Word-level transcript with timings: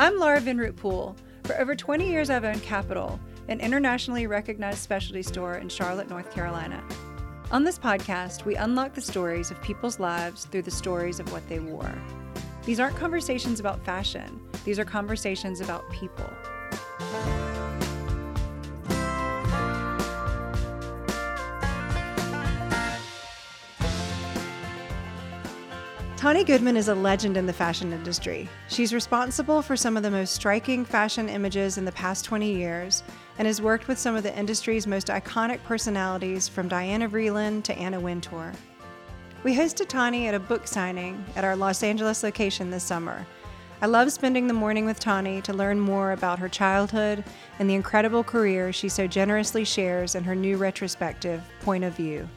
I'm 0.00 0.16
Laura 0.16 0.40
Vinroot 0.40 0.76
Poole. 0.76 1.16
For 1.42 1.58
over 1.58 1.74
20 1.74 2.08
years, 2.08 2.30
I've 2.30 2.44
owned 2.44 2.62
Capitol, 2.62 3.18
an 3.48 3.58
internationally 3.58 4.28
recognized 4.28 4.78
specialty 4.78 5.24
store 5.24 5.56
in 5.56 5.68
Charlotte, 5.68 6.08
North 6.08 6.30
Carolina. 6.30 6.84
On 7.50 7.64
this 7.64 7.80
podcast, 7.80 8.44
we 8.44 8.54
unlock 8.54 8.94
the 8.94 9.00
stories 9.00 9.50
of 9.50 9.60
people's 9.60 9.98
lives 9.98 10.44
through 10.44 10.62
the 10.62 10.70
stories 10.70 11.18
of 11.18 11.32
what 11.32 11.48
they 11.48 11.58
wore. 11.58 11.92
These 12.64 12.78
aren't 12.78 12.94
conversations 12.94 13.58
about 13.58 13.84
fashion, 13.84 14.40
these 14.64 14.78
are 14.78 14.84
conversations 14.84 15.60
about 15.60 15.90
people. 15.90 16.30
Tonne 26.18 26.42
Goodman 26.42 26.76
is 26.76 26.88
a 26.88 26.96
legend 26.96 27.36
in 27.36 27.46
the 27.46 27.52
fashion 27.52 27.92
industry. 27.92 28.48
She's 28.66 28.92
responsible 28.92 29.62
for 29.62 29.76
some 29.76 29.96
of 29.96 30.02
the 30.02 30.10
most 30.10 30.34
striking 30.34 30.84
fashion 30.84 31.28
images 31.28 31.78
in 31.78 31.84
the 31.84 31.92
past 31.92 32.24
20 32.24 32.52
years 32.52 33.04
and 33.38 33.46
has 33.46 33.62
worked 33.62 33.86
with 33.86 34.00
some 34.00 34.16
of 34.16 34.24
the 34.24 34.36
industry's 34.36 34.84
most 34.84 35.06
iconic 35.06 35.62
personalities 35.62 36.48
from 36.48 36.66
Diana 36.66 37.08
Vreeland 37.08 37.62
to 37.62 37.78
Anna 37.78 38.00
Wintour. 38.00 38.52
We 39.44 39.54
hosted 39.54 39.86
Tonne 39.86 40.26
at 40.26 40.34
a 40.34 40.40
book 40.40 40.66
signing 40.66 41.24
at 41.36 41.44
our 41.44 41.54
Los 41.54 41.84
Angeles 41.84 42.24
location 42.24 42.68
this 42.68 42.82
summer. 42.82 43.24
I 43.80 43.86
love 43.86 44.10
spending 44.10 44.48
the 44.48 44.54
morning 44.54 44.86
with 44.86 44.98
Tonne 44.98 45.40
to 45.42 45.52
learn 45.52 45.78
more 45.78 46.10
about 46.10 46.40
her 46.40 46.48
childhood 46.48 47.22
and 47.60 47.70
the 47.70 47.76
incredible 47.76 48.24
career 48.24 48.72
she 48.72 48.88
so 48.88 49.06
generously 49.06 49.64
shares 49.64 50.16
in 50.16 50.24
her 50.24 50.34
new 50.34 50.56
retrospective, 50.56 51.44
Point 51.60 51.84
of 51.84 51.94
View. 51.94 52.28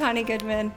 Tonne 0.00 0.24
Goodman, 0.24 0.72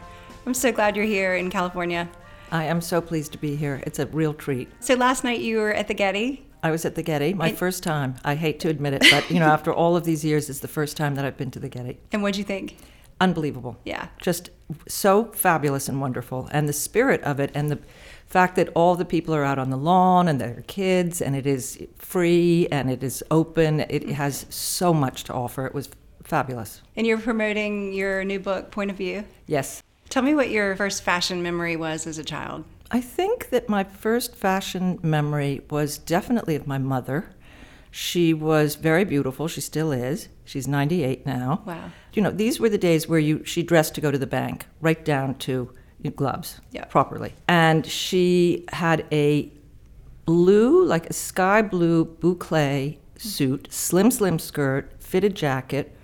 I'm 0.46 0.54
so 0.54 0.74
glad 0.74 0.98
you're 0.98 1.06
here 1.06 1.36
in 1.36 1.50
California. 1.50 2.10
I 2.52 2.66
am 2.66 2.82
so 2.82 3.00
pleased 3.00 3.32
to 3.32 3.38
be 3.38 3.56
here. 3.56 3.82
It's 3.86 3.98
a 3.98 4.06
real 4.08 4.34
treat. 4.34 4.70
So 4.82 4.96
last 4.96 5.24
night 5.24 5.40
you 5.40 5.60
were 5.60 5.72
at 5.72 5.88
the 5.88 5.94
Getty. 5.94 6.46
I 6.62 6.72
was 6.72 6.84
at 6.84 6.96
the 6.96 7.04
Getty, 7.04 7.34
my 7.34 7.48
And- 7.48 7.58
first 7.58 7.84
time. 7.84 8.16
I 8.26 8.36
hate 8.36 8.60
to 8.60 8.68
admit 8.68 8.96
it, 8.96 9.06
but 9.10 9.32
you 9.32 9.40
know, 9.40 9.46
after 9.58 9.72
all 9.72 9.96
of 9.96 10.04
these 10.04 10.26
years, 10.26 10.50
it's 10.50 10.60
the 10.60 10.68
first 10.68 10.98
time 10.98 11.16
that 11.16 11.24
I've 11.24 11.38
been 11.38 11.52
to 11.52 11.60
the 11.60 11.70
Getty. 11.70 12.00
And 12.12 12.22
what'd 12.22 12.36
you 12.36 12.44
think? 12.44 12.76
Unbelievable. 13.22 13.78
Yeah. 13.86 14.10
Just 14.22 14.50
so 14.90 15.32
fabulous 15.32 15.88
and 15.88 16.02
wonderful. 16.02 16.50
And 16.52 16.68
the 16.68 16.74
spirit 16.74 17.24
of 17.24 17.40
it 17.40 17.50
and 17.56 17.72
the 17.72 17.80
fact 18.26 18.58
that 18.58 18.68
all 18.76 18.96
the 18.96 19.06
people 19.06 19.34
are 19.34 19.46
out 19.46 19.58
on 19.58 19.70
the 19.70 19.78
lawn 19.78 20.28
and 20.28 20.42
their 20.42 20.66
kids 20.68 21.22
and 21.22 21.34
it 21.34 21.48
is 21.48 21.82
free 21.98 22.68
and 22.74 22.92
it 22.92 23.02
is 23.02 23.24
open. 23.32 23.80
It 23.80 23.90
mm-hmm. 23.90 24.12
has 24.12 24.46
so 24.50 24.94
much 24.94 25.24
to 25.26 25.34
offer. 25.34 25.66
It 25.66 25.74
was 25.74 25.88
fabulous. 26.24 26.82
And 26.96 27.06
you're 27.08 27.20
promoting 27.20 27.94
your 27.94 28.24
new 28.24 28.40
book, 28.40 28.72
Point 28.72 28.92
of 28.92 28.98
View. 28.98 29.26
Yes. 29.48 29.82
Tell 30.10 30.24
me 30.24 30.34
what 30.36 30.50
your 30.50 30.76
first 30.76 31.04
fashion 31.04 31.42
memory 31.42 31.76
was 31.76 32.06
as 32.08 32.18
a 32.18 32.24
child. 32.24 32.64
I 32.92 33.02
think 33.02 33.50
that 33.50 33.68
my 33.70 33.84
first 33.84 34.36
fashion 34.36 35.00
memory 35.02 35.62
was 35.70 35.98
definitely 35.98 36.56
of 36.56 36.68
my 36.68 36.78
mother. 36.78 37.32
She 37.90 38.34
was 38.34 38.76
very 38.76 39.04
beautiful. 39.06 39.48
She 39.48 39.62
still 39.62 39.92
is. 39.92 40.28
She's 40.46 40.68
98 40.68 41.26
now. 41.26 41.62
Wow. 41.66 41.92
You 42.14 42.22
know, 42.22 42.32
these 42.32 42.60
were 42.60 42.70
the 42.70 42.78
days 42.78 43.08
where 43.08 43.20
you 43.20 43.44
she 43.46 43.64
dressed 43.64 43.96
to 43.96 44.02
go 44.02 44.12
to 44.12 44.18
the 44.18 44.28
bank, 44.28 44.66
right 44.82 45.04
down 45.04 45.36
to 45.36 45.72
gloves 46.16 46.60
Yeah. 46.72 46.86
properly. 46.86 47.34
And 47.48 47.86
she 47.86 48.66
had 48.74 49.06
a 49.12 49.52
blue, 50.26 50.84
like 50.86 51.10
a 51.10 51.14
sky 51.14 51.62
blue 51.62 52.06
boucle 52.06 52.98
suit, 53.18 53.68
slim, 53.72 54.12
slim 54.12 54.38
skirt, 54.38 54.92
fitted 55.00 55.34
jacket. 55.36 55.96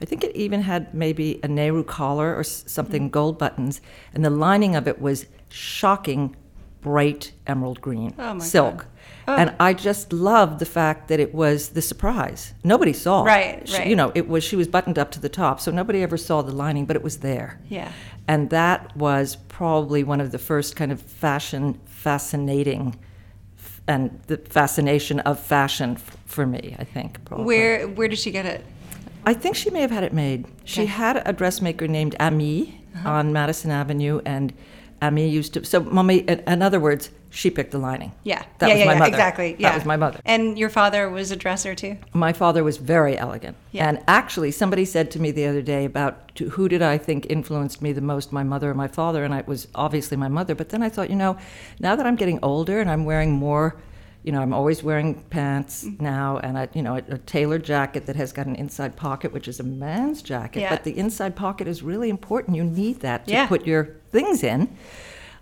I 0.00 0.04
think 0.04 0.22
it 0.24 0.34
even 0.36 0.62
had 0.62 0.94
maybe 0.94 1.40
a 1.42 1.48
Nehru 1.48 1.84
collar 1.84 2.34
or 2.36 2.44
something, 2.44 3.02
mm-hmm. 3.04 3.10
gold 3.10 3.38
buttons, 3.38 3.80
and 4.14 4.24
the 4.24 4.30
lining 4.30 4.76
of 4.76 4.86
it 4.86 5.00
was 5.00 5.26
shocking 5.48 6.36
bright 6.80 7.32
emerald 7.46 7.80
green 7.80 8.14
Oh, 8.18 8.34
my 8.34 8.44
silk. 8.44 8.86
Oh. 9.26 9.34
And 9.34 9.54
I 9.58 9.74
just 9.74 10.12
loved 10.12 10.58
the 10.58 10.64
fact 10.66 11.08
that 11.08 11.18
it 11.20 11.34
was 11.34 11.70
the 11.70 11.82
surprise. 11.82 12.54
Nobody 12.64 12.92
saw. 12.92 13.24
Right, 13.24 13.68
She- 13.68 13.76
right. 13.78 13.86
You 13.86 13.96
know, 13.96 14.12
it 14.14 14.28
was 14.28 14.44
she 14.44 14.56
was 14.56 14.68
buttoned 14.68 14.98
up 14.98 15.10
to 15.12 15.20
the 15.20 15.28
top, 15.28 15.60
so 15.60 15.70
nobody 15.70 16.02
ever 16.02 16.16
saw 16.16 16.40
the 16.42 16.52
lining, 16.52 16.86
but 16.86 16.96
it 16.96 17.02
was 17.02 17.18
there. 17.18 17.60
Yeah. 17.68 17.90
And 18.26 18.50
that 18.50 18.96
was 18.96 19.36
probably 19.48 20.04
one 20.04 20.20
of 20.20 20.30
the 20.32 20.38
first 20.38 20.76
kind 20.76 20.92
of 20.92 21.00
fashion 21.02 21.80
fascinating 21.86 22.96
f- 23.58 23.80
and 23.88 24.20
the 24.28 24.36
fascination 24.36 25.20
of 25.20 25.40
fashion 25.40 25.94
f- 25.96 26.16
for 26.26 26.46
me, 26.46 26.76
I 26.78 26.84
think. 26.84 27.22
Probably. 27.24 27.44
Where 27.46 27.88
where 27.88 28.08
did 28.08 28.18
she 28.18 28.30
get 28.30 28.46
it? 28.46 28.64
I 29.24 29.34
think 29.34 29.56
she 29.56 29.70
may 29.70 29.80
have 29.80 29.90
had 29.90 30.04
it 30.04 30.12
made. 30.12 30.46
She 30.64 30.82
Okay. 30.82 30.90
had 30.90 31.22
a 31.26 31.32
dressmaker 31.32 31.86
named 31.88 32.16
Ami 32.18 32.80
uh-huh. 32.94 33.10
on 33.10 33.32
Madison 33.32 33.70
Avenue, 33.70 34.20
and 34.24 34.52
Ami 35.02 35.28
used 35.28 35.54
to. 35.54 35.64
So, 35.64 35.80
mommy, 35.80 36.18
in, 36.18 36.40
in 36.40 36.62
other 36.62 36.80
words, 36.80 37.10
she 37.30 37.50
picked 37.50 37.72
the 37.72 37.78
lining. 37.78 38.12
Yeah. 38.24 38.42
That 38.58 38.68
yeah, 38.68 38.74
was 38.74 38.80
yeah, 38.80 38.86
my 38.86 38.92
yeah, 38.94 38.98
mother. 38.98 39.10
Exactly. 39.10 39.54
That 39.60 39.74
was 39.74 39.84
my 39.84 39.96
mother. 39.96 40.20
And 40.24 40.58
your 40.58 40.70
father 40.70 41.10
was 41.10 41.30
a 41.30 41.36
dresser 41.36 41.74
too? 41.74 41.98
My 42.14 42.32
father 42.32 42.64
was 42.64 42.78
very 42.78 43.18
elegant. 43.18 43.56
Yeah. 43.70 43.88
And 43.88 44.02
actually, 44.08 44.50
somebody 44.50 44.86
said 44.86 45.10
to 45.10 45.20
me 45.20 45.30
the 45.30 45.46
other 45.46 45.60
day 45.60 45.84
about 45.84 46.34
to, 46.36 46.48
who 46.50 46.68
did 46.68 46.80
I 46.80 46.96
think 46.96 47.26
influenced 47.28 47.82
me 47.82 47.92
the 47.92 48.00
most, 48.00 48.32
my 48.32 48.42
mother 48.42 48.70
or 48.70 48.74
my 48.74 48.88
father? 48.88 49.24
And 49.24 49.34
I, 49.34 49.40
it 49.40 49.46
was 49.46 49.68
obviously 49.74 50.16
my 50.16 50.28
mother. 50.28 50.54
But 50.54 50.70
then 50.70 50.82
I 50.82 50.88
thought, 50.88 51.10
you 51.10 51.16
know, 51.16 51.36
now 51.78 51.94
that 51.96 52.06
I'm 52.06 52.16
getting 52.16 52.38
older 52.42 52.80
and 52.80 52.90
I'm 52.90 53.04
wearing 53.04 53.32
more, 53.32 53.76
you 54.24 54.32
know, 54.32 54.40
I'm 54.42 54.52
always 54.52 54.82
wearing 54.82 55.14
pants 55.30 55.84
Mm-hmm. 55.84 56.02
now 56.04 56.38
and, 56.38 56.56
a, 56.58 56.68
you 56.74 56.82
know, 56.82 56.94
a, 56.96 57.02
a 57.08 57.18
tailored 57.18 57.64
jacket 57.64 58.06
that 58.06 58.16
has 58.16 58.32
got 58.32 58.46
an 58.46 58.56
inside 58.56 58.96
pocket, 58.96 59.32
which 59.32 59.48
is 59.48 59.60
a 59.60 59.62
man's 59.64 60.22
jacket. 60.22 60.60
Yeah. 60.60 60.70
But 60.70 60.84
the 60.84 60.96
inside 60.98 61.36
pocket 61.36 61.68
is 61.68 61.82
really 61.82 62.10
important. 62.10 62.56
You 62.56 62.64
need 62.64 63.00
that 63.00 63.26
to 63.26 63.32
Yeah. 63.32 63.46
put 63.46 63.66
your 63.66 63.96
things 64.10 64.42
in. 64.42 64.68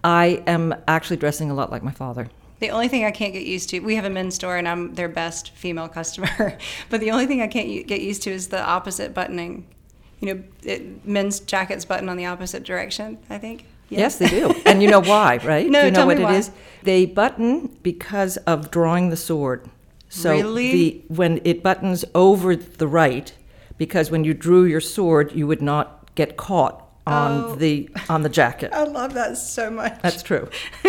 I 0.04 0.42
am 0.46 0.74
actually 0.86 1.16
dressing 1.16 1.50
a 1.50 1.54
lot 1.54 1.70
like 1.72 1.82
my 1.82 1.90
father. 1.90 2.28
The 2.60 2.70
only 2.70 2.88
thing 2.88 3.04
I 3.04 3.10
can't 3.10 3.32
get 3.32 3.44
used 3.44 3.68
to, 3.70 3.80
we 3.80 3.96
have 3.96 4.04
a 4.04 4.10
men's 4.10 4.34
store 4.34 4.56
and 4.56 4.66
I'm 4.68 4.94
their 4.94 5.08
best 5.08 5.50
female 5.50 5.88
customer, 5.88 6.56
but 6.90 7.00
the 7.00 7.10
only 7.10 7.26
thing 7.26 7.42
I 7.42 7.48
can't 7.48 7.86
get 7.86 8.00
used 8.00 8.22
to 8.22 8.30
is 8.30 8.48
the 8.48 8.62
opposite 8.62 9.12
buttoning. 9.12 9.66
You 10.20 10.34
know, 10.34 10.42
it, 10.62 11.04
men's 11.06 11.40
jackets 11.40 11.84
button 11.84 12.08
on 12.08 12.16
the 12.16 12.24
opposite 12.26 12.62
direction, 12.62 13.18
I 13.28 13.36
think. 13.38 13.66
Yeah. 13.88 14.00
Yes, 14.00 14.16
they 14.18 14.28
do. 14.28 14.52
and 14.66 14.82
you 14.82 14.88
know 14.90 15.00
why, 15.00 15.36
right? 15.44 15.68
No, 15.68 15.80
do 15.80 15.86
you 15.86 15.90
know 15.92 15.98
tell 15.98 16.06
me 16.06 16.14
what 16.16 16.24
why. 16.24 16.34
it 16.34 16.38
is? 16.38 16.50
They 16.82 17.06
button 17.06 17.76
because 17.82 18.36
of 18.38 18.70
drawing 18.70 19.10
the 19.10 19.16
sword. 19.16 19.68
So 20.08 20.30
Really? 20.32 20.70
the 20.72 21.02
when 21.08 21.40
it 21.44 21.62
buttons 21.62 22.04
over 22.14 22.54
the 22.56 22.86
right, 22.88 23.32
because 23.78 24.10
when 24.10 24.24
you 24.24 24.34
drew 24.34 24.64
your 24.64 24.80
sword, 24.80 25.32
you 25.32 25.46
would 25.46 25.62
not 25.62 26.14
get 26.14 26.36
caught 26.36 26.82
on 27.06 27.44
Oh. 27.44 27.54
the 27.54 27.88
on 28.08 28.22
the 28.22 28.28
jacket. 28.28 28.70
I 28.74 28.84
love 28.84 29.14
that 29.14 29.36
so 29.36 29.70
much. 29.70 30.00
That's 30.02 30.22
true. 30.22 30.48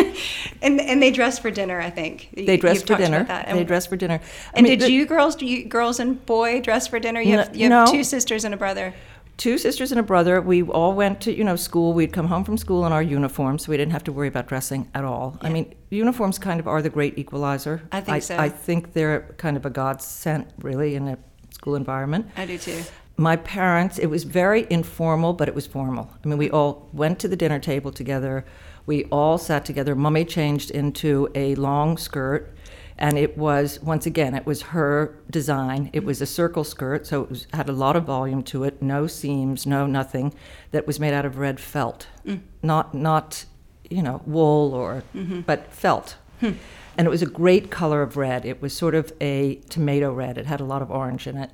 and 0.62 0.79
and 0.81 1.02
they 1.02 1.12
dress 1.12 1.38
for 1.40 1.52
dinner, 1.52 1.79
I 1.79 1.90
think. 1.90 2.29
You- 2.35 2.46
They 2.46 2.58
dress 2.58 2.81
for 2.81 2.96
dinner. 2.96 3.24
They 3.52 3.64
dress 3.64 3.85
for 3.85 3.96
dinner. 3.96 4.19
I 4.53 4.58
And 4.58 4.64
mean, 4.64 4.78
did 4.79 4.88
the- 4.88 4.91
you 4.91 5.06
girls, 5.06 5.35
do 5.35 5.46
you 5.46 5.66
girls 5.66 6.00
and 6.00 6.24
boy 6.25 6.62
dress 6.62 6.88
for 6.88 7.00
dinner? 7.00 7.22
You 7.22 7.38
have, 7.38 7.53
No- 7.53 7.58
you 7.59 7.69
have 7.72 7.88
no. 7.88 7.91
two 7.91 8.03
sisters 8.03 8.46
and 8.46 8.53
a 8.53 8.58
brother. 8.58 8.94
Two 9.37 9.57
sisters 9.57 9.91
and 9.91 9.99
a 9.99 10.03
brother. 10.03 10.41
We 10.41 10.63
all 10.63 10.93
went 10.93 11.21
to 11.21 11.33
you 11.33 11.43
know 11.43 11.55
school. 11.55 11.93
We'd 11.93 12.13
come 12.13 12.27
home 12.27 12.43
from 12.43 12.57
school 12.57 12.85
in 12.85 12.91
our 12.91 13.01
uniforms, 13.01 13.65
so 13.65 13.71
we 13.71 13.77
didn't 13.77 13.93
have 13.93 14.03
to 14.05 14.11
worry 14.11 14.27
about 14.27 14.47
dressing 14.47 14.89
at 14.93 15.05
all. 15.05 15.37
I 15.41 15.49
mean, 15.49 15.73
uniforms 15.89 16.37
kind 16.39 16.59
of 16.59 16.67
are 16.67 16.81
the 16.81 16.89
great 16.89 17.17
equalizer. 17.17 17.81
I 17.91 18.01
think 18.01 18.23
so. 18.23 18.37
I 18.37 18.49
think 18.49 18.93
they're 18.93 19.33
kind 19.37 19.57
of 19.57 19.65
a 19.65 19.69
godsend, 19.69 20.47
really, 20.61 20.95
in 20.95 21.07
a 21.07 21.17
school 21.51 21.75
environment. 21.75 22.29
I 22.35 22.45
do 22.45 22.57
too. 22.57 22.83
My 23.19 23.35
parents, 23.35 23.97
it 23.97 24.07
was 24.07 24.25
very 24.25 24.67
informal, 24.69 25.33
but 25.33 25.47
it 25.47 25.55
was 25.55 25.65
formal. 25.65 26.11
I 26.23 26.27
mean, 26.27 26.37
we 26.37 26.51
all 26.51 26.87
went 26.93 27.17
to 27.19 27.27
the 27.27 27.35
dinner 27.35 27.57
table 27.57 27.91
together. 27.91 28.45
We 28.85 29.05
all 29.05 29.39
sat 29.39 29.65
together. 29.65 29.95
Mummy 29.95 30.23
changed 30.23 30.69
into 30.69 31.27
a 31.33 31.55
long 31.55 31.97
skirt, 31.97 32.55
and 32.97 33.18
it 33.18 33.38
was, 33.38 33.80
once 33.81 34.06
again, 34.06 34.34
it 34.34 34.46
was 34.46 34.62
her 34.63 35.18
design. 35.30 35.90
It 35.94 36.03
was 36.03 36.22
a 36.22 36.25
circle 36.25 36.63
skirt, 36.63 37.06
so 37.06 37.24
it 37.24 37.30
was, 37.30 37.47
had 37.53 37.69
a 37.69 37.74
lot 37.74 37.96
of 37.96 38.06
volume 38.06 38.41
to 38.44 38.63
it, 38.63 38.81
no 38.81 39.06
seams, 39.06 39.67
no 39.67 39.85
nothing, 39.85 40.34
that 40.72 40.88
was 40.88 40.99
made 40.99 41.14
out 41.14 41.26
of 41.26 41.38
red 41.38 41.59
felt. 41.59 42.08
Mm. 42.26 42.41
Not, 42.64 42.94
not, 42.96 43.46
you 43.90 44.02
know, 44.02 44.22
wool 44.26 44.73
or, 44.73 45.03
mm-hmm. 45.16 45.41
but 45.41 45.72
felt. 45.72 46.17
Hmm. 46.40 46.53
And 46.97 47.05
it 47.05 47.11
was 47.11 47.22
a 47.22 47.28
great 47.28 47.70
color 47.70 48.02
of 48.02 48.17
red. 48.17 48.46
It 48.46 48.61
was 48.61 48.76
sort 48.76 48.96
of 48.96 49.14
a 49.22 49.55
tomato 49.70 50.11
red. 50.11 50.40
It 50.40 50.47
had 50.47 50.59
a 50.59 50.66
lot 50.66 50.82
of 50.82 50.90
orange 50.90 51.28
in 51.28 51.38
it. 51.38 51.52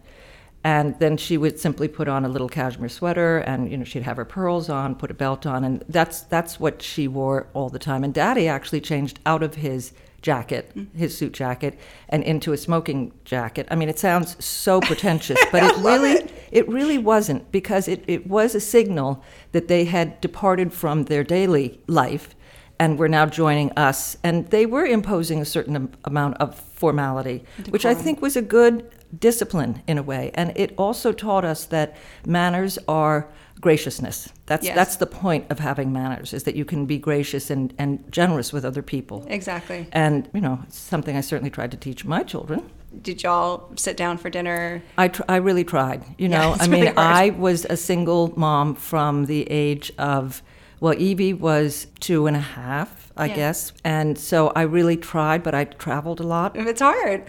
And 0.63 0.97
then 0.99 1.17
she 1.17 1.37
would 1.37 1.59
simply 1.59 1.89
put 1.89 2.07
on 2.07 2.23
a 2.23 2.29
little 2.29 2.47
cashmere 2.47 2.87
sweater, 2.87 3.39
and 3.39 3.69
you 3.69 3.75
know 3.75 3.83
she'd 3.83 4.03
have 4.03 4.15
her 4.15 4.23
pearls 4.23 4.69
on, 4.69 4.95
put 4.95 5.11
a 5.11 5.13
belt 5.13 5.45
on, 5.45 5.65
and 5.65 5.83
that's 5.89 6.21
that's 6.21 6.57
what 6.57 6.81
she 6.81 7.05
wore 7.05 7.47
all 7.53 7.67
the 7.67 7.79
time. 7.79 8.05
And 8.05 8.13
Daddy 8.13 8.47
actually 8.47 8.79
changed 8.79 9.19
out 9.25 9.43
of 9.43 9.55
his 9.55 9.91
jacket, 10.23 10.71
his 10.95 11.15
suit 11.15 11.33
jacket, 11.33 11.77
and 12.09 12.23
into 12.23 12.53
a 12.53 12.57
smoking 12.57 13.11
jacket. 13.25 13.67
I 13.69 13.75
mean, 13.75 13.89
it 13.89 13.99
sounds 13.99 14.43
so 14.43 14.81
pretentious, 14.81 15.37
but 15.51 15.61
it 15.61 15.77
really 15.83 16.27
it. 16.51 16.67
really 16.67 16.97
wasn't 16.97 17.51
because 17.51 17.87
it, 17.87 18.03
it 18.07 18.25
was 18.25 18.55
a 18.55 18.59
signal 18.59 19.23
that 19.51 19.67
they 19.67 19.85
had 19.85 20.19
departed 20.21 20.73
from 20.73 21.03
their 21.03 21.23
daily 21.23 21.79
life 21.87 22.35
and 22.79 22.97
were 22.97 23.09
now 23.09 23.25
joining 23.25 23.71
us. 23.73 24.17
And 24.23 24.47
they 24.49 24.65
were 24.65 24.85
imposing 24.85 25.41
a 25.41 25.45
certain 25.45 25.75
am- 25.75 25.91
amount 26.05 26.37
of 26.37 26.55
formality, 26.55 27.43
which 27.69 27.85
I 27.85 27.93
think 27.93 28.21
was 28.21 28.35
a 28.35 28.41
good 28.41 28.89
discipline 29.19 29.83
in 29.87 29.97
a 29.97 30.03
way. 30.03 30.31
And 30.33 30.53
it 30.55 30.73
also 30.77 31.11
taught 31.11 31.45
us 31.45 31.65
that 31.65 31.95
manners 32.25 32.79
are 32.87 33.29
graciousness. 33.61 34.29
That's 34.45 34.65
Yes. 34.65 34.75
that's 34.75 34.95
the 34.97 35.05
point 35.05 35.45
of 35.49 35.59
having 35.59 35.91
manners 35.93 36.33
is 36.33 36.43
that 36.43 36.55
you 36.55 36.65
can 36.65 36.85
be 36.85 36.97
gracious 36.97 37.49
and, 37.49 37.73
and 37.77 38.03
generous 38.11 38.51
with 38.53 38.65
other 38.65 38.81
people. 38.81 39.25
Exactly. 39.29 39.87
And 39.91 40.29
you 40.33 40.41
know, 40.41 40.59
it's 40.67 40.77
something 40.77 41.15
I 41.15 41.21
certainly 41.21 41.49
tried 41.49 41.71
to 41.71 41.77
teach 41.77 42.03
my 42.05 42.23
children. 42.23 42.69
Did 43.01 43.23
y'all 43.23 43.71
sit 43.75 43.97
down 43.97 44.17
for 44.19 44.29
dinner? 44.29 44.83
I, 44.97 45.07
tr- 45.07 45.23
I 45.27 45.37
really 45.37 45.63
tried. 45.63 46.03
You 46.19 46.29
know, 46.29 46.53
it's 46.53 46.63
I 46.63 46.67
mean, 46.67 46.83
really. 46.83 46.97
I 46.97 47.29
was 47.31 47.65
a 47.65 47.75
single 47.77 48.31
mom 48.37 48.75
from 48.75 49.25
the 49.25 49.49
age 49.49 49.91
of, 49.97 50.43
well, 50.79 50.93
Evie 50.93 51.33
was 51.33 51.87
two 51.99 52.27
and 52.27 52.35
a 52.37 52.41
half, 52.41 53.11
I 53.17 53.25
Yeah. 53.27 53.35
guess. 53.35 53.73
And 53.83 54.15
so 54.19 54.49
I 54.55 54.61
really 54.63 54.95
tried, 54.97 55.41
but 55.41 55.55
I 55.55 55.63
traveled 55.63 56.19
a 56.19 56.23
lot. 56.23 56.55
It's 56.55 56.81
hard. 56.81 57.23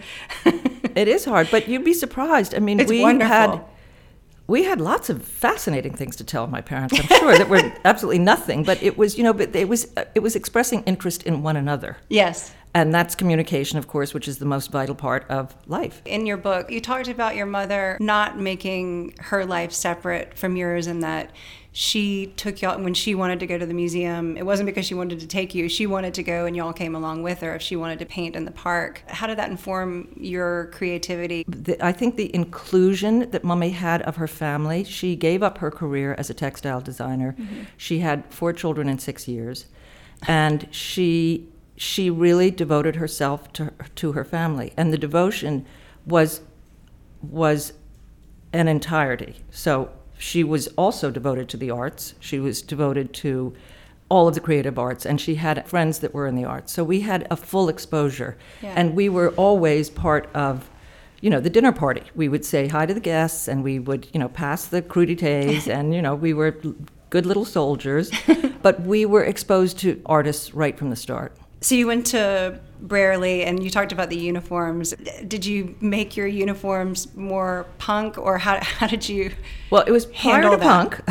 It 0.95 1.09
is 1.09 1.25
hard, 1.25 1.49
but 1.51 1.67
you'd 1.67 1.83
be 1.83 1.93
surprised. 1.93 2.55
I 2.55 2.59
mean, 2.59 2.79
It's 2.79 2.89
we 2.89 3.01
wonderful. 3.01 3.27
had 3.35 3.61
we 4.47 4.63
had 4.63 4.79
lots 4.79 5.09
of 5.09 5.23
fascinating 5.23 5.93
things 5.93 6.15
to 6.17 6.23
tell 6.23 6.47
my 6.47 6.61
parents. 6.61 6.99
I'm 6.99 7.07
sure 7.07 7.37
that 7.37 7.49
were 7.49 7.73
absolutely 7.85 8.19
nothing, 8.19 8.63
but 8.63 8.81
it 8.83 8.97
was, 8.97 9.17
you 9.17 9.23
know, 9.23 9.33
but 9.33 9.55
it 9.55 9.67
was 9.67 9.91
it 10.13 10.19
was 10.19 10.35
expressing 10.35 10.83
interest 10.83 11.23
in 11.23 11.41
one 11.43 11.57
another. 11.57 11.97
yes. 12.09 12.53
And 12.73 12.93
that's 12.93 13.15
communication, 13.15 13.77
of 13.77 13.87
course, 13.87 14.13
which 14.13 14.27
is 14.27 14.37
the 14.37 14.45
most 14.45 14.69
vital 14.69 14.95
part 14.95 15.25
of 15.29 15.55
life. 15.65 16.01
In 16.03 16.25
your 16.25 16.35
book, 16.35 16.69
you 16.69 16.81
talked 16.81 17.07
about 17.07 17.37
your 17.37 17.45
mother 17.45 17.97
not 18.01 18.37
making 18.37 19.15
her 19.21 19.45
life 19.45 19.71
separate 19.71 20.37
from 20.37 20.57
yours 20.57 20.85
and 20.85 21.01
that 21.01 21.31
she 21.77 22.27
took 22.37 22.61
y'all 22.61 22.81
when 22.81 22.93
she 22.93 23.13
wanted 23.15 23.37
to 23.41 23.45
go 23.45 23.57
to 23.57 23.65
the 23.65 23.73
museum. 23.73 24.37
It 24.37 24.45
wasn't 24.45 24.65
because 24.65 24.85
she 24.85 24.93
wanted 24.93 25.19
to 25.19 25.27
take 25.27 25.53
you. 25.53 25.67
She 25.67 25.85
wanted 25.85 26.13
to 26.13 26.23
go 26.23 26.45
and 26.45 26.55
y'all 26.55 26.71
came 26.71 26.95
along 26.95 27.21
with 27.21 27.41
her 27.41 27.53
if 27.53 27.61
she 27.61 27.75
wanted 27.75 27.99
to 27.99 28.05
paint 28.05 28.37
in 28.37 28.45
the 28.45 28.51
park. 28.51 29.03
How 29.09 29.27
did 29.27 29.37
that 29.39 29.51
inform 29.51 30.07
your 30.15 30.67
creativity? 30.67 31.43
the, 31.45 31.85
I 31.85 31.91
think 31.91 32.15
the 32.15 32.33
inclusion 32.33 33.29
that 33.31 33.43
Mummy 33.43 33.71
had 33.71 34.01
of 34.03 34.15
her 34.15 34.25
family, 34.25 34.85
she 34.85 35.17
gave 35.17 35.43
up 35.43 35.57
her 35.57 35.69
career 35.69 36.15
as 36.17 36.29
a 36.29 36.33
textile 36.33 36.79
designer. 36.79 37.35
Mm-hmm. 37.37 37.63
She 37.75 37.99
had 37.99 38.23
four 38.33 38.53
children 38.53 38.87
in 38.87 38.97
six 38.97 39.27
years, 39.27 39.65
and 40.29 40.69
she 40.71 41.49
she 41.75 42.09
really 42.09 42.51
devoted 42.51 42.95
herself 42.95 43.51
to 43.51 43.73
to 43.95 44.13
her 44.13 44.23
family, 44.23 44.71
and 44.77 44.93
the 44.93 44.97
devotion 44.97 45.65
was 46.05 46.39
was 47.21 47.73
an 48.53 48.69
entirety. 48.69 49.35
So 49.51 49.91
she 50.17 50.43
was 50.43 50.67
also 50.77 51.11
devoted 51.11 51.49
to 51.49 51.57
the 51.57 51.71
arts. 51.71 52.13
She 52.19 52.39
was 52.39 52.61
devoted 52.61 53.13
to 53.15 53.53
all 54.09 54.27
of 54.27 54.33
the 54.35 54.39
creative 54.39 54.77
arts, 54.77 55.05
and 55.05 55.19
she 55.19 55.35
had 55.35 55.67
friends 55.67 55.99
that 55.99 56.13
were 56.13 56.27
in 56.27 56.35
the 56.35 56.45
arts. 56.45 56.71
So 56.71 56.83
we 56.83 57.01
had 57.01 57.25
a 57.31 57.35
full 57.35 57.69
exposure, 57.69 58.37
Yeah. 58.61 58.73
and 58.75 58.95
we 58.95 59.09
were 59.09 59.29
always 59.31 59.89
part 59.89 60.29
of, 60.35 60.69
you 61.21 61.29
know, 61.29 61.39
the 61.39 61.49
dinner 61.49 61.71
party. 61.71 62.03
We 62.15 62.29
would 62.29 62.45
say 62.45 62.67
hi 62.67 62.85
to 62.85 62.93
the 62.93 62.99
guests, 62.99 63.47
and 63.47 63.63
we 63.63 63.79
would, 63.79 64.07
you 64.13 64.19
know, 64.19 64.29
pass 64.29 64.65
the 64.67 64.81
crudités, 64.81 65.67
and 65.73 65.93
you 65.93 66.01
know, 66.01 66.13
we 66.15 66.33
were 66.33 66.55
good 67.09 67.25
little 67.25 67.45
soldiers. 67.45 68.11
but 68.61 68.81
we 68.81 69.05
were 69.05 69.23
exposed 69.23 69.79
to 69.79 69.99
artists 70.05 70.53
right 70.53 70.77
from 70.77 70.91
the 70.91 70.95
start. 70.95 71.35
So 71.65 71.73
you 71.73 71.87
went 71.87 72.05
to 72.07 72.59
Brearley 72.79 73.43
and 73.43 73.63
you 73.63 73.71
talked 73.71 73.91
about 73.91 74.11
the 74.11 74.15
uniforms. 74.15 74.93
Did 75.27 75.47
you 75.47 75.73
make 75.81 76.15
your 76.15 76.27
uniforms 76.27 77.15
more 77.15 77.65
punk 77.79 78.19
or 78.19 78.37
how, 78.37 78.63
how 78.63 78.85
did 78.85 79.09
you 79.09 79.31
Well, 79.71 79.81
it 79.81 79.89
was 79.89 80.05
prior 80.05 80.43
to 80.43 80.59
punk. 80.59 81.01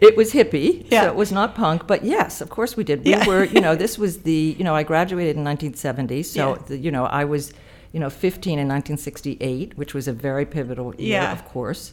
it 0.00 0.16
was 0.16 0.32
hippie, 0.32 0.86
Yeah. 0.90 1.02
so 1.02 1.08
it 1.08 1.14
was 1.14 1.30
not 1.30 1.54
punk. 1.54 1.86
But 1.86 2.04
yes, 2.06 2.40
of 2.40 2.48
course 2.48 2.74
we 2.74 2.84
did. 2.84 3.04
We 3.04 3.10
Yeah. 3.10 3.26
were, 3.26 3.44
you 3.44 3.60
know, 3.60 3.74
this 3.84 3.98
was 3.98 4.22
the, 4.22 4.56
you 4.56 4.64
know, 4.64 4.74
I 4.74 4.82
graduated 4.82 5.36
in 5.36 5.44
1970, 5.44 6.22
so 6.22 6.52
Yeah. 6.54 6.62
the, 6.68 6.78
you 6.78 6.90
know, 6.90 7.04
I 7.04 7.26
was, 7.26 7.52
you 7.92 8.00
know, 8.00 8.08
15 8.08 8.52
in 8.58 8.66
1968, 8.66 9.76
which 9.76 9.92
was 9.92 10.08
a 10.08 10.12
very 10.14 10.46
pivotal 10.46 10.94
year, 10.96 11.20
of 11.20 11.44
course. 11.44 11.92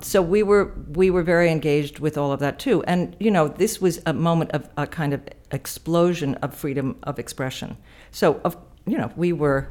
So 0.00 0.22
we 0.22 0.42
were 0.42 0.72
we 0.92 1.10
were 1.10 1.22
very 1.22 1.50
engaged 1.50 1.98
with 1.98 2.16
all 2.16 2.32
of 2.32 2.40
that 2.40 2.58
too, 2.58 2.82
and 2.84 3.16
you 3.18 3.30
know, 3.30 3.48
this 3.48 3.80
was 3.80 4.00
a 4.06 4.12
moment 4.12 4.52
of 4.52 4.68
a 4.76 4.86
kind 4.86 5.12
of 5.12 5.20
explosion 5.50 6.34
of 6.36 6.54
freedom 6.54 6.96
of 7.02 7.18
expression. 7.18 7.76
So, 8.10 8.40
of 8.44 8.56
you 8.86 8.98
know, 8.98 9.10
we 9.16 9.32
were. 9.32 9.70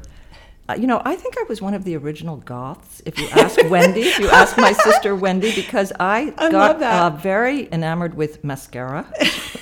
Uh, 0.70 0.74
you 0.74 0.86
know, 0.86 1.00
I 1.02 1.16
think 1.16 1.38
I 1.38 1.44
was 1.44 1.62
one 1.62 1.72
of 1.72 1.84
the 1.84 1.96
original 1.96 2.36
goths. 2.36 3.00
If 3.06 3.18
you 3.18 3.26
ask 3.30 3.58
Wendy, 3.70 4.02
if 4.02 4.18
you 4.18 4.28
ask 4.28 4.58
my 4.58 4.72
sister 4.72 5.16
Wendy, 5.16 5.54
because 5.54 5.94
I, 5.98 6.34
I 6.36 6.50
got. 6.50 6.82
Uh, 6.82 7.08
very 7.16 7.72
enamored 7.72 8.12
with 8.12 8.44
mascara, 8.44 9.10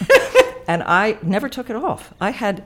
and 0.66 0.82
I 0.82 1.16
never 1.22 1.48
took 1.48 1.70
it 1.70 1.76
off. 1.76 2.12
I 2.20 2.30
had 2.32 2.64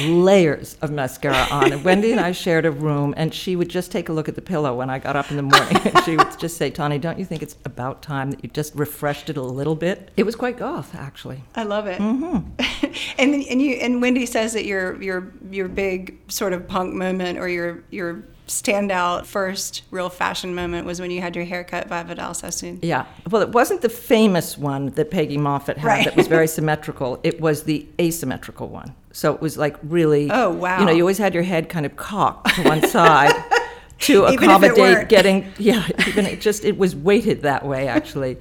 layers 0.00 0.76
of 0.82 0.90
mascara 0.90 1.46
on, 1.50 1.72
and 1.72 1.84
Wendy 1.84 2.12
and 2.12 2.20
I 2.20 2.32
shared 2.32 2.66
a 2.66 2.70
room, 2.70 3.14
and 3.16 3.32
she 3.32 3.56
would 3.56 3.68
just 3.68 3.90
take 3.92 4.08
a 4.08 4.12
look 4.12 4.28
at 4.28 4.34
the 4.34 4.42
pillow 4.42 4.74
when 4.74 4.90
I 4.90 4.98
got 4.98 5.16
up 5.16 5.30
in 5.30 5.36
the 5.36 5.42
morning, 5.42 5.76
and 5.84 6.04
she 6.04 6.16
would 6.16 6.38
just 6.38 6.56
say, 6.56 6.70
"Tonne, 6.70 7.00
don't 7.00 7.18
you 7.18 7.24
think 7.24 7.42
it's 7.42 7.56
about 7.64 8.02
time 8.02 8.30
that 8.30 8.42
you 8.42 8.50
just 8.50 8.74
refreshed 8.74 9.30
it 9.30 9.36
a 9.36 9.42
little 9.42 9.74
bit?" 9.74 10.10
It 10.16 10.24
was 10.24 10.36
quite 10.36 10.56
goth, 10.56 10.94
actually. 10.94 11.42
I 11.54 11.64
love 11.64 11.86
it. 11.86 12.00
Mm-hmm. 12.00 12.84
and 13.18 13.34
and 13.34 13.62
you 13.62 13.74
and 13.74 14.00
Wendy 14.00 14.26
says 14.26 14.52
that 14.52 14.64
your 14.64 15.00
your 15.02 15.32
your 15.50 15.68
big 15.68 16.18
sort 16.28 16.52
of 16.52 16.66
punk 16.66 16.94
moment 16.94 17.38
or 17.38 17.48
your 17.48 17.82
your 17.90 18.24
standout 18.46 19.26
first 19.26 19.82
real 19.90 20.08
fashion 20.08 20.54
moment 20.54 20.86
was 20.86 21.00
when 21.00 21.10
you 21.10 21.20
had 21.20 21.34
your 21.34 21.44
hair 21.44 21.64
cut 21.64 21.88
by 21.88 22.02
Vidal 22.02 22.32
Sassoon. 22.34 22.78
Yeah. 22.82 23.06
Well, 23.30 23.42
it 23.42 23.50
wasn't 23.50 23.82
the 23.82 23.88
famous 23.88 24.56
one 24.56 24.90
that 24.90 25.10
Peggy 25.10 25.36
Moffitt 25.36 25.78
had 25.78 25.86
Right. 25.86 26.04
that 26.04 26.16
was 26.16 26.26
very 26.28 26.46
symmetrical. 26.48 27.18
It 27.24 27.40
was 27.40 27.64
the 27.64 27.86
asymmetrical 28.00 28.68
one. 28.68 28.94
So 29.12 29.34
it 29.34 29.40
was 29.40 29.56
like 29.58 29.76
really. 29.82 30.30
Oh, 30.30 30.50
wow. 30.50 30.78
You 30.80 30.86
know, 30.86 30.92
you 30.92 31.02
always 31.02 31.18
had 31.18 31.34
your 31.34 31.42
head 31.42 31.68
kind 31.68 31.84
of 31.86 31.96
cocked 31.96 32.54
to 32.54 32.62
one 32.62 32.86
side 32.88 33.34
to 34.00 34.28
Even 34.28 34.44
accommodate 34.44 35.08
getting. 35.08 35.52
Yeah. 35.58 35.86
Even 36.06 36.26
it 36.26 36.40
just 36.40 36.64
it 36.64 36.76
was 36.78 36.94
weighted 36.94 37.42
that 37.42 37.64
way 37.66 37.88
actually, 37.88 38.36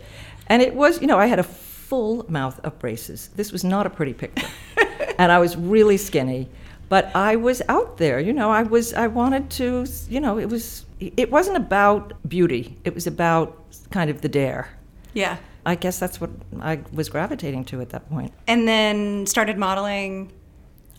and 0.47 0.61
it 0.61 0.75
was 0.75 1.01
you 1.01 1.07
know 1.07 1.17
I 1.17 1.25
had 1.27 1.39
a 1.39 1.43
full 1.43 2.25
mouth 2.29 2.59
of 2.63 2.77
braces. 2.79 3.29
This 3.35 3.51
was 3.51 3.63
not 3.63 3.85
a 3.87 3.89
pretty 3.89 4.13
picture, 4.13 4.47
and 5.17 5.31
I 5.31 5.39
was 5.39 5.55
really 5.55 5.97
skinny. 5.97 6.49
But 6.95 7.13
I 7.13 7.35
was 7.35 7.61
out 7.67 7.97
there, 7.97 8.21
you 8.21 8.31
know. 8.31 8.51
I 8.51 8.63
was. 8.63 8.93
I 8.93 9.07
wanted 9.07 9.49
to, 9.59 9.85
you 10.07 10.21
know. 10.21 10.39
It 10.39 10.45
was. 10.45 10.85
It 11.01 11.29
wasn't 11.29 11.57
about 11.57 12.13
beauty. 12.25 12.77
It 12.85 12.95
was 12.95 13.05
about 13.05 13.49
kind 13.91 14.09
of 14.09 14.21
the 14.21 14.29
dare. 14.29 14.69
Yeah. 15.13 15.35
I 15.65 15.75
guess 15.75 15.99
that's 15.99 16.21
what 16.21 16.29
I 16.61 16.79
was 16.93 17.09
gravitating 17.09 17.65
to 17.65 17.81
at 17.81 17.89
that 17.89 18.09
point. 18.09 18.31
And 18.47 18.65
then 18.65 19.25
started 19.25 19.57
modeling. 19.57 20.31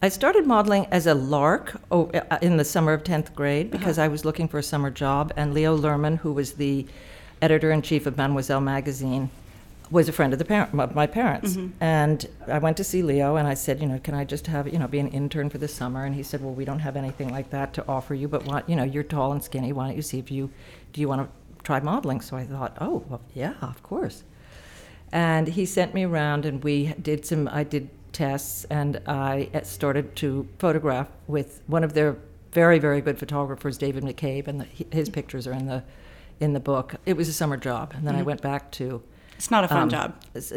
I 0.03 0.11
started 0.11 0.47
modeling 0.47 0.85
as 0.91 1.07
a 1.07 1.15
lark 1.15 1.81
oh, 1.91 2.11
uh, 2.11 2.41
in 2.43 2.59
the 2.59 2.65
summer 2.67 2.93
of 2.93 3.03
10th 3.03 3.35
grade 3.35 3.71
because 3.71 3.99
I 3.99 4.09
was 4.09 4.23
looking 4.23 4.49
for 4.49 4.59
a 4.59 4.63
summer 4.63 4.91
job, 4.91 5.33
and 5.35 5.55
Leo 5.55 5.79
Lerman, 5.79 6.19
who 6.19 6.35
was 6.35 6.53
the 6.53 6.87
editor 7.41 7.71
in 7.71 7.81
chief 7.81 8.05
of 8.05 8.19
Mademoiselle 8.19 8.61
magazine, 8.61 9.31
was 9.91 10.09
a 10.09 10.13
friend 10.13 10.33
of 10.33 10.39
the 10.39 10.45
parent, 10.45 10.79
of 10.79 10.95
my 10.95 11.07
parents. 11.07 11.55
Mm-hmm. 11.55 11.83
And 11.83 12.29
I 12.49 12.59
went 12.59 12.77
to 12.79 12.85
see 12.85 13.03
Leo, 13.03 13.37
and 13.37 13.47
I 13.47 13.55
said, 13.55 13.81
you 13.81 13.87
know, 13.87 13.99
can 13.99 14.15
I 14.15 14.25
just 14.25 14.47
have, 14.49 14.67
you 14.73 14.79
know, 14.79 14.89
be 14.89 14.99
an 14.99 15.09
intern 15.09 15.49
for 15.49 15.59
the 15.59 15.69
summer? 15.69 16.05
And 16.05 16.15
he 16.15 16.23
said, 16.23 16.43
well, 16.43 16.55
we 16.55 16.65
don't 16.65 16.81
have 16.81 16.97
anything 16.97 17.31
like 17.31 17.51
that 17.51 17.73
to 17.75 17.85
offer 17.87 18.15
you, 18.15 18.29
but 18.29 18.45
why, 18.45 18.63
you 18.67 18.77
know, 18.77 18.85
you're 18.85 19.03
tall 19.05 19.33
and 19.33 19.43
skinny. 19.43 19.73
Why 19.73 19.87
don't 19.87 19.97
you 19.97 20.03
see 20.03 20.19
if 20.19 20.31
you, 20.31 20.51
do 20.93 21.01
you 21.01 21.09
want 21.09 21.23
to 21.23 21.63
try 21.63 21.81
modeling? 21.81 22.21
So 22.21 22.37
I 22.37 22.45
thought, 22.45 22.77
oh, 22.81 23.05
well, 23.09 23.21
yeah, 23.35 23.55
of 23.63 23.83
course. 23.83 24.25
And 25.13 25.47
he 25.49 25.67
sent 25.67 25.95
me 25.95 26.05
around, 26.05 26.45
and 26.45 26.63
we 26.65 26.93
did 27.01 27.25
some. 27.25 27.49
I 27.49 27.63
did 27.63 27.89
tests, 28.13 28.65
and 28.65 29.01
I 29.07 29.49
uh, 29.55 29.63
started 29.63 30.17
to 30.17 30.49
photograph 30.59 31.09
with 31.29 31.63
one 31.69 31.85
of 31.85 31.93
their 31.95 32.17
very, 32.53 32.79
very 32.79 33.01
good 33.01 33.19
photographers, 33.19 33.79
David 33.79 34.03
McCabe, 34.03 34.49
and 34.49 34.63
the, 34.63 34.65
his 34.91 35.09
mm. 35.09 35.13
pictures 35.13 35.47
are 35.47 35.53
in 35.53 35.67
the 35.67 35.85
in 36.41 36.55
the 36.55 36.61
book. 36.61 36.97
It 37.07 37.17
was 37.17 37.29
a 37.29 37.33
summer 37.33 37.57
job, 37.57 37.93
and 37.95 38.07
then 38.07 38.15
I 38.15 38.19
mm-hmm. 38.19 38.27
went 38.27 38.43
back 38.43 38.73
to 38.73 39.03
It's 39.37 39.51
not 39.51 39.65
a 39.65 39.69
fun 39.69 39.83
um, 39.83 39.89
job. 39.91 40.15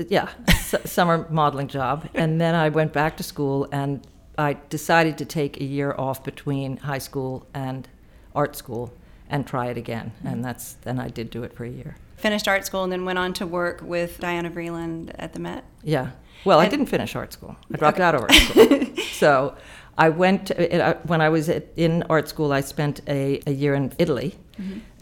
Yeah, 0.09 0.29
s- 0.47 0.75
summer 0.91 1.27
modeling 1.29 1.67
job. 1.67 2.07
And 2.13 2.39
then 2.39 2.55
I 2.55 2.69
went 2.69 2.93
back 2.93 3.17
to 3.17 3.23
school 3.23 3.67
and 3.71 4.05
I 4.37 4.53
decided 4.69 5.17
to 5.17 5.25
take 5.25 5.59
a 5.59 5.63
year 5.63 5.93
off 5.97 6.23
between 6.23 6.77
high 6.77 6.97
school 6.99 7.45
and 7.53 7.87
art 8.33 8.55
school 8.55 8.93
and 9.29 9.45
try 9.45 9.67
it 9.67 9.77
again. 9.77 10.11
And 10.23 10.43
that's 10.43 10.73
then 10.73 10.99
I 10.99 11.09
did 11.09 11.29
do 11.29 11.43
it 11.43 11.53
for 11.53 11.65
a 11.65 11.69
year. 11.69 11.97
Finished 12.15 12.47
art 12.47 12.65
school 12.65 12.83
and 12.83 12.91
then 12.91 13.05
went 13.05 13.19
on 13.19 13.33
to 13.33 13.45
work 13.47 13.81
with 13.81 14.19
Diana 14.19 14.49
Vreeland 14.49 15.11
at 15.15 15.33
the 15.33 15.39
Met. 15.39 15.63
Yeah. 15.83 16.11
Well, 16.45 16.59
I 16.59 16.67
didn't 16.69 16.85
finish 16.87 17.15
art 17.15 17.33
school. 17.33 17.55
I 17.73 17.77
dropped 17.79 17.99
out 17.99 18.15
of 18.15 18.21
art 18.21 18.33
school. 18.33 18.87
so 19.11 19.55
I 19.99 20.07
went, 20.09 20.49
uh, 20.57 20.93
when 21.03 21.19
I 21.19 21.27
was 21.29 21.49
in 21.49 22.03
art 22.09 22.29
school, 22.29 22.53
I 22.53 22.61
spent 22.61 23.01
a, 23.07 23.41
a 23.45 23.51
year 23.51 23.75
in 23.75 23.91
Italy 23.99 24.35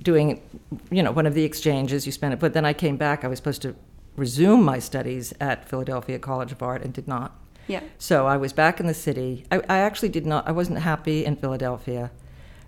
doing, 0.02 0.42
you 0.90 1.04
know, 1.04 1.12
one 1.12 1.28
of 1.28 1.36
the 1.36 1.44
exchanges 1.44 2.06
you 2.08 2.12
spent 2.12 2.34
it. 2.34 2.40
But 2.40 2.54
then 2.54 2.66
I 2.66 2.74
came 2.74 2.98
back, 2.98 3.24
I 3.24 3.28
was 3.28 3.38
supposed 3.38 3.62
to 3.62 3.76
resume 4.16 4.64
my 4.64 4.80
studies 4.80 5.34
at 5.40 5.70
Philadelphia 5.70 6.18
College 6.18 6.52
of 6.52 6.64
Art 6.64 6.82
and 6.84 6.92
did 6.94 7.08
not. 7.08 7.40
Yeah. 7.68 7.82
So 8.00 8.26
I 8.26 8.38
was 8.38 8.54
back 8.54 8.80
in 8.80 8.88
the 8.88 8.94
city. 8.96 9.46
I, 9.52 9.58
I 9.70 9.78
actually 9.80 10.10
did 10.10 10.26
not, 10.26 10.48
I 10.48 10.52
wasn't 10.52 10.80
happy 10.80 11.26
in 11.26 11.36
Philadelphia. 11.36 12.10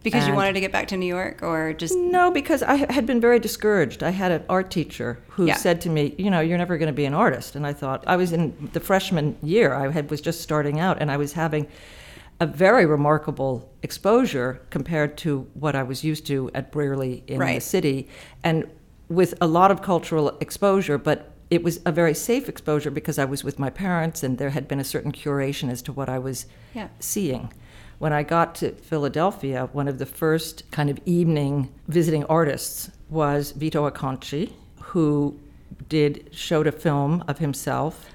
Because 0.03 0.27
you 0.27 0.33
wanted 0.33 0.53
to 0.53 0.61
get 0.61 0.71
back 0.71 0.87
to 0.89 0.97
New 0.97 1.07
York 1.07 1.43
or 1.43 1.73
just 1.73 1.93
No, 1.97 2.31
because 2.31 2.63
I 2.63 2.75
had 2.91 3.05
been 3.05 3.19
very 3.19 3.39
discouraged. 3.39 4.01
I 4.03 4.11
had 4.11 4.31
an 4.31 4.43
art 4.47 4.71
teacher 4.71 5.19
who 5.29 5.47
Yeah. 5.47 5.55
said 5.57 5.81
to 5.81 5.89
me, 5.89 6.15
"You 6.17 6.29
know, 6.29 6.39
you're 6.39 6.57
never 6.57 6.77
going 6.77 6.87
to 6.87 6.93
be 6.93 7.03
an 7.03 7.13
artist." 7.13 7.53
And 7.55 7.67
I 7.67 7.73
thought 7.73 8.03
I 8.07 8.15
was 8.15 8.31
in 8.31 8.69
the 8.71 8.79
freshman 8.79 9.35
year. 9.43 9.73
I 9.73 9.91
had 9.91 10.09
was 10.09 10.21
just 10.21 10.39
starting 10.39 10.79
out, 10.79 11.01
and 11.01 11.11
I 11.11 11.17
was 11.17 11.33
having 11.33 11.67
a 12.39 12.45
very 12.45 12.85
remarkable 12.85 13.69
exposure 13.83 14.61
compared 14.69 15.17
to 15.17 15.47
what 15.53 15.75
I 15.75 15.83
was 15.83 16.03
used 16.03 16.25
to 16.27 16.49
at 16.53 16.71
Brearley 16.71 17.23
in 17.27 17.39
the 17.39 17.59
city, 17.59 18.07
and 18.43 18.69
with 19.09 19.33
a 19.41 19.47
lot 19.47 19.71
of 19.71 19.81
cultural 19.81 20.37
exposure, 20.39 20.97
but. 20.97 21.33
It 21.51 21.63
was 21.63 21.79
a 21.83 21.91
very 21.91 22.13
safe 22.13 22.47
exposure 22.47 22.91
because 22.91 23.17
I 23.17 23.25
was 23.25 23.43
with 23.43 23.57
my 23.57 23.71
parents 23.71 24.21
and 24.21 24.37
there 24.37 24.51
had 24.51 24.67
been 24.67 24.79
a 24.79 24.83
certain 24.83 25.11
curation 25.11 25.71
as 25.71 25.81
to 25.81 25.91
what 25.91 26.07
I 26.07 26.19
was 26.19 26.45
Yeah. 26.75 26.89
seeing. 26.99 27.51
When 27.97 28.13
I 28.13 28.21
got 28.21 28.53
to 28.61 28.73
Philadelphia, 28.73 29.67
one 29.73 29.87
of 29.87 29.97
the 29.97 30.05
first 30.05 30.69
kind 30.69 30.91
of 30.91 30.99
evening 31.07 31.69
visiting 31.87 32.23
artists 32.25 32.91
was 33.09 33.49
Vito 33.53 33.89
Acconci, 33.89 34.51
who 34.93 35.39
did 35.87 36.29
showed 36.31 36.67
a 36.67 36.71
film 36.71 37.23
of 37.27 37.39
himself 37.39 38.05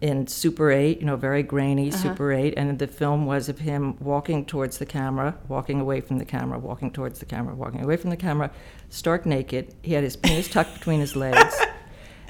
in 0.00 0.26
Super 0.26 0.70
8, 0.70 1.00
you 1.00 1.06
know, 1.06 1.16
very 1.16 1.42
grainy 1.42 1.88
uh-huh. 1.88 1.98
Super 1.98 2.32
8, 2.32 2.54
and 2.56 2.78
the 2.78 2.86
film 2.86 3.26
was 3.26 3.48
of 3.48 3.58
him 3.58 3.96
walking 4.00 4.44
towards 4.44 4.78
the 4.78 4.86
camera, 4.86 5.36
walking 5.48 5.80
away 5.80 6.00
from 6.00 6.18
the 6.18 6.24
camera, 6.24 6.58
walking 6.58 6.90
towards 6.90 7.18
the 7.18 7.26
camera, 7.26 7.54
walking 7.54 7.84
away 7.84 7.96
from 7.96 8.10
the 8.10 8.16
camera, 8.16 8.50
stark 8.88 9.26
naked. 9.26 9.74
He 9.82 9.92
had 9.92 10.02
his 10.02 10.16
penis 10.16 10.48
tucked 10.52 10.74
between 10.74 11.00
his 11.00 11.16
legs. 11.16 11.54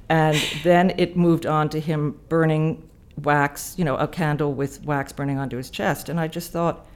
And 0.08 0.36
then 0.64 0.92
it 0.98 1.16
moved 1.16 1.46
on 1.46 1.68
to 1.68 1.78
him 1.78 2.18
burning 2.28 2.88
wax, 3.22 3.74
you 3.78 3.84
know, 3.84 3.96
a 3.96 4.08
candle 4.08 4.52
with 4.52 4.84
wax 4.84 5.12
burning 5.12 5.38
onto 5.38 5.56
his 5.56 5.70
chest. 5.70 6.08
And 6.08 6.18
I 6.18 6.26
just 6.26 6.50
thought, 6.50 6.86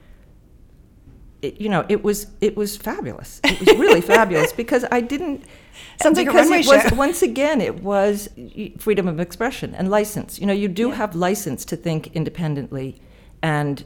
it, 1.41 1.61
you 1.61 1.69
know, 1.69 1.85
it 1.87 2.03
was 2.03 2.27
it 2.41 2.57
was 2.57 2.75
fabulous. 2.75 3.39
It 3.43 3.59
was 3.59 3.69
really 3.77 4.01
fabulous 4.15 4.51
because 4.51 4.85
I 4.91 5.01
didn't. 5.01 5.45
Sounds 6.01 6.17
like 6.17 6.27
a 6.27 6.31
because 6.31 6.49
it 6.49 6.67
was 6.67 6.81
show. 6.89 6.95
once 6.95 7.21
again 7.21 7.61
it 7.61 7.83
was 7.83 8.29
freedom 8.77 9.07
of 9.07 9.19
expression 9.19 9.73
and 9.75 9.89
license. 9.89 10.39
You 10.39 10.47
know, 10.47 10.53
you 10.53 10.67
do 10.67 10.89
Yeah. 10.89 10.95
have 10.95 11.15
license 11.15 11.65
to 11.65 11.75
think 11.75 12.07
independently 12.15 13.01
and 13.41 13.83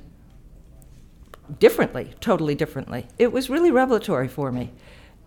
differently, 1.60 2.14
totally 2.20 2.56
differently. 2.56 3.08
It 3.18 3.32
was 3.32 3.50
really 3.50 3.72
revelatory 3.72 4.28
for 4.28 4.52
me. 4.52 4.72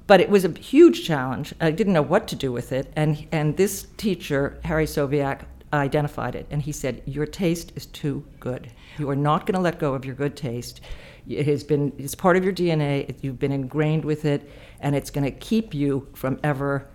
But 0.07 0.21
it 0.21 0.29
was 0.29 0.45
a 0.45 0.51
huge 0.51 1.05
challenge. 1.07 1.55
I 1.61 1.71
didn't 1.71 1.93
know 1.93 2.03
what 2.03 2.27
to 2.29 2.37
do 2.37 2.53
with 2.53 2.73
it. 2.73 2.93
And, 2.97 3.27
and 3.33 3.57
this 3.57 3.87
teacher, 3.97 4.59
Harry 4.65 4.85
Soviak, 4.85 5.43
identified 5.73 6.35
it. 6.35 6.47
And 6.51 6.61
he 6.61 6.73
said, 6.73 7.03
Your 7.07 7.25
taste 7.25 7.73
is 7.77 7.87
too 7.87 8.25
good. 8.41 8.71
You 8.99 9.09
are 9.11 9.17
not 9.17 9.47
going 9.47 9.55
to 9.55 9.61
let 9.61 9.79
go 9.79 9.95
of 9.95 10.05
your 10.05 10.15
good 10.15 10.37
taste. 10.37 10.81
It 11.29 11.47
has 11.47 11.65
been, 11.65 11.93
it's 11.99 12.15
part 12.15 12.37
of 12.37 12.45
your 12.45 12.53
DNA. 12.53 13.15
You've 13.23 13.39
been 13.39 13.53
ingrained 13.53 14.05
with 14.05 14.25
it. 14.25 14.49
And 14.81 14.97
it's 14.97 15.11
going 15.11 15.25
to 15.25 15.31
keep 15.31 15.75
you 15.75 16.09
from 16.15 16.41
ever 16.43 16.89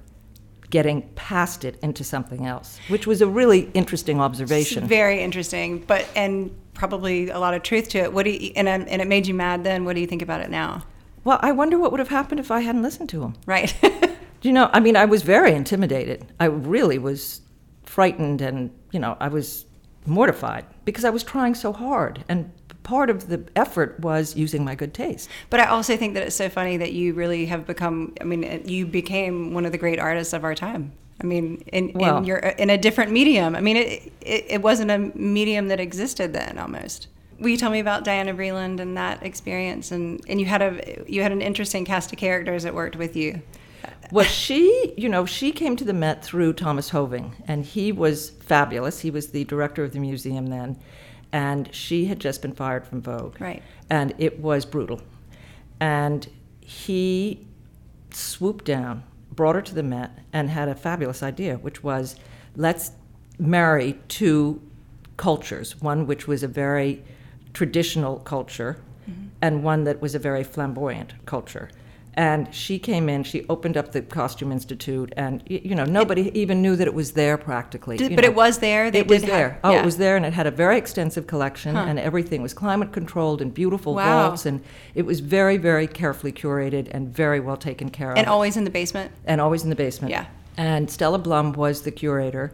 getting 0.69 1.01
past 1.15 1.63
it 1.63 1.79
into 1.81 2.03
something 2.03 2.46
else, 2.46 2.77
which 2.89 3.07
was 3.07 3.22
a 3.22 3.27
really 3.27 3.72
interesting 3.74 4.19
observation. 4.19 4.84
It's 4.84 4.89
very 4.89 5.22
interesting, 5.22 5.79
but 5.79 6.05
and 6.15 6.53
probably 6.74 7.29
a 7.29 7.39
lot 7.39 7.53
of 7.53 7.63
truth 7.63 7.88
to 7.89 8.00
it. 8.00 8.12
What 8.12 8.24
do 8.24 8.31
you, 8.31 8.51
and 8.55 8.67
um, 8.67 8.86
and 8.89 9.01
it 9.01 9.07
made 9.07 9.27
you 9.27 9.34
mad 9.34 9.63
then. 9.63 9.86
What 9.86 9.96
do 9.96 10.01
you 10.01 10.07
think 10.07 10.22
about 10.22 10.41
it 10.41 10.50
now? 10.50 10.84
Well, 11.27 11.39
I 11.41 11.51
wonder 11.51 11.77
what 11.77 11.91
would 11.91 12.00
have 12.00 12.07
happened 12.07 12.39
if 12.39 12.51
I 12.51 12.62
hadn't 12.62 12.84
listened 12.84 13.10
to 13.10 13.22
him. 13.22 13.34
Right. 13.46 13.75
Do 13.81 14.10
you 14.43 14.53
know, 14.53 14.69
I 14.72 14.79
mean, 14.79 14.96
I 14.96 15.03
was 15.03 15.24
very 15.24 15.53
intimidated. 15.53 16.25
I 16.39 16.46
really 16.46 16.98
was 16.98 17.41
frightened 17.84 18.41
and, 18.41 18.72
you 18.93 19.00
know, 19.01 19.17
I 19.19 19.27
was 19.27 19.65
mortified 20.05 20.65
because 20.86 21.03
I 21.03 21.10
was 21.10 21.24
trying 21.24 21.53
so 21.53 21.74
hard. 21.74 22.24
And 22.29 22.50
part 22.88 23.10
of 23.10 23.27
the 23.27 23.44
effort 23.56 24.00
was 24.00 24.36
using 24.36 24.63
my 24.63 24.74
good 24.74 24.94
taste. 24.94 25.29
but 25.50 25.60
I 25.60 25.65
also 25.65 25.98
think 25.98 26.13
that 26.13 26.24
it's 26.24 26.36
so 26.36 26.48
funny 26.48 26.77
that 26.77 26.94
you 26.94 27.13
really 27.13 27.46
have 27.48 27.67
become. 27.67 28.13
I 28.22 28.24
mean, 28.24 28.63
you 28.65 28.86
became 28.86 29.53
one 29.53 29.65
of 29.65 29.74
the 29.74 29.77
great 29.77 30.00
artists 30.00 30.34
of 30.34 30.44
our 30.46 30.56
time. 30.56 30.94
I 31.22 31.25
mean, 31.25 31.63
in, 31.74 31.91
Well- 31.94 32.20
in 32.20 32.24
your 32.24 32.46
uh, 32.46 32.53
in 32.58 32.70
a 32.70 32.77
different 32.77 33.12
medium. 33.12 33.56
I 33.56 33.62
mean, 33.62 33.77
it, 33.77 34.13
it 34.22 34.46
it 34.56 34.62
wasn't 34.62 34.91
a 34.91 35.00
medium 35.15 35.67
that 35.67 35.79
existed 35.79 36.32
then 36.34 36.58
almost. 36.58 37.08
Will 37.39 37.50
you 37.50 37.58
tell 37.58 37.70
me 37.70 37.79
about 37.79 38.03
Diana 38.03 38.34
Vreeland 38.34 38.79
and 38.79 38.98
that 38.98 39.22
experience? 39.22 39.91
And, 39.91 40.22
and 40.29 40.39
you 40.39 40.48
had 40.48 40.62
a 40.62 41.03
you 41.08 41.22
had 41.24 41.32
an 41.32 41.41
interesting 41.41 41.86
cast 41.86 42.13
of 42.13 42.17
characters 42.17 42.63
that 42.63 42.74
worked 42.74 42.96
with 42.96 43.15
you. 43.15 43.41
Well, 44.12 44.25
she, 44.25 44.94
you 44.98 45.10
know, 45.10 45.25
she 45.25 45.51
came 45.51 45.75
to 45.75 45.84
the 45.84 45.94
Met 45.94 46.24
through 46.24 46.53
Thomas 46.53 46.89
Hoving, 46.91 47.34
and 47.48 47.65
he 47.65 47.91
was 47.91 48.29
fabulous. 48.29 49.01
He 49.01 49.12
was 49.12 49.27
the 49.32 49.44
director 49.44 49.84
of 49.84 49.91
the 49.91 50.00
museum 50.00 50.48
then, 50.48 50.77
and 51.31 51.74
she 51.74 52.05
had 52.05 52.19
just 52.19 52.41
been 52.41 52.53
fired 52.53 52.88
from 52.88 53.01
Vogue. 53.01 53.39
Right. 53.39 53.62
And 53.89 54.13
it 54.17 54.39
was 54.39 54.65
brutal. 54.65 55.01
And 55.79 56.27
he 56.62 57.46
swooped 58.12 58.65
down, 58.65 59.03
brought 59.31 59.55
her 59.55 59.62
to 59.62 59.75
the 59.75 59.84
Met, 59.84 60.12
and 60.34 60.50
had 60.50 60.69
a 60.69 60.75
fabulous 60.75 61.22
idea, 61.22 61.57
which 61.57 61.84
was 61.84 62.15
let's 62.55 62.91
marry 63.39 64.00
two 64.07 64.60
cultures 65.17 65.79
one 65.81 66.07
which 66.07 66.27
was 66.27 66.43
a 66.43 66.48
very 66.48 67.03
traditional 67.53 68.17
culture 68.19 68.77
mm-hmm. 69.10 69.27
and 69.41 69.63
one 69.63 69.84
that 69.84 70.01
was 70.01 70.15
a 70.15 70.19
very 70.19 70.43
flamboyant 70.43 71.13
culture. 71.25 71.69
And 72.18 72.52
she 72.52 72.80
came 72.80 73.10
in, 73.10 73.24
she 73.24 73.46
opened 73.48 73.78
up 73.78 73.92
the 73.92 74.02
Costume 74.02 74.52
Institute, 74.52 75.14
and, 75.16 75.44
you 75.46 75.76
know, 75.76 75.86
nobody 75.86 76.32
even 76.38 76.64
knew 76.64 76.76
that 76.76 76.88
it 76.88 76.94
was 76.96 77.12
there 77.12 77.38
practically. 77.38 77.96
Did- 77.96 78.16
but 78.16 78.24
know. 78.24 78.30
it 78.32 78.36
was 78.36 78.58
there? 78.58 78.90
They 78.90 79.02
it 79.02 79.08
was 79.08 79.22
have- 79.22 79.30
there. 79.30 79.60
oh, 79.64 79.72
yeah. 79.72 79.82
it 79.82 79.86
was 79.86 79.98
there, 79.98 80.18
and 80.18 80.26
it 80.26 80.34
had 80.34 80.48
a 80.48 80.52
very 80.52 80.80
extensive 80.80 81.28
collection, 81.28 81.78
and 81.78 82.00
everything 82.00 82.42
was 82.42 82.56
climate 82.56 82.92
controlled 82.92 83.40
and 83.40 83.54
beautiful 83.54 83.94
Wow. 83.94 84.30
vaults, 84.30 84.48
and 84.48 84.62
it 84.96 85.06
was 85.06 85.20
very, 85.20 85.58
very 85.58 85.86
carefully 85.86 86.32
curated 86.32 86.88
and 86.90 87.08
very 87.08 87.40
well 87.40 87.56
taken 87.56 87.90
care 87.92 88.14
of 88.14 88.18
And 88.18 88.26
always 88.26 88.58
in 88.58 88.64
the 88.64 88.72
basement. 88.72 89.12
and 89.28 89.40
always 89.40 89.64
in 89.64 89.70
the 89.70 89.76
basement. 89.76 90.10
Yeah. 90.10 90.26
And 90.58 90.90
Stella 90.90 91.20
Blum 91.20 91.54
was 91.54 91.84
the 91.84 91.92
curator, 91.92 92.52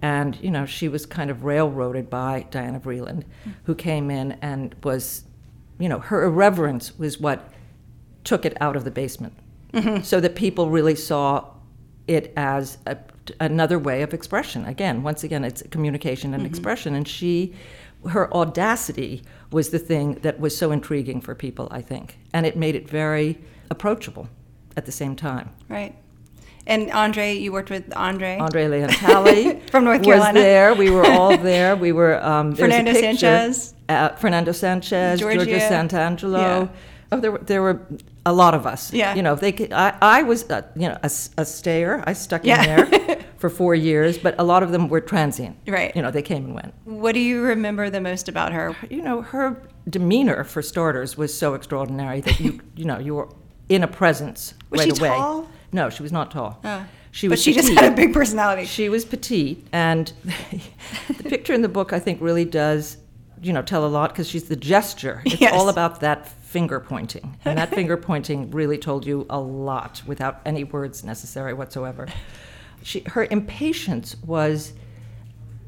and 0.00 0.38
you 0.40 0.50
know 0.50 0.64
she 0.64 0.88
was 0.88 1.04
kind 1.04 1.30
of 1.30 1.44
railroaded 1.44 2.08
by 2.08 2.46
Diana 2.50 2.80
Vreeland, 2.80 3.24
hmm. 3.44 3.50
who 3.64 3.74
came 3.74 4.10
in 4.10 4.38
and 4.40 4.74
was, 4.82 5.24
you 5.78 5.90
know, 5.90 5.98
her 5.98 6.24
irreverence 6.24 6.98
was 6.98 7.20
what 7.20 7.46
took 8.24 8.44
it 8.44 8.56
out 8.60 8.76
of 8.76 8.84
the 8.84 8.90
basement, 8.90 9.34
so 10.04 10.20
that 10.20 10.34
people 10.34 10.70
really 10.70 10.94
saw 10.94 11.44
it 12.08 12.32
as 12.36 12.78
a, 12.86 12.96
another 13.40 13.78
way 13.78 14.02
of 14.02 14.12
expression. 14.12 14.64
Again, 14.66 15.02
once 15.02 15.24
again, 15.24 15.44
it's 15.44 15.62
communication 15.70 16.34
and 16.34 16.46
expression, 16.46 16.94
and 16.94 17.06
she. 17.06 17.54
Her 18.08 18.34
audacity 18.34 19.22
was 19.52 19.70
the 19.70 19.78
thing 19.78 20.14
that 20.22 20.40
was 20.40 20.56
so 20.56 20.72
intriguing 20.72 21.20
for 21.20 21.36
people, 21.36 21.68
I 21.70 21.82
think, 21.82 22.18
and 22.32 22.44
it 22.44 22.56
made 22.56 22.74
it 22.74 22.88
very 22.88 23.38
approachable 23.70 24.28
at 24.76 24.86
the 24.86 24.92
same 24.92 25.14
time. 25.14 25.50
Right. 25.68 25.94
And 26.66 26.90
Andre, 26.92 27.34
you 27.34 27.52
worked 27.52 27.70
with 27.70 27.92
Andre. 27.96 28.38
Andre 28.38 28.68
Leon 28.68 28.88
Talley 28.90 29.60
From 29.70 29.84
North 29.84 30.02
Carolina. 30.02 30.38
was 30.38 30.44
there. 30.44 30.74
We 30.74 30.90
were 30.90 31.04
all 31.06 31.36
there. 31.36 31.74
We 31.76 31.92
were 31.92 32.22
um, 32.24 32.54
Fernando. 32.54 32.92
Sanchez. 32.92 33.74
uh, 33.88 34.10
Fernando 34.10 34.52
Sanchez, 34.52 35.18
Georgia, 35.20 35.44
Georgia. 35.44 35.58
Santangelo. 35.60 36.38
Yeah. 36.38 36.68
Oh, 37.10 37.20
there 37.20 37.32
were 37.32 37.38
there 37.38 37.62
were 37.62 37.86
a 38.24 38.32
lot 38.32 38.54
of 38.54 38.66
us. 38.66 38.92
Yeah. 38.92 39.14
you 39.14 39.22
know, 39.22 39.34
they 39.34 39.52
could, 39.52 39.72
I 39.72 39.96
I 40.00 40.22
was 40.22 40.48
uh, 40.50 40.62
you 40.76 40.88
know 40.88 40.98
a 41.02 41.44
stayer. 41.44 42.02
I 42.06 42.12
stuck 42.12 42.44
Yeah. 42.44 42.62
in 42.62 42.90
there 42.90 43.18
for 43.38 43.50
four 43.50 43.74
years, 43.74 44.18
but 44.18 44.34
a 44.38 44.44
lot 44.44 44.62
of 44.62 44.70
them 44.72 44.88
were 44.88 45.00
transient. 45.00 45.56
Right. 45.66 45.94
You 45.96 46.02
know, 46.02 46.10
they 46.10 46.22
came 46.22 46.44
and 46.44 46.54
went. 46.54 46.74
What 46.84 47.12
do 47.12 47.20
you 47.20 47.42
remember 47.42 47.90
the 47.90 48.00
most 48.00 48.28
about 48.28 48.52
her? 48.52 48.76
You 48.90 49.02
know, 49.02 49.22
her 49.22 49.60
demeanor, 49.90 50.44
for 50.44 50.62
starters, 50.62 51.16
was 51.16 51.36
so 51.36 51.54
extraordinary 51.54 52.20
that 52.20 52.38
you 52.40 52.60
you 52.76 52.84
know 52.84 52.98
you 52.98 53.14
were 53.16 53.28
in 53.68 53.82
a 53.82 53.88
presence 53.88 54.54
Was 54.70 54.80
right 54.86 54.96
she 54.96 55.00
away. 55.00 55.08
tall? 55.16 55.48
No, 55.72 55.90
she 55.90 56.02
was 56.02 56.12
not 56.12 56.30
tall. 56.30 56.60
Uh, 56.62 56.84
she 57.10 57.26
but 57.28 57.32
was 57.32 57.42
she 57.42 57.52
just 57.52 57.68
petite. 57.68 57.82
had 57.84 57.92
a 57.92 57.96
big 57.96 58.12
personality. 58.12 58.66
She 58.66 58.88
was 58.88 59.04
petite, 59.04 59.66
and 59.72 60.12
the 61.08 61.24
picture 61.28 61.54
in 61.54 61.62
the 61.62 61.68
book 61.68 61.92
I 61.92 61.98
think 61.98 62.20
really 62.20 62.44
does, 62.44 62.98
you 63.42 63.52
know, 63.52 63.62
tell 63.62 63.84
a 63.84 63.88
lot 63.88 64.10
because 64.10 64.28
she's 64.28 64.44
the 64.44 64.56
gesture. 64.56 65.22
It's 65.26 65.40
Yes. 65.40 65.52
all 65.54 65.68
about 65.68 66.00
that 66.00 66.28
finger 66.52 66.78
pointing, 66.80 67.36
and 67.46 67.56
that 67.58 67.70
finger 67.70 67.96
pointing 68.10 68.50
really 68.50 68.76
told 68.78 69.06
you 69.06 69.26
a 69.30 69.40
lot 69.40 70.02
without 70.06 70.40
any 70.44 70.64
words 70.64 71.02
necessary 71.02 71.54
whatsoever. 71.54 72.06
She, 72.82 73.00
her 73.14 73.24
impatience 73.30 74.16
was 74.24 74.72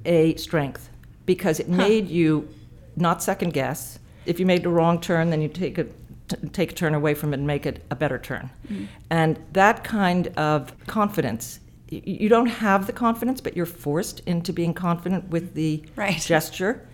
a 0.05 0.35
strength 0.37 0.91
because 1.27 1.59
it 1.61 1.69
made 1.69 2.09
you 2.09 2.49
not 2.97 3.23
second 3.23 3.53
guess. 3.55 3.99
If 4.27 4.39
you 4.39 4.47
made 4.47 4.63
the 4.63 4.69
wrong 4.69 5.01
turn, 5.01 5.31
then 5.31 5.41
you 5.41 5.49
take 5.49 5.79
a 5.79 5.85
t- 5.85 6.49
take 6.53 6.73
a 6.73 6.75
turn 6.75 6.95
away 6.95 7.15
from 7.15 7.33
it 7.33 7.39
and 7.39 7.47
make 7.47 7.65
it 7.67 7.83
a 7.91 7.97
better 7.97 8.19
turn. 8.19 8.51
Mm. 8.71 8.87
And 9.11 9.39
that 9.53 9.85
kind 9.85 10.27
of 10.37 10.73
confidence, 10.87 11.61
y- 11.91 12.03
you 12.05 12.29
don't 12.29 12.47
have 12.67 12.87
the 12.87 12.93
confidence, 12.93 13.41
but 13.41 13.57
you're 13.57 13.67
forced 13.67 14.21
into 14.27 14.53
being 14.53 14.75
confident 14.75 15.29
with 15.31 15.55
the 15.55 15.83
Right. 15.97 16.19
gesture. 16.21 16.87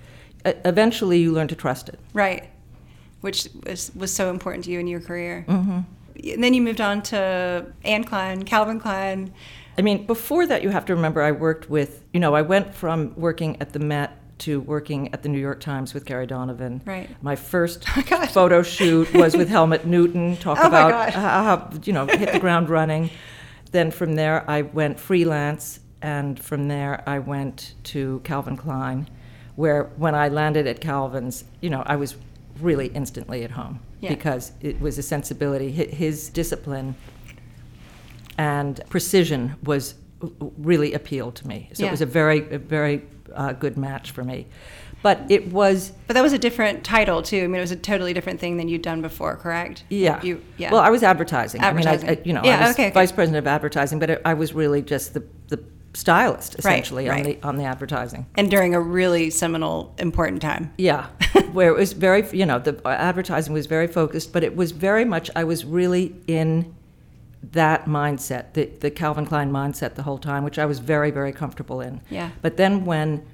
Eventually, 0.44 1.18
you 1.18 1.32
learn 1.32 1.48
to 1.48 1.54
trust 1.56 1.88
it. 1.88 1.98
Right. 2.14 2.48
Which 3.20 3.48
was, 3.66 3.92
was 3.94 4.12
so 4.12 4.30
important 4.30 4.64
to 4.64 4.70
you 4.70 4.80
in 4.80 4.86
your 4.86 5.00
career. 5.00 5.44
Mm-hmm. 5.48 5.80
And 6.32 6.44
then 6.44 6.54
you 6.54 6.62
moved 6.62 6.80
on 6.80 7.02
to 7.04 7.66
Anne 7.84 8.04
Klein, 8.04 8.44
Calvin 8.44 8.80
Klein. 8.80 9.32
I 9.78 9.82
mean, 9.82 10.06
before 10.06 10.46
that, 10.46 10.62
you 10.62 10.68
have 10.70 10.84
to 10.86 10.94
remember 10.94 11.22
I 11.22 11.32
worked 11.32 11.70
with, 11.70 12.04
you 12.12 12.20
know, 12.20 12.34
I 12.34 12.42
went 12.42 12.74
from 12.74 13.14
working 13.16 13.56
at 13.60 13.72
the 13.72 13.78
Met 13.78 14.16
to 14.40 14.60
working 14.60 15.12
at 15.12 15.22
the 15.22 15.28
New 15.28 15.38
York 15.38 15.60
Times 15.60 15.94
with 15.94 16.04
Carrie 16.04 16.26
Donovan. 16.26 16.80
Right. 16.84 17.08
My 17.22 17.36
first 17.36 17.84
Oh, 17.96 18.26
photo 18.26 18.62
shoot 18.62 19.12
was 19.14 19.36
with 19.36 19.48
Helmut 19.48 19.86
Newton. 19.86 20.36
Talk 20.38 20.58
Oh, 20.60 20.66
about 20.66 21.12
how, 21.12 21.42
how, 21.44 21.70
you 21.84 21.92
know 21.92 22.06
hit 22.06 22.32
the 22.32 22.40
ground 22.40 22.68
running. 22.68 23.10
Then 23.70 23.90
from 23.90 24.16
there 24.16 24.48
I 24.50 24.62
went 24.62 24.98
freelance, 24.98 25.80
and 26.02 26.40
from 26.42 26.68
there 26.68 27.02
I 27.06 27.18
went 27.18 27.74
to 27.84 28.20
Calvin 28.24 28.56
Klein, 28.56 29.08
where 29.56 29.84
when 29.96 30.14
I 30.14 30.28
landed 30.28 30.66
at 30.66 30.80
Calvin's, 30.80 31.44
you 31.60 31.70
know 31.70 31.82
I 31.86 31.96
was 31.96 32.16
really 32.60 32.86
instantly 32.88 33.42
at 33.44 33.50
home 33.52 33.80
Yeah. 34.00 34.10
because 34.10 34.52
it 34.60 34.80
was 34.80 34.98
a 34.98 35.02
sensibility. 35.02 35.70
His 35.70 36.28
discipline 36.30 36.94
and 38.38 38.80
precision 38.88 39.56
was 39.64 39.94
really 40.58 40.92
appealed 40.92 41.34
to 41.36 41.48
me. 41.48 41.70
So 41.72 41.82
Yeah. 41.82 41.88
it 41.88 41.92
was 41.92 42.00
a 42.00 42.06
very, 42.06 42.50
a 42.52 42.58
very 42.58 43.02
uh, 43.34 43.52
good 43.52 43.76
match 43.76 44.10
for 44.10 44.24
me. 44.24 44.46
But 45.02 45.20
it 45.30 45.50
was, 45.50 45.92
But 46.06 46.14
that 46.14 46.22
was 46.22 46.34
a 46.34 46.38
different 46.38 46.84
title 46.84 47.22
too. 47.22 47.38
I 47.44 47.46
mean, 47.46 47.54
it 47.56 47.60
was 47.60 47.70
a 47.70 47.76
totally 47.76 48.12
different 48.12 48.38
thing 48.38 48.58
than 48.58 48.68
you'd 48.68 48.82
done 48.82 49.00
before, 49.00 49.36
correct? 49.36 49.84
yeah. 49.88 50.20
You, 50.22 50.42
yeah. 50.58 50.70
Well, 50.72 50.82
I 50.82 50.90
was 50.90 51.02
advertising. 51.02 51.62
I 51.62 51.72
mean, 51.72 51.86
I, 51.86 51.92
I, 51.94 52.18
you 52.24 52.34
know, 52.34 52.42
Yeah, 52.44 52.58
I 52.58 52.66
was 52.68 52.74
okay, 52.74 52.86
okay. 52.88 52.94
vice 52.94 53.12
president 53.12 53.38
of 53.38 53.46
advertising, 53.46 53.98
but 53.98 54.10
it, 54.10 54.22
I 54.26 54.34
was 54.34 54.52
really 54.52 54.82
just 54.82 55.14
the, 55.14 55.24
the 55.48 55.58
stylist 55.94 56.56
essentially 56.58 57.08
on 57.08 57.16
right. 57.16 57.40
the 57.40 57.46
on 57.46 57.56
the 57.56 57.64
advertising. 57.64 58.26
and 58.36 58.50
during 58.50 58.74
a 58.74 58.80
really 58.80 59.30
seminal, 59.30 59.94
important 59.98 60.40
time. 60.40 60.72
Yeah, 60.78 61.06
where 61.52 61.68
it 61.68 61.76
was 61.76 61.92
very, 61.92 62.26
you 62.32 62.46
know, 62.46 62.58
the 62.58 62.80
uh, 62.86 62.90
advertising 62.90 63.52
was 63.52 63.66
very 63.66 63.86
focused, 63.86 64.32
but 64.32 64.44
it 64.44 64.54
was 64.56 64.70
very 64.72 65.04
much, 65.04 65.30
I 65.34 65.44
was 65.44 65.64
really 65.64 66.14
in 66.26 66.74
that 67.52 67.86
mindset, 67.86 68.52
the, 68.52 68.66
the 68.66 68.90
Calvin 68.90 69.26
Klein 69.26 69.50
mindset 69.50 69.94
the 69.94 70.02
whole 70.02 70.18
time, 70.18 70.44
which 70.44 70.58
I 70.58 70.66
was 70.66 70.78
very, 70.78 71.10
very 71.10 71.32
comfortable 71.32 71.80
in. 71.80 72.00
Yeah. 72.10 72.30
But 72.42 72.56
then 72.56 72.84
when 72.84 73.26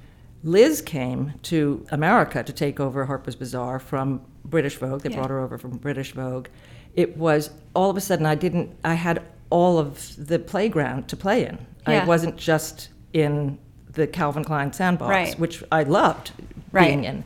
Liz 0.43 0.81
came 0.81 1.35
to 1.43 1.85
America 1.91 2.43
to 2.43 2.53
take 2.53 2.79
over 2.79 3.07
Harper's 3.07 3.35
Bazaar 3.35 3.79
from 3.81 4.23
British 4.45 4.77
Vogue, 4.77 5.03
they 5.03 5.11
Yeah. 5.11 5.17
brought 5.17 5.31
her 5.31 5.41
over 5.41 5.59
from 5.59 5.77
British 5.79 6.13
Vogue, 6.13 6.47
it 6.95 7.17
was 7.17 7.51
all 7.75 7.91
of 7.91 7.97
a 7.97 8.01
sudden 8.01 8.25
I 8.27 8.37
didn't, 8.37 8.71
I 8.85 8.95
had 8.95 9.23
all 9.51 9.79
of 9.79 10.15
the 10.17 10.39
playground 10.39 11.09
to 11.09 11.17
play 11.17 11.45
in. 11.45 11.59
Yeah. 11.87 12.03
I 12.03 12.05
wasn't 12.05 12.37
just 12.37 12.89
in 13.13 13.59
the 13.93 14.07
Calvin 14.07 14.45
Klein 14.45 14.73
sandbox, 14.73 15.09
Right. 15.11 15.39
which 15.39 15.63
I 15.73 15.83
loved 15.85 16.33
Right. 16.73 16.89
being 16.89 17.05
in. 17.05 17.25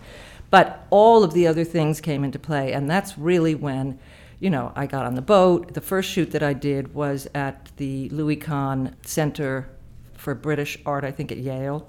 But 0.51 0.87
all 0.91 1.23
of 1.25 1.33
the 1.33 1.47
other 1.47 1.65
things 1.65 2.01
came 2.01 2.25
into 2.25 2.39
play, 2.39 2.73
and 2.73 2.89
that's 2.91 3.17
really 3.19 3.55
when, 3.55 3.99
you 4.39 4.51
know, 4.51 4.73
I 4.77 4.87
got 4.87 5.07
on 5.07 5.15
the 5.15 5.23
boat. 5.23 5.75
The 5.75 5.81
first 5.81 6.11
shoot 6.11 6.31
that 6.33 6.43
I 6.43 6.53
did 6.53 6.95
was 6.95 7.29
at 7.35 7.71
the 7.77 8.09
Louis 8.11 8.37
Kahn 8.37 8.95
Center 9.03 9.69
for 10.15 10.35
British 10.35 10.79
Art, 10.85 11.05
I 11.05 11.11
think 11.11 11.31
at 11.33 11.39
Yale. 11.39 11.89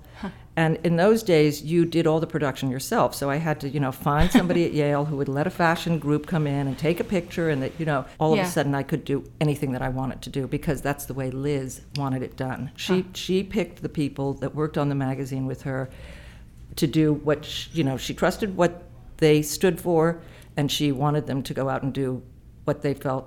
And 0.62 0.78
in 0.86 0.96
those 0.96 1.24
days, 1.24 1.64
you 1.64 1.86
did 1.86 2.06
all 2.06 2.20
the 2.20 2.28
production 2.28 2.70
yourself. 2.70 3.16
So 3.16 3.32
I 3.32 3.38
had 3.38 3.60
to, 3.62 3.68
you 3.70 3.80
know, 3.80 3.92
find 3.92 4.30
somebody 4.40 4.64
at 4.64 4.74
Yale 4.74 5.06
who 5.06 5.16
would 5.18 5.28
let 5.28 5.48
a 5.48 5.50
fashion 5.50 5.98
group 5.98 6.28
come 6.28 6.46
in 6.46 6.68
and 6.68 6.78
take 6.78 7.00
a 7.00 7.04
picture, 7.04 7.50
and 7.50 7.64
that, 7.64 7.72
you 7.80 7.86
know, 7.88 8.06
all 8.20 8.36
Yeah. 8.36 8.44
of 8.44 8.48
a 8.48 8.52
sudden 8.52 8.76
I 8.76 8.84
could 8.84 9.04
do 9.04 9.24
anything 9.40 9.72
that 9.72 9.82
I 9.82 9.90
wanted 9.90 10.22
to 10.22 10.30
do 10.30 10.46
because 10.46 10.80
that's 10.84 11.06
the 11.06 11.16
way 11.16 11.32
Liz 11.32 11.82
wanted 11.98 12.22
it 12.22 12.36
done. 12.38 12.70
She 12.76 13.06
she 13.14 13.42
picked 13.44 13.82
the 13.82 13.90
people 13.90 14.34
that 14.36 14.54
worked 14.54 14.78
on 14.78 14.90
the 14.90 14.96
magazine 14.96 15.48
with 15.48 15.64
her 15.64 15.90
to 16.76 16.86
do 16.88 17.14
what 17.14 17.44
sh 17.44 17.68
you 17.74 17.84
know 17.84 17.98
she 17.98 18.14
trusted 18.14 18.56
what 18.56 18.84
they 19.18 19.42
stood 19.42 19.82
for 19.82 20.22
and 20.56 20.72
she 20.72 20.92
wanted 20.92 21.26
them 21.28 21.42
to 21.44 21.54
go 21.54 21.68
out 21.70 21.82
and 21.84 21.92
do 21.94 22.22
what 22.66 22.82
they 22.82 22.94
felt 22.94 23.26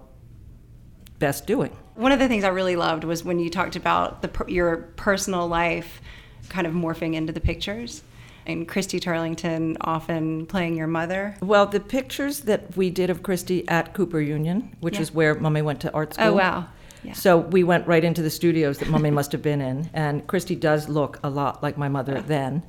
best 1.18 1.46
doing 1.46 1.70
One 1.94 2.12
of 2.12 2.18
the 2.18 2.28
things 2.28 2.42
I 2.44 2.48
really 2.48 2.76
loved 2.76 3.04
was 3.04 3.22
when 3.24 3.38
you 3.38 3.50
talked 3.50 3.76
about 3.76 4.22
the 4.22 4.30
your 4.48 4.76
personal 4.96 5.46
life 5.46 6.00
kind 6.48 6.66
of 6.66 6.72
morphing 6.74 7.14
into 7.14 7.32
the 7.32 7.40
pictures, 7.40 8.02
and 8.46 8.68
Christy 8.68 9.00
Turlington 9.00 9.76
often 9.80 10.46
playing 10.46 10.76
your 10.76 10.86
mother. 10.86 11.34
well 11.40 11.66
the 11.66 11.80
pictures 11.80 12.40
that 12.40 12.76
we 12.76 12.90
did 12.90 13.08
of 13.10 13.22
christy 13.22 13.66
at 13.68 13.94
cooper 13.94 14.20
union 14.20 14.76
which 14.80 14.96
Yeah. 14.96 15.00
is 15.02 15.12
where 15.14 15.34
mummy 15.34 15.62
went 15.62 15.80
to 15.80 15.92
art 15.92 16.10
oh, 16.10 16.14
school 16.14 16.26
Oh 16.26 16.34
wow! 16.34 16.66
Yeah. 17.02 17.12
So 17.14 17.38
we 17.38 17.64
went 17.64 17.86
right 17.86 18.02
into 18.04 18.22
the 18.22 18.30
studios 18.30 18.78
that 18.78 18.88
Mummy 18.88 19.10
must 19.10 19.32
have 19.32 19.42
been 19.42 19.60
in, 19.60 19.90
and 19.92 20.26
Christy 20.26 20.54
does 20.56 20.88
look 20.88 21.18
a 21.22 21.28
lot 21.28 21.62
like 21.62 21.76
my 21.76 21.88
mother 21.88 22.22
then. 22.22 22.62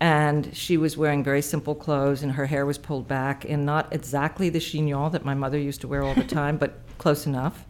And 0.00 0.50
she 0.54 0.76
was 0.76 0.96
wearing 0.96 1.22
very 1.22 1.42
simple 1.42 1.76
clothes, 1.76 2.24
and 2.24 2.32
her 2.32 2.46
hair 2.46 2.66
was 2.66 2.76
pulled 2.78 3.06
back, 3.06 3.44
and 3.48 3.64
not 3.64 3.92
exactly 3.92 4.48
the 4.48 4.58
chignon 4.58 5.12
that 5.12 5.24
my 5.24 5.34
mother 5.34 5.58
used 5.58 5.80
to 5.82 5.88
wear 5.88 6.02
all 6.02 6.14
the 6.14 6.24
time, 6.42 6.56
but 6.56 6.80
close 6.98 7.24
enough. 7.26 7.64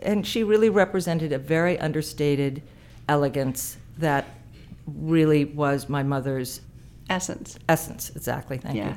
And 0.00 0.26
she 0.26 0.42
really 0.42 0.70
represented 0.70 1.32
a 1.32 1.38
very 1.38 1.78
understated 1.78 2.62
elegance 3.08 3.76
that 3.98 4.24
really 4.86 5.44
was 5.44 5.88
my 5.88 6.02
mother's 6.02 6.60
Essence. 7.08 7.58
essence. 7.68 8.10
Exactly. 8.16 8.58
Thank 8.58 8.76
Yeah. 8.76 8.90
you. 8.90 8.96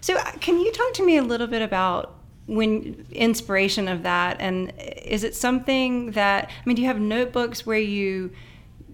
So, 0.00 0.16
uh, 0.16 0.32
can 0.40 0.58
you 0.58 0.72
talk 0.72 0.94
to 0.94 1.04
me 1.04 1.16
a 1.18 1.22
little 1.22 1.46
bit 1.46 1.62
about 1.62 2.14
when 2.46 3.06
inspiration 3.12 3.86
of 3.86 4.02
that, 4.02 4.38
and 4.40 4.72
is 5.04 5.22
it 5.24 5.34
something 5.36 6.12
that 6.12 6.46
I 6.48 6.62
mean, 6.66 6.74
do 6.76 6.82
you 6.82 6.88
have 6.88 6.98
notebooks 6.98 7.64
where 7.66 7.78
you 7.78 8.30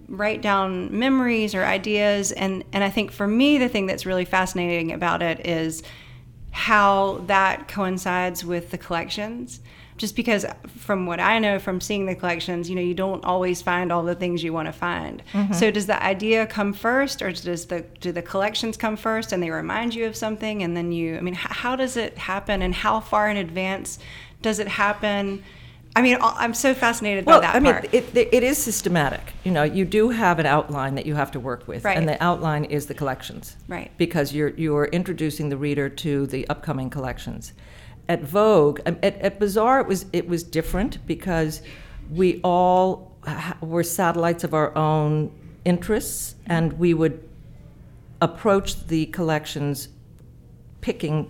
write 0.09 0.41
down 0.41 0.97
memories 0.97 1.55
or 1.55 1.63
ideas? 1.63 2.31
And 2.33 2.63
and 2.73 2.83
I 2.83 2.89
think 2.89 3.11
for 3.11 3.27
me, 3.27 3.57
the 3.57 3.69
thing 3.69 3.85
that's 3.85 4.05
really 4.05 4.25
fascinating 4.25 4.91
about 4.91 5.21
it 5.21 5.45
is 5.47 5.81
how 6.51 7.23
that 7.27 7.67
coincides 7.67 8.43
with 8.43 8.71
the 8.71 8.77
collections. 8.77 9.61
Just 9.97 10.15
because, 10.15 10.45
from 10.77 11.07
what 11.07 11.19
I 11.19 11.39
know 11.39 11.57
from 11.57 11.81
seeing 11.81 12.05
the 12.05 12.13
collections, 12.15 12.69
you 12.69 12.75
know, 12.75 12.81
you 12.81 12.93
don't 12.93 13.23
always 13.25 13.61
find 13.63 13.91
all 13.91 14.03
the 14.03 14.13
things 14.15 14.43
you 14.43 14.53
want 14.53 14.67
to 14.67 14.71
find. 14.71 15.23
Mm-hmm. 15.33 15.53
So, 15.53 15.71
does 15.71 15.87
the 15.87 16.01
idea 16.03 16.45
come 16.45 16.71
first, 16.73 17.21
or 17.23 17.31
does 17.31 17.65
the 17.65 17.81
do 17.99 18.11
the 18.11 18.21
collections 18.21 18.77
come 18.77 18.95
first, 18.95 19.31
and 19.31 19.41
they 19.41 19.49
remind 19.49 19.95
you 19.95 20.05
of 20.05 20.15
something, 20.15 20.61
and 20.61 20.77
then 20.77 20.91
you? 20.91 21.17
I 21.17 21.21
mean, 21.21 21.33
h- 21.33 21.39
how 21.49 21.75
does 21.75 21.97
it 21.97 22.17
happen, 22.17 22.61
and 22.61 22.75
how 22.75 22.99
far 22.99 23.27
in 23.29 23.37
advance 23.37 23.97
does 24.43 24.59
it 24.59 24.67
happen? 24.67 25.43
I 25.95 26.03
mean, 26.03 26.19
I'm 26.21 26.53
so 26.53 26.75
fascinated 26.75 27.25
Well, 27.25 27.39
by 27.41 27.47
that 27.47 27.55
I 27.55 27.59
mean, 27.59 27.73
part. 27.73 27.91
it, 27.91 28.15
it 28.15 28.43
is 28.43 28.59
systematic. 28.59 29.33
You 29.43 29.51
know, 29.51 29.63
you 29.63 29.83
do 29.83 30.09
have 30.09 30.37
an 30.37 30.45
outline 30.45 30.93
that 30.93 31.07
you 31.07 31.15
have 31.15 31.31
to 31.31 31.39
work 31.39 31.67
with, 31.67 31.83
Right. 31.83 31.97
and 31.97 32.07
the 32.07 32.23
outline 32.23 32.65
is 32.65 32.85
the 32.85 32.93
collections, 32.93 33.55
Right. 33.67 33.89
Because 33.97 34.31
you're 34.31 34.49
you're 34.49 34.85
introducing 34.85 35.49
the 35.49 35.57
reader 35.57 35.89
to 35.89 36.27
the 36.27 36.47
upcoming 36.49 36.91
collections. 36.91 37.51
At 38.09 38.23
Vogue, 38.23 38.79
um, 38.85 38.97
at, 39.03 39.15
at 39.21 39.39
Bazaar, 39.39 39.81
it 39.81 39.87
was 39.87 40.05
it 40.13 40.27
was 40.27 40.43
different 40.43 41.05
because 41.05 41.61
we 42.09 42.39
all 42.43 43.17
were 43.61 43.83
satellites 43.83 44.43
of 44.43 44.53
our 44.53 44.75
own 44.77 45.31
interests, 45.65 46.35
and 46.45 46.73
we 46.73 46.93
would 46.93 47.27
approach 48.21 48.87
the 48.87 49.07
collections 49.07 49.89
picking 50.81 51.29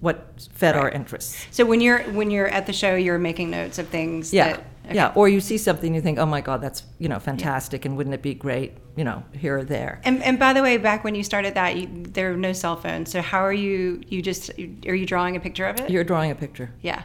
what 0.00 0.46
fed 0.52 0.76
our 0.76 0.88
interests. 0.90 1.44
so 1.50 1.64
when 1.64 1.80
you're 1.80 2.02
when 2.12 2.30
you're 2.30 2.48
at 2.48 2.66
the 2.66 2.72
show, 2.72 2.94
you're 2.94 3.18
making 3.18 3.50
notes 3.50 3.78
of 3.78 3.88
things. 3.88 4.32
Yeah. 4.32 4.52
That, 4.52 4.64
Yeah. 4.94 5.12
Or 5.14 5.28
you 5.28 5.40
see 5.40 5.58
something, 5.58 5.94
you 5.94 6.00
think, 6.00 6.18
oh 6.18 6.26
my 6.26 6.40
God, 6.40 6.60
that's, 6.60 6.84
you 6.98 7.08
know, 7.08 7.18
fantastic. 7.18 7.84
And 7.84 7.96
wouldn't 7.96 8.14
it 8.14 8.22
be 8.22 8.34
great, 8.34 8.72
you 8.96 9.04
know, 9.04 9.22
here 9.32 9.58
or 9.58 9.64
there? 9.64 10.00
And, 10.04 10.22
and 10.22 10.38
by 10.38 10.52
the 10.52 10.62
way, 10.62 10.76
back 10.76 11.04
when 11.04 11.14
you 11.14 11.22
started 11.22 11.54
that, 11.54 11.76
you, 11.76 11.88
there 12.04 12.30
were 12.30 12.36
no 12.36 12.52
cell 12.52 12.76
phones. 12.76 13.10
So 13.10 13.20
how 13.22 13.40
are 13.40 13.52
you? 13.52 14.00
You 14.08 14.22
just 14.22 14.50
are 14.86 14.94
you 14.94 15.06
drawing 15.06 15.36
a 15.36 15.40
picture 15.40 15.66
of 15.66 15.78
it? 15.80 15.90
You're 15.90 16.04
drawing 16.04 16.30
a 16.30 16.34
picture. 16.34 16.70
yeah. 16.82 17.02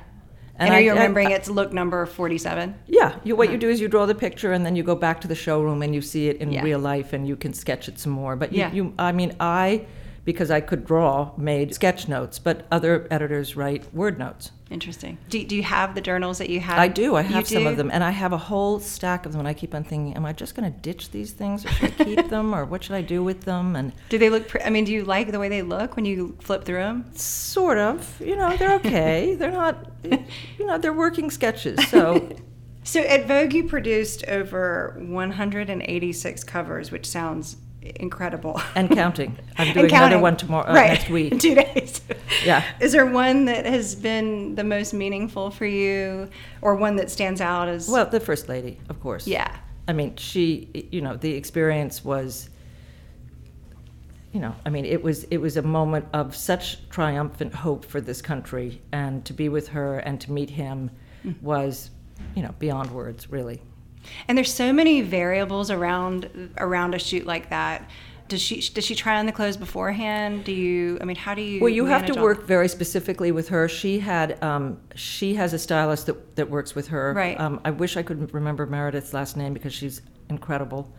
And 0.56 0.67
And, 0.67 0.76
are 0.76 0.78
I- 0.78 0.82
you 0.82 0.91
remembering 0.91 1.30
I- 1.30 1.32
it's 1.32 1.50
look 1.50 1.74
number 1.74 2.06
forty-seven? 2.06 2.76
Yeah. 2.86 3.17
You, 3.24 3.36
what 3.36 3.46
you 3.50 3.56
uh-huh. 3.56 3.60
do 3.62 3.69
is 3.69 3.82
you 3.82 3.88
draw 3.88 4.06
the 4.06 4.13
picture 4.13 4.54
and 4.54 4.63
then 4.63 4.76
you 4.76 4.84
go 4.84 4.96
back 4.96 5.19
to 5.22 5.28
the 5.28 5.34
showroom 5.36 5.82
and 5.82 5.96
you 5.96 6.02
see 6.02 6.28
it 6.28 6.38
in 6.38 6.52
Yeah. 6.52 6.62
real 6.63 6.78
life 6.80 7.12
and 7.13 7.28
you 7.28 7.36
can 7.36 7.54
sketch 7.54 7.88
it 7.89 7.98
some 7.98 8.12
more. 8.12 8.36
But 8.36 8.52
you, 8.54 8.60
Yeah. 8.60 8.72
you, 8.72 8.93
I 9.00 9.12
mean, 9.13 9.36
I, 9.39 9.86
because 10.26 10.50
I 10.52 10.62
could 10.62 10.86
draw, 10.86 11.32
made 11.38 11.74
sketch 11.76 12.08
notes, 12.08 12.40
but 12.40 12.66
other 12.72 13.08
editors 13.12 13.56
write 13.56 13.94
word 13.94 14.18
notes. 14.18 14.52
Interesting. 14.72 15.18
Do, 15.30 15.44
do 15.44 15.56
you 15.56 15.64
have 15.64 15.94
the 15.96 16.02
journals 16.02 16.38
that 16.40 16.50
you 16.50 16.60
had? 16.60 16.80
I 16.80 16.88
do. 16.88 17.16
I 17.16 17.22
You 17.22 17.28
have 17.28 17.48
some 17.48 17.64
do? 17.64 17.70
of 17.70 17.78
them, 17.78 17.92
and 17.92 18.04
I 18.04 18.10
have 18.12 18.34
a 18.34 18.38
whole 18.38 18.80
stack 18.80 19.26
of 19.26 19.32
them. 19.34 19.40
And 19.40 19.48
I 19.48 19.54
keep 19.54 19.76
on 19.76 19.84
thinking, 19.84 20.16
am 20.16 20.26
I 20.26 20.34
just 20.34 20.56
going 20.56 20.72
to 20.72 20.80
ditch 20.80 21.12
these 21.12 21.32
things, 21.32 21.66
or 21.66 21.70
should 21.70 21.94
I 22.00 22.04
keep 22.06 22.30
them, 22.30 22.56
or 22.56 22.66
what 22.66 22.84
should 22.84 22.96
I 22.96 23.02
do 23.02 23.24
with 23.24 23.42
them? 23.42 23.76
And 23.76 23.92
Do 24.10 24.18
they 24.18 24.30
look? 24.30 24.48
Pre- 24.48 24.62
I 24.64 24.70
mean, 24.70 24.86
do 24.86 24.92
you 24.94 25.04
like 25.04 25.32
the 25.32 25.40
way 25.40 25.50
they 25.50 25.62
look 25.62 25.96
when 25.96 26.06
you 26.06 26.36
flip 26.42 26.64
through 26.66 26.78
them? 26.80 27.06
sort 27.16 27.78
of, 27.78 28.20
you 28.20 28.36
know, 28.36 28.56
they're 28.58 28.74
okay. 28.76 29.36
they're 29.40 29.52
not, 29.52 29.92
you 30.04 30.66
know, 30.66 30.78
they're 30.78 30.94
working 30.94 31.30
sketches. 31.30 31.86
So 31.90 32.30
So 32.86 33.00
at 33.00 33.28
Vogue, 33.28 33.54
you 33.54 33.64
produced 33.66 34.26
over 34.28 34.98
186 35.00 36.44
covers, 36.44 36.92
which 36.92 37.06
sounds 37.06 37.58
incredible. 37.96 38.62
and 38.76 38.89
counting. 38.89 39.38
I'm 39.58 39.74
doing 39.74 39.86
another 39.88 40.19
one 40.19 40.38
tomorrow 40.38 40.69
uh, 40.69 40.74
right. 40.74 40.88
next 40.93 41.08
in 41.08 41.13
week. 41.13 41.39
two 41.39 41.56
days. 41.56 42.02
Yeah. 42.43 42.63
Is 42.82 42.91
there 42.91 43.06
one 43.06 43.46
that 43.46 43.65
has 43.65 43.96
been 43.96 44.56
the 44.56 44.63
most 44.65 44.93
meaningful 44.93 45.50
for 45.52 45.65
you, 45.65 46.30
or 46.62 46.76
one 46.76 46.96
that 46.98 47.10
stands 47.12 47.39
out 47.39 47.69
as? 47.69 47.88
Well, 47.88 48.06
the 48.06 48.19
first 48.19 48.50
lady, 48.50 48.80
of 48.89 49.00
course. 49.00 49.28
yeah. 49.28 49.56
I 49.88 49.93
mean, 49.93 50.15
she, 50.17 50.89
you 50.91 51.00
know, 51.02 51.15
the 51.15 51.32
experience 51.34 52.04
was, 52.04 52.50
you 54.34 54.39
know, 54.41 54.56
I 54.65 54.69
mean, 54.69 54.84
it 54.86 55.02
was 55.04 55.24
it 55.26 55.38
was 55.38 55.56
a 55.58 55.62
moment 55.62 56.06
of 56.12 56.36
such 56.36 56.89
triumphant 56.89 57.54
hope 57.54 57.86
for 57.86 58.02
this 58.02 58.22
country, 58.22 58.82
and 58.91 59.24
to 59.26 59.34
be 59.34 59.48
with 59.48 59.69
her 59.69 60.00
and 60.00 60.19
to 60.22 60.32
meet 60.32 60.50
him 60.50 60.89
was, 61.41 61.91
you 62.36 62.41
know, 62.41 62.54
beyond 62.60 62.91
words, 62.91 63.30
really. 63.30 63.62
And 64.28 64.38
there's 64.38 64.54
so 64.54 64.74
many 64.74 65.02
variables 65.02 65.72
around 65.72 66.54
around 66.58 66.96
a 66.96 67.00
shoot 67.00 67.26
like 67.26 67.50
that. 67.50 67.89
Does 68.30 68.42
she 68.42 68.62
does 68.74 68.86
she 68.86 68.96
try 68.96 69.20
on 69.20 69.26
the 69.26 69.32
clothes 69.32 69.58
beforehand? 69.58 70.46
Do 70.46 70.54
you? 70.54 70.98
I 71.02 71.06
mean, 71.06 71.18
how 71.18 71.36
do 71.36 71.42
you? 71.42 71.60
Well, 71.60 71.70
you 71.70 71.86
have 71.86 72.06
to 72.06 72.16
all- 72.16 72.24
work 72.24 72.48
very 72.48 72.68
specifically 72.70 73.32
with 73.32 73.50
her. 73.50 73.68
She 73.68 74.00
had, 74.00 74.42
um, 74.42 74.80
she 74.96 75.36
has 75.36 75.54
a 75.54 75.60
stylist 75.60 76.06
that, 76.08 76.36
that 76.38 76.50
works 76.50 76.74
with 76.74 76.88
her. 76.88 77.13
Right. 77.13 77.39
Um, 77.39 77.60
I 77.66 77.72
wish 77.72 77.98
I 77.98 78.02
could 78.04 78.34
remember 78.34 78.66
Meredith's 78.66 79.13
last 79.13 79.36
name 79.38 79.54
because 79.54 79.74
she's 79.74 80.02
incredible. 80.30 80.94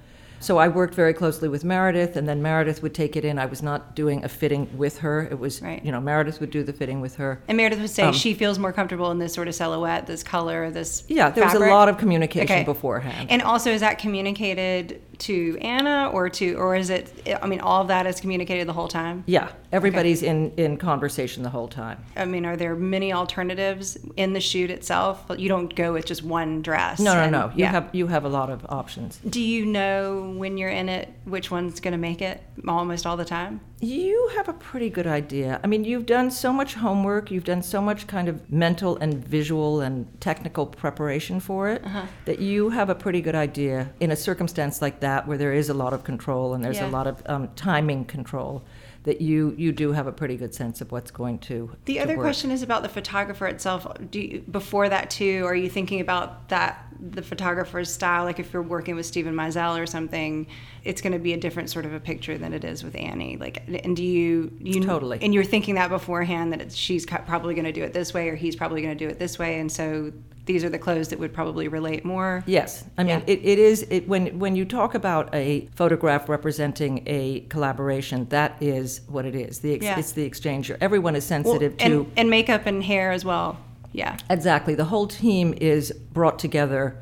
So 0.44 0.58
I 0.58 0.68
worked 0.68 0.92
very 0.94 1.14
closely 1.14 1.48
with 1.48 1.64
Meredith, 1.64 2.16
and 2.16 2.28
then 2.28 2.42
Meredith 2.42 2.82
would 2.82 2.92
take 2.92 3.16
it 3.16 3.24
in. 3.24 3.38
I 3.38 3.46
was 3.46 3.62
not 3.62 3.96
doing 3.96 4.22
a 4.24 4.28
fitting 4.28 4.68
with 4.76 4.98
her. 4.98 5.22
It 5.30 5.38
was, 5.38 5.62
Right. 5.62 5.82
you 5.82 5.90
know, 5.90 6.02
Meredith 6.02 6.38
would 6.38 6.50
do 6.50 6.62
the 6.62 6.74
fitting 6.74 7.00
with 7.00 7.16
her. 7.16 7.40
And 7.48 7.56
Meredith 7.56 7.80
would 7.80 7.88
say 7.88 8.02
Um, 8.02 8.12
she 8.12 8.34
feels 8.34 8.58
more 8.58 8.70
comfortable 8.70 9.10
in 9.10 9.18
this 9.18 9.32
sort 9.32 9.48
of 9.48 9.54
silhouette, 9.54 10.06
this 10.06 10.22
color, 10.22 10.70
this. 10.70 11.04
Yeah, 11.08 11.30
there 11.30 11.46
was 11.46 11.54
a 11.54 11.60
lot 11.60 11.88
of 11.88 11.96
communication 11.96 12.44
Okay. 12.56 12.62
beforehand. 12.64 13.30
And 13.30 13.40
also, 13.40 13.70
is 13.70 13.80
that 13.80 13.96
communicated 13.98 15.00
to 15.24 15.56
Anna 15.60 16.10
or 16.12 16.28
to, 16.28 16.54
or 16.54 16.76
is 16.76 16.90
it? 16.90 17.38
I 17.42 17.46
mean, 17.46 17.60
all 17.60 17.80
of 17.82 17.88
that 17.88 18.06
is 18.06 18.20
communicated 18.20 18.68
the 18.68 18.72
whole 18.72 18.88
time. 18.88 19.24
yeah, 19.26 19.50
everybody's 19.72 20.22
in, 20.22 20.52
in 20.56 20.76
conversation 20.76 21.42
the 21.42 21.50
whole 21.50 21.68
time. 21.68 22.04
I 22.16 22.24
mean, 22.26 22.44
are 22.44 22.56
there 22.56 22.74
many 22.74 23.12
alternatives 23.12 23.96
in 24.16 24.34
the 24.34 24.40
shoot 24.40 24.70
itself? 24.70 25.24
You 25.36 25.48
don't 25.48 25.74
go 25.74 25.92
with 25.94 26.04
just 26.04 26.22
one 26.22 26.60
dress. 26.62 27.00
No, 27.00 27.14
no, 27.14 27.20
and- 27.22 27.32
no. 27.32 27.46
You 27.48 27.64
yeah. 27.64 27.70
have 27.70 27.88
you 27.92 28.06
have 28.06 28.24
a 28.24 28.28
lot 28.28 28.50
of 28.50 28.66
options. 28.68 29.18
Do 29.28 29.40
you 29.40 29.64
know 29.66 30.34
when 30.36 30.58
you're 30.58 30.68
in 30.70 30.88
it 30.88 31.12
which 31.24 31.50
one's 31.50 31.80
going 31.80 31.92
to 31.92 31.98
make 31.98 32.20
it 32.20 32.42
almost 32.68 33.06
all 33.06 33.16
the 33.16 33.24
time? 33.24 33.60
You 33.80 34.30
have 34.36 34.48
a 34.48 34.52
pretty 34.52 34.88
good 34.88 35.06
idea. 35.06 35.60
I 35.62 35.66
mean, 35.66 35.84
you've 35.84 36.06
done 36.06 36.30
so 36.30 36.52
much 36.52 36.74
homework, 36.74 37.30
you've 37.30 37.44
done 37.44 37.62
so 37.62 37.82
much 37.82 38.06
kind 38.06 38.28
of 38.28 38.50
mental 38.50 38.96
and 38.96 39.22
visual 39.22 39.80
and 39.82 40.06
technical 40.20 40.64
preparation 40.66 41.38
for 41.40 41.68
it 41.68 41.84
Uh-huh. 41.84 42.06
that 42.24 42.38
you 42.38 42.70
have 42.70 42.88
a 42.88 42.94
pretty 42.94 43.20
good 43.20 43.34
idea 43.34 43.90
in 44.00 44.10
a 44.10 44.16
circumstance 44.16 44.80
like 44.80 45.00
that 45.00 45.26
where 45.26 45.36
there 45.36 45.52
is 45.52 45.68
a 45.68 45.74
lot 45.74 45.92
of 45.92 46.02
control 46.04 46.54
and 46.54 46.64
there's 46.64 46.78
Yeah. 46.78 46.88
a 46.88 46.90
lot 46.90 47.06
of 47.06 47.22
um, 47.26 47.48
timing 47.56 48.04
control 48.04 48.62
that 49.04 49.20
you 49.20 49.54
you 49.56 49.70
do 49.72 49.92
have 49.92 50.06
a 50.06 50.12
pretty 50.12 50.36
good 50.36 50.54
sense 50.54 50.80
of 50.80 50.90
what's 50.92 51.10
going 51.10 51.38
to 51.38 51.70
The 51.84 51.94
to 51.94 52.00
other 52.00 52.16
work. 52.16 52.24
question 52.24 52.50
is 52.50 52.62
about 52.62 52.82
the 52.82 52.88
photographer 52.88 53.46
itself. 53.46 53.86
Do 54.10 54.20
you, 54.20 54.40
before 54.50 54.88
that 54.88 55.10
too, 55.10 55.44
are 55.46 55.54
you 55.54 55.68
thinking 55.70 56.00
about 56.00 56.48
that 56.48 56.86
the 56.98 57.20
photographer's 57.22 57.92
style? 57.92 58.24
Like 58.24 58.38
if 58.38 58.52
you're 58.52 58.62
working 58.62 58.96
with 58.96 59.04
Steven 59.06 59.34
Meisel 59.34 59.78
or 59.80 59.86
something, 59.86 60.46
it's 60.84 61.00
going 61.02 61.12
to 61.12 61.18
be 61.18 61.34
a 61.34 61.36
different 61.36 61.68
sort 61.70 61.84
of 61.84 61.92
a 61.92 62.00
picture 62.00 62.38
than 62.38 62.52
it 62.54 62.64
is 62.64 62.82
with 62.82 62.96
Annie. 62.96 63.36
Like, 63.36 63.62
and 63.84 63.94
do 63.96 64.02
you 64.04 64.50
you 64.58 64.82
Totally. 64.82 65.18
and 65.20 65.34
you're 65.34 65.44
thinking 65.44 65.74
that 65.76 65.90
beforehand 65.90 66.52
that 66.52 66.60
it's, 66.62 66.74
she's 66.74 67.04
probably 67.04 67.54
going 67.54 67.64
to 67.66 67.72
do 67.72 67.82
it 67.82 67.92
this 67.92 68.14
way 68.14 68.28
or 68.30 68.36
he's 68.36 68.56
probably 68.56 68.80
going 68.82 68.96
to 68.96 69.04
do 69.04 69.10
it 69.10 69.18
this 69.18 69.38
way, 69.38 69.60
and 69.60 69.70
so 69.70 70.12
these 70.46 70.62
are 70.62 70.68
the 70.68 70.78
clothes 70.78 71.08
that 71.08 71.18
would 71.18 71.32
probably 71.32 71.68
relate 71.68 72.04
more. 72.04 72.42
Yes, 72.46 72.84
I 72.98 73.02
mean 73.02 73.18
Yeah. 73.20 73.24
it, 73.34 73.40
it 73.42 73.58
is 73.58 73.86
it, 73.90 74.06
when 74.08 74.38
when 74.38 74.56
you 74.56 74.64
talk 74.66 74.94
about 74.94 75.34
a 75.34 75.66
photograph 75.74 76.28
representing 76.28 77.02
a 77.06 77.40
collaboration, 77.48 78.26
that 78.28 78.56
is 78.62 78.93
what 79.08 79.24
it 79.24 79.34
is. 79.34 79.60
The 79.60 79.74
ex, 79.74 79.84
Yeah. 79.84 79.98
it's 79.98 80.12
the 80.12 80.24
exchange. 80.24 80.70
Everyone 80.80 81.16
is 81.16 81.24
Well, 81.30 81.42
sensitive 81.44 81.76
to 81.78 81.84
and, 81.84 82.12
and 82.16 82.30
makeup 82.30 82.66
and 82.66 82.82
hair 82.82 83.12
as 83.12 83.24
well. 83.24 83.58
Yeah. 83.92 84.16
Exactly. 84.30 84.74
The 84.74 84.84
whole 84.86 85.06
team 85.06 85.54
is 85.60 85.92
brought 86.12 86.38
together 86.38 86.96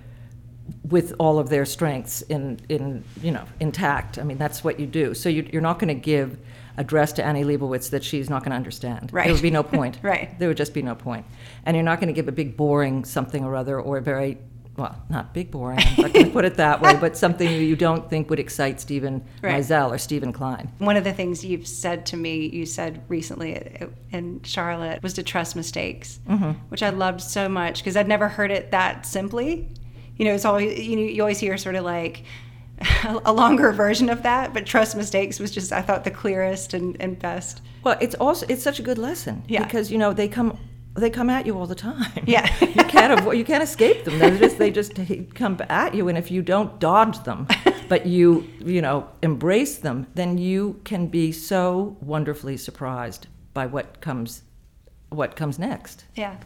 with 0.88 1.14
all 1.18 1.38
of 1.38 1.48
their 1.48 1.64
strengths 1.64 2.22
in, 2.22 2.60
in 2.68 3.02
you 3.22 3.30
know, 3.30 3.44
intact. 3.60 4.18
I 4.18 4.22
mean, 4.24 4.38
that's 4.38 4.62
what 4.62 4.78
you 4.78 4.86
do. 4.86 5.14
So 5.14 5.28
you, 5.28 5.48
you're 5.52 5.62
not 5.62 5.78
going 5.78 5.88
to 5.88 6.00
give 6.00 6.38
a 6.76 6.84
dress 6.84 7.12
to 7.14 7.24
Annie 7.24 7.44
Leibovitz 7.44 7.90
that 7.90 8.02
she's 8.04 8.30
not 8.30 8.42
going 8.42 8.50
to 8.50 8.56
understand. 8.56 9.10
Right. 9.12 9.24
There 9.24 9.32
would 9.32 9.42
be 9.42 9.50
no 9.50 9.62
point. 9.76 9.98
Right. 10.02 10.38
There 10.38 10.48
would 10.48 10.56
just 10.56 10.74
be 10.74 10.82
no 10.82 10.94
point. 10.94 11.26
And 11.66 11.76
you're 11.76 11.84
not 11.84 11.98
going 11.98 12.08
to 12.08 12.14
give 12.14 12.28
a 12.28 12.32
big, 12.32 12.56
boring 12.56 13.04
something 13.04 13.44
or 13.44 13.56
other, 13.56 13.80
or 13.80 13.98
a 13.98 14.02
very, 14.02 14.38
well, 14.76 15.02
not 15.10 15.34
big, 15.34 15.50
boring, 15.50 15.78
I'm 15.80 16.02
not 16.02 16.12
going 16.14 16.26
to 16.26 16.32
put 16.32 16.44
it 16.46 16.54
that 16.56 16.80
way, 16.80 16.96
but 16.96 17.16
something 17.16 17.48
you 17.50 17.76
don't 17.76 18.08
think 18.08 18.30
would 18.30 18.38
excite 18.38 18.80
Steven 18.80 19.22
Right. 19.42 19.60
Meisel 19.60 19.90
or 19.90 19.98
Steven 19.98 20.32
Klein. 20.32 20.70
One 20.78 20.96
of 20.96 21.04
the 21.04 21.12
things 21.12 21.44
you've 21.44 21.66
said 21.66 22.06
to 22.06 22.16
me, 22.16 22.46
you 22.46 22.64
said 22.64 23.02
recently 23.08 23.80
uh, 23.80 23.86
in 24.12 24.40
Charlotte, 24.44 25.02
was 25.02 25.12
to 25.14 25.22
trust 25.22 25.56
mistakes, 25.56 26.20
mm-hmm. 26.28 26.52
which 26.68 26.82
I 26.82 26.90
loved 26.90 27.20
so 27.20 27.48
much 27.48 27.78
because 27.80 27.96
I'd 27.96 28.08
never 28.08 28.28
heard 28.28 28.50
it 28.50 28.70
that 28.70 29.04
simply. 29.04 29.68
You 30.16 30.24
know, 30.24 30.34
it's 30.34 30.44
always 30.44 30.78
you 30.78 30.96
know 30.96 31.02
you 31.02 31.20
always 31.22 31.38
hear 31.38 31.56
sort 31.58 31.74
of 31.74 31.84
like 31.84 32.24
a 33.24 33.32
longer 33.32 33.72
version 33.72 34.08
of 34.08 34.22
that, 34.22 34.54
but 34.54 34.66
trust 34.66 34.96
mistakes 34.96 35.38
was 35.38 35.50
just 35.50 35.72
I 35.72 35.82
thought 35.82 36.04
the 36.04 36.10
clearest 36.10 36.74
and, 36.74 36.96
and 37.00 37.18
best. 37.18 37.60
Well, 37.84 37.98
it's 38.00 38.14
also 38.14 38.46
it's 38.48 38.62
such 38.62 38.78
a 38.78 38.82
good 38.82 38.98
lesson 38.98 39.44
Yeah. 39.48 39.64
because 39.64 39.90
you 39.90 39.98
know 39.98 40.12
they 40.12 40.28
come 40.28 40.58
they 40.94 41.10
come 41.10 41.30
at 41.30 41.46
you 41.46 41.58
all 41.58 41.66
the 41.66 41.74
time. 41.74 42.24
Yeah. 42.26 42.52
you 42.60 42.84
can't 42.84 43.18
avoid, 43.18 43.38
you 43.38 43.44
can't 43.44 43.62
escape 43.62 44.04
them. 44.04 44.18
They're 44.18 44.36
just 44.38 44.58
they 44.58 44.70
just 44.70 44.92
come 45.34 45.58
at 45.68 45.94
you, 45.94 46.08
and 46.08 46.18
if 46.18 46.30
you 46.30 46.42
don't 46.42 46.78
dodge 46.78 47.22
them, 47.24 47.48
but 47.88 48.06
you 48.06 48.46
you 48.60 48.82
know 48.82 49.08
embrace 49.22 49.78
them, 49.78 50.06
then 50.14 50.38
you 50.38 50.80
can 50.84 51.06
be 51.06 51.32
so 51.32 51.96
wonderfully 52.00 52.56
surprised 52.56 53.26
by 53.54 53.66
what 53.66 54.00
comes 54.00 54.42
what 55.08 55.36
comes 55.36 55.58
next. 55.58 56.04
Yeah. 56.14 56.36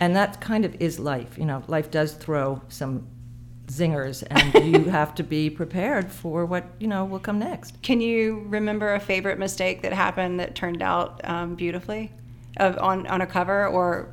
And 0.00 0.14
that 0.16 0.40
kind 0.40 0.64
of 0.64 0.74
is 0.80 0.98
life. 0.98 1.38
You 1.38 1.44
know, 1.44 1.62
life 1.68 1.90
does 1.90 2.14
throw 2.14 2.62
some 2.68 3.06
zingers, 3.66 4.22
and 4.30 4.54
you 4.74 4.84
have 4.84 5.14
to 5.16 5.24
be 5.24 5.50
prepared 5.50 6.12
for 6.12 6.46
what 6.46 6.64
you 6.78 6.86
know 6.86 7.04
will 7.04 7.18
come 7.18 7.40
next. 7.40 7.82
Can 7.82 8.00
you 8.00 8.44
remember 8.48 8.94
a 8.94 9.00
favorite 9.00 9.38
mistake 9.40 9.82
that 9.82 9.92
happened 9.92 10.38
that 10.38 10.54
turned 10.54 10.82
out 10.82 11.20
um, 11.24 11.56
beautifully 11.56 12.12
of, 12.56 12.78
on 12.78 13.06
on 13.06 13.20
a 13.20 13.26
cover 13.26 13.66
or 13.66 14.08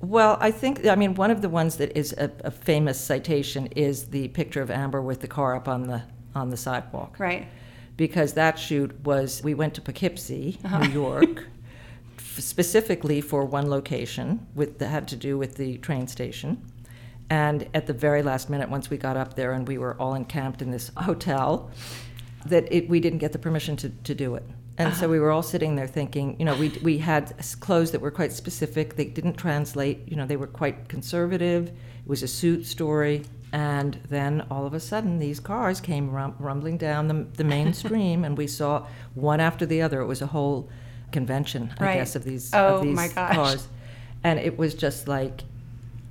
Well, 0.00 0.36
I 0.40 0.52
think, 0.52 0.86
I 0.86 0.94
mean, 0.94 1.14
one 1.14 1.30
of 1.32 1.42
the 1.42 1.48
ones 1.48 1.76
that 1.78 1.96
is 1.98 2.12
a, 2.12 2.30
a 2.44 2.50
famous 2.50 3.00
citation 3.00 3.66
is 3.74 4.06
the 4.10 4.28
picture 4.28 4.62
of 4.62 4.70
Amber 4.70 5.02
with 5.02 5.20
the 5.20 5.26
car 5.28 5.56
up 5.56 5.66
on 5.66 5.88
the, 5.88 6.02
on 6.34 6.50
the 6.50 6.56
sidewalk. 6.56 7.18
right? 7.18 7.48
Because 7.96 8.34
that 8.34 8.58
shoot 8.60 9.00
was, 9.04 9.42
we 9.42 9.54
went 9.54 9.74
to 9.74 9.80
Poughkeepsie, 9.80 10.58
uh-huh. 10.64 10.78
New 10.84 10.92
York, 10.92 11.46
f- 12.16 12.38
specifically 12.38 13.20
for 13.20 13.44
one 13.44 13.68
location 13.68 14.46
with, 14.54 14.78
that 14.78 14.86
had 14.88 15.08
to 15.08 15.16
do 15.16 15.36
with 15.36 15.56
the 15.56 15.78
train 15.78 16.06
station. 16.06 16.62
And 17.28 17.68
at 17.74 17.86
the 17.88 17.92
very 17.92 18.22
last 18.22 18.48
minute, 18.48 18.70
once 18.70 18.88
we 18.88 18.98
got 18.98 19.16
up 19.16 19.34
there 19.34 19.52
and 19.52 19.66
we 19.66 19.78
were 19.78 19.96
all 20.00 20.14
encamped 20.14 20.62
in 20.62 20.70
this 20.70 20.92
hotel, 20.96 21.70
that 22.46 22.72
it, 22.72 22.88
we 22.88 23.00
didn't 23.00 23.18
get 23.18 23.32
the 23.32 23.38
permission 23.40 23.76
to, 23.78 23.88
to 23.90 24.14
do 24.14 24.36
it. 24.36 24.44
And 24.78 24.94
so 24.94 25.00
uh-huh. 25.00 25.08
we 25.10 25.18
were 25.18 25.32
all 25.32 25.42
sitting 25.42 25.74
there 25.74 25.88
thinking, 25.88 26.36
you 26.38 26.44
know, 26.44 26.54
we, 26.54 26.68
we 26.82 26.98
had 26.98 27.34
clothes 27.58 27.90
that 27.90 28.00
were 28.00 28.12
quite 28.12 28.32
specific. 28.32 28.94
They 28.94 29.06
didn't 29.06 29.34
translate, 29.34 30.08
you 30.08 30.16
know, 30.16 30.24
they 30.24 30.36
were 30.36 30.46
quite 30.46 30.88
conservative. 30.88 31.68
It 31.68 31.74
was 32.06 32.22
a 32.22 32.28
suit 32.28 32.64
story. 32.64 33.24
And 33.52 33.98
then 34.08 34.46
all 34.50 34.66
of 34.66 34.74
a 34.74 34.80
sudden, 34.80 35.18
these 35.18 35.40
cars 35.40 35.80
came 35.80 36.10
rum- 36.10 36.36
rumbling 36.38 36.76
down 36.76 37.08
the, 37.08 37.26
the 37.34 37.44
main 37.44 37.72
stream, 37.82 38.24
and 38.24 38.38
we 38.38 38.46
saw 38.46 38.86
one 39.14 39.40
after 39.40 39.66
the 39.66 39.82
other. 39.82 40.00
It 40.00 40.06
was 40.06 40.22
a 40.22 40.26
whole 40.26 40.68
convention, 41.10 41.74
I 41.78 41.84
Right. 41.84 41.94
guess, 41.94 42.14
of 42.14 42.24
these, 42.24 42.54
Oh, 42.54 42.76
of 42.76 42.82
these 42.82 43.12
cars. 43.14 43.66
And 44.22 44.38
it 44.38 44.58
was 44.58 44.74
just 44.74 45.08
like 45.08 45.42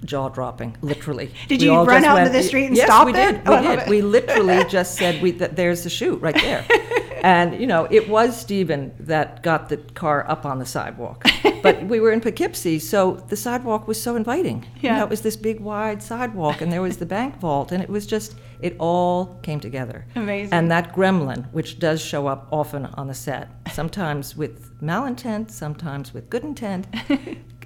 jaw 0.05 0.29
dropping, 0.29 0.77
literally. 0.81 1.31
Did 1.47 1.61
We 1.61 1.67
you 1.67 1.73
all 1.73 1.85
run 1.85 2.05
out 2.05 2.19
into 2.19 2.31
the 2.31 2.43
street 2.43 2.67
and 2.67 2.75
yes, 2.77 2.85
stop 2.87 3.05
we 3.07 3.13
it? 3.13 3.15
did. 3.15 3.41
Oh, 3.45 3.59
We 3.61 3.67
love 3.67 3.79
did. 3.79 3.89
We 3.89 4.01
literally 4.01 4.63
just 4.69 4.95
said, 4.95 5.21
we, 5.21 5.31
that 5.31 5.55
there's 5.55 5.83
the 5.83 5.89
shoot 5.89 6.21
right 6.21 6.35
there. 6.35 6.65
and, 7.23 7.59
you 7.59 7.67
know, 7.67 7.87
it 7.89 8.07
was 8.07 8.39
Steven 8.39 8.93
that 8.99 9.41
got 9.43 9.69
the 9.69 9.77
car 9.77 10.29
up 10.29 10.45
on 10.45 10.59
the 10.59 10.65
sidewalk. 10.65 11.25
but 11.63 11.83
we 11.85 11.99
were 11.99 12.11
in 12.11 12.21
Poughkeepsie, 12.21 12.79
so 12.79 13.13
the 13.29 13.35
sidewalk 13.35 13.87
was 13.87 14.01
so 14.01 14.15
inviting. 14.15 14.63
You 14.75 14.81
Yeah. 14.89 14.97
know, 14.99 15.03
it 15.05 15.09
was 15.09 15.21
this 15.21 15.35
big, 15.35 15.59
wide 15.59 16.01
sidewalk, 16.03 16.61
and 16.61 16.71
there 16.71 16.81
was 16.81 16.97
the 16.97 17.05
bank 17.05 17.39
vault, 17.39 17.71
and 17.71 17.81
it 17.83 17.89
was 17.89 18.05
just, 18.05 18.35
it 18.61 18.75
all 18.79 19.39
came 19.41 19.59
together. 19.59 20.05
Amazing. 20.15 20.53
And 20.53 20.69
that 20.71 20.93
gremlin, 20.93 21.51
which 21.53 21.79
does 21.79 21.99
show 22.01 22.27
up 22.27 22.47
often 22.51 22.85
on 22.85 23.07
the 23.07 23.13
set, 23.15 23.49
sometimes 23.73 24.37
with 24.37 24.79
malintent, 24.81 25.49
sometimes 25.51 26.13
with 26.13 26.29
good 26.29 26.43
intent, 26.43 26.85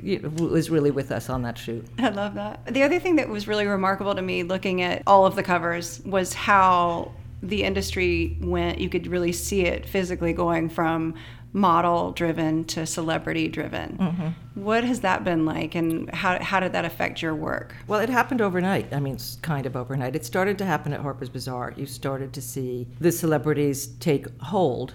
was 0.03 0.69
really 0.69 0.91
with 0.91 1.11
us 1.11 1.29
on 1.29 1.41
that 1.43 1.57
shoot. 1.57 1.85
I 1.99 2.09
love 2.09 2.33
that. 2.35 2.65
The 2.73 2.83
other 2.83 2.99
thing 2.99 3.15
that 3.17 3.29
was 3.29 3.47
really 3.47 3.65
remarkable 3.67 4.15
to 4.15 4.21
me 4.21 4.43
looking 4.43 4.81
at 4.81 5.03
all 5.07 5.25
of 5.25 5.35
the 5.35 5.43
covers 5.43 6.01
was 6.05 6.33
how 6.33 7.11
the 7.43 7.63
industry 7.63 8.37
went. 8.41 8.79
You 8.79 8.89
could 8.89 9.07
really 9.07 9.31
see 9.31 9.61
it 9.61 9.85
physically 9.85 10.33
going 10.33 10.69
from 10.69 11.15
model 11.53 12.11
driven 12.13 12.63
to 12.63 12.85
celebrity 12.85 13.47
driven. 13.49 13.97
Mm-hmm. 13.97 14.61
What 14.63 14.85
has 14.85 15.01
that 15.01 15.23
been 15.25 15.45
like 15.45 15.75
and 15.75 16.09
how, 16.13 16.41
how 16.41 16.61
did 16.61 16.71
that 16.73 16.85
affect 16.85 17.21
your 17.21 17.35
work? 17.35 17.75
Well, 17.87 17.99
it 17.99 18.07
happened 18.09 18.41
overnight. 18.41 18.93
I 18.93 18.99
mean, 19.01 19.15
s- 19.15 19.37
kind 19.41 19.65
of 19.65 19.75
overnight. 19.75 20.15
It 20.15 20.23
started 20.23 20.57
to 20.59 20.65
happen 20.65 20.93
at 20.93 21.01
Harper's 21.01 21.27
Bazaar. 21.29 21.73
You 21.75 21.85
started 21.85 22.31
to 22.33 22.41
see 22.41 22.87
the 23.01 23.11
celebrities 23.11 23.87
take 23.99 24.27
hold. 24.39 24.93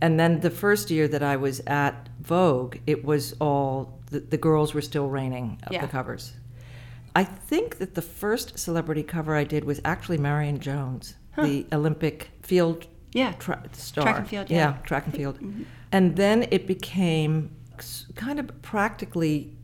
And 0.00 0.18
then 0.18 0.40
the 0.40 0.50
first 0.50 0.90
year 0.90 1.08
that 1.08 1.22
I 1.22 1.36
was 1.36 1.60
at 1.66 2.08
Vogue, 2.20 2.76
it 2.86 3.04
was 3.04 3.34
all, 3.40 3.95
the, 4.10 4.20
the 4.20 4.36
girls 4.36 4.74
were 4.74 4.82
still 4.82 5.08
reigning 5.08 5.58
of 5.64 5.72
Yeah. 5.72 5.80
the 5.82 5.88
covers. 5.88 6.32
I 7.14 7.24
think 7.24 7.78
that 7.78 7.94
the 7.94 8.02
first 8.02 8.58
celebrity 8.58 9.02
cover 9.02 9.34
I 9.34 9.44
did 9.44 9.64
was 9.64 9.80
actually 9.84 10.18
Marion 10.18 10.60
Jones, 10.60 11.14
the 11.38 11.66
Olympic 11.72 12.30
field 12.42 12.86
Yeah. 13.12 13.32
tra- 13.38 13.62
star. 13.72 14.04
Track 14.04 14.18
and 14.18 14.28
field, 14.28 14.50
yeah. 14.50 14.76
track 14.84 15.06
and 15.06 15.14
field. 15.14 15.38
And 15.92 16.16
then 16.16 16.46
it 16.50 16.66
became 16.66 17.50
kind 18.14 18.38
of 18.38 18.62
practically 18.62 19.56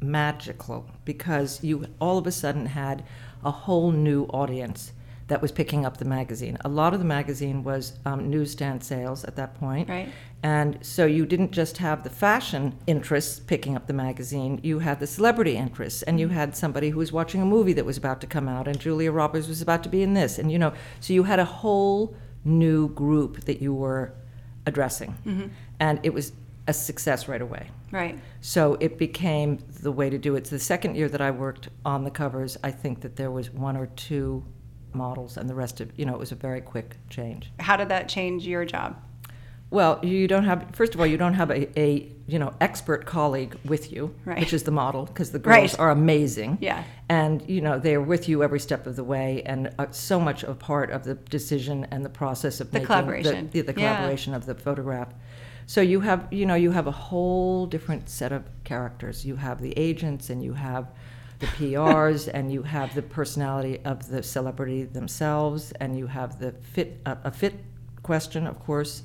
magical 0.00 0.86
because 1.04 1.62
you 1.62 1.86
all 2.00 2.18
of 2.18 2.26
a 2.26 2.32
sudden 2.32 2.66
had 2.66 3.04
a 3.44 3.50
whole 3.50 3.90
new 3.90 4.24
audience 4.26 4.92
that 5.28 5.40
was 5.40 5.50
picking 5.50 5.86
up 5.86 5.96
the 5.96 6.04
magazine. 6.04 6.58
A 6.64 6.68
lot 6.68 6.92
of 6.92 7.00
the 7.00 7.06
magazine 7.06 7.64
was 7.64 7.98
um, 8.04 8.28
newsstand 8.30 8.82
sales 8.84 9.24
at 9.24 9.36
that 9.36 9.54
point. 9.58 9.88
Right. 9.88 10.08
And 10.44 10.78
so 10.82 11.06
you 11.06 11.24
didn't 11.24 11.52
just 11.52 11.78
have 11.78 12.04
the 12.04 12.10
fashion 12.10 12.78
interests 12.86 13.40
picking 13.40 13.74
up 13.74 13.86
the 13.86 13.94
magazine, 13.94 14.60
you 14.62 14.78
had 14.78 15.00
the 15.00 15.06
celebrity 15.06 15.56
interests, 15.56 16.02
and 16.02 16.20
you 16.20 16.28
had 16.28 16.54
somebody 16.54 16.90
who 16.90 16.98
was 16.98 17.12
watching 17.12 17.40
a 17.40 17.46
movie 17.46 17.72
that 17.72 17.86
was 17.86 17.96
about 17.96 18.20
to 18.20 18.26
come 18.26 18.46
out, 18.46 18.68
and 18.68 18.78
Julia 18.78 19.10
Roberts 19.10 19.48
was 19.48 19.62
about 19.62 19.82
to 19.84 19.88
be 19.88 20.02
in 20.02 20.12
this. 20.12 20.38
And, 20.38 20.52
you 20.52 20.58
know, 20.58 20.74
so 21.00 21.14
you 21.14 21.22
had 21.22 21.38
a 21.38 21.46
whole 21.46 22.14
new 22.44 22.90
group 22.90 23.46
that 23.46 23.62
you 23.62 23.72
were 23.72 24.12
addressing. 24.66 25.16
Mm-hmm. 25.24 25.46
And 25.80 25.98
it 26.02 26.12
was 26.12 26.32
a 26.66 26.74
success 26.74 27.26
right 27.26 27.40
away. 27.40 27.70
Right. 27.90 28.18
So 28.42 28.76
it 28.80 28.98
became 28.98 29.58
the 29.80 29.92
way 29.92 30.10
to 30.10 30.18
do 30.18 30.36
it. 30.36 30.46
So 30.46 30.56
the 30.56 30.60
second 30.60 30.94
year 30.94 31.08
that 31.08 31.22
I 31.22 31.30
worked 31.30 31.70
on 31.86 32.04
the 32.04 32.10
covers, 32.10 32.58
I 32.62 32.70
think 32.70 33.00
that 33.00 33.16
there 33.16 33.30
was 33.30 33.50
one 33.50 33.78
or 33.78 33.86
two 33.86 34.44
models, 34.92 35.38
and 35.38 35.48
the 35.48 35.54
rest 35.54 35.80
of, 35.80 35.90
you 35.98 36.04
know, 36.04 36.12
it 36.12 36.18
was 36.18 36.32
a 36.32 36.36
very 36.36 36.60
quick 36.60 36.96
change. 37.08 37.50
How 37.60 37.78
did 37.78 37.88
that 37.88 38.10
change 38.10 38.46
your 38.46 38.66
job? 38.66 39.00
Well, 39.74 39.98
you 40.04 40.28
don't 40.28 40.44
have. 40.44 40.66
First 40.72 40.94
of 40.94 41.00
all, 41.00 41.06
you 41.06 41.16
don't 41.16 41.34
have 41.34 41.50
a, 41.50 41.78
a 41.78 42.08
you 42.28 42.38
know 42.38 42.54
expert 42.60 43.06
colleague 43.06 43.56
with 43.64 43.90
you, 43.90 44.14
Right. 44.24 44.38
which 44.38 44.52
is 44.52 44.62
the 44.62 44.70
model, 44.70 45.04
because 45.06 45.32
the 45.32 45.40
girls 45.40 45.72
Right. 45.72 45.80
are 45.80 45.90
amazing. 45.90 46.58
Yeah. 46.60 46.84
And 47.08 47.42
you 47.48 47.60
know 47.60 47.80
they 47.80 47.96
are 47.96 48.00
with 48.00 48.28
you 48.28 48.44
every 48.44 48.60
step 48.60 48.86
of 48.86 48.94
the 48.94 49.02
way, 49.02 49.42
and 49.44 49.74
so 49.90 50.20
much 50.20 50.44
a 50.44 50.54
part 50.54 50.92
of 50.92 51.02
the 51.02 51.14
decision 51.14 51.88
and 51.90 52.04
the 52.04 52.08
process 52.08 52.60
of 52.60 52.70
The 52.70 52.74
making 52.74 52.86
collaboration. 52.86 53.50
the, 53.50 53.62
the, 53.62 53.72
the 53.72 53.80
Yeah. 53.80 53.96
collaboration 53.96 54.32
of 54.32 54.46
the 54.46 54.54
photograph. 54.54 55.08
So 55.66 55.80
you 55.80 55.98
have 56.00 56.28
you 56.32 56.46
know 56.46 56.54
you 56.54 56.70
have 56.70 56.86
a 56.86 56.92
whole 57.08 57.66
different 57.66 58.08
set 58.08 58.30
of 58.30 58.44
characters. 58.62 59.26
You 59.26 59.34
have 59.34 59.60
the 59.60 59.76
agents, 59.76 60.30
and 60.30 60.40
you 60.40 60.52
have 60.52 60.86
the 61.40 61.46
PRs, 61.46 62.28
and 62.34 62.52
you 62.52 62.62
have 62.62 62.94
the 62.94 63.02
personality 63.02 63.80
of 63.84 64.08
the 64.08 64.22
celebrity 64.22 64.84
themselves, 64.84 65.72
and 65.80 65.98
you 65.98 66.06
have 66.06 66.38
the 66.38 66.52
fit 66.52 67.00
a 67.04 67.32
fit 67.32 67.54
question, 68.04 68.46
of 68.46 68.60
course 68.60 69.02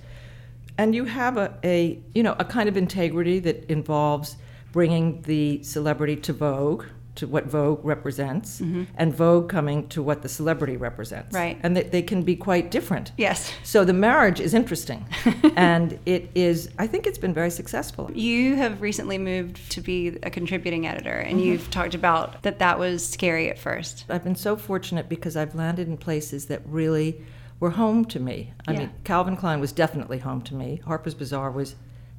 and 0.80 0.96
you 0.96 1.04
have 1.06 1.38
a, 1.38 1.54
a 1.64 2.00
you 2.16 2.24
know 2.24 2.36
a 2.40 2.46
kind 2.46 2.70
of 2.70 2.78
integrity 2.78 3.40
that 3.40 3.70
involves 3.70 4.38
bringing 4.72 5.22
the 5.24 5.62
celebrity 5.64 6.16
to 6.16 6.34
Vogue 6.34 6.86
to 7.16 7.28
what 7.28 7.48
Vogue 7.48 7.84
represents 7.84 8.62
mm-hmm. 8.62 8.84
and 8.96 9.14
Vogue 9.14 9.50
coming 9.50 9.90
to 9.90 10.02
what 10.02 10.22
the 10.22 10.30
celebrity 10.30 10.78
represents 10.78 11.34
Right. 11.36 11.60
and 11.64 11.76
that 11.76 11.92
they 11.92 12.02
can 12.02 12.22
be 12.22 12.36
quite 12.36 12.72
different 12.72 13.12
Yes. 13.18 13.52
so 13.64 13.84
the 13.84 13.94
marriage 13.94 14.40
is 14.40 14.54
interesting 14.54 15.06
and 15.58 16.00
it 16.06 16.30
is 16.34 16.70
I 16.78 16.88
think 16.88 17.06
it's 17.08 17.18
been 17.18 17.34
very 17.34 17.52
successful 17.52 18.10
You 18.14 18.56
have 18.56 18.82
recently 18.82 19.18
moved 19.18 19.70
to 19.72 19.82
be 19.82 20.18
a 20.24 20.30
contributing 20.30 20.88
editor, 20.88 21.18
and 21.18 21.40
mm-hmm. 21.40 21.48
you've 21.48 21.70
talked 21.72 21.96
about 21.96 22.42
that 22.44 22.60
that 22.60 22.80
was 22.80 23.06
scary 23.06 23.50
at 23.50 23.60
first. 23.60 24.06
I've 24.10 24.24
been 24.24 24.36
so 24.36 24.56
fortunate 24.56 25.10
because 25.10 25.36
I've 25.36 25.56
landed 25.56 25.88
in 25.90 25.98
places 25.98 26.46
that 26.46 26.62
really 26.66 27.22
were 27.60 27.72
home 27.72 28.06
to 28.06 28.20
me. 28.20 28.54
I 28.68 28.74
Yeah. 28.74 28.80
mean, 28.80 28.90
Calvin 29.04 29.36
Klein 29.36 29.60
was 29.60 29.72
definitely 29.72 30.20
home 30.20 30.42
to 30.44 30.56
me. 30.56 30.82
Harper's 30.86 31.14
Bazaar 31.14 31.52
was 31.52 31.76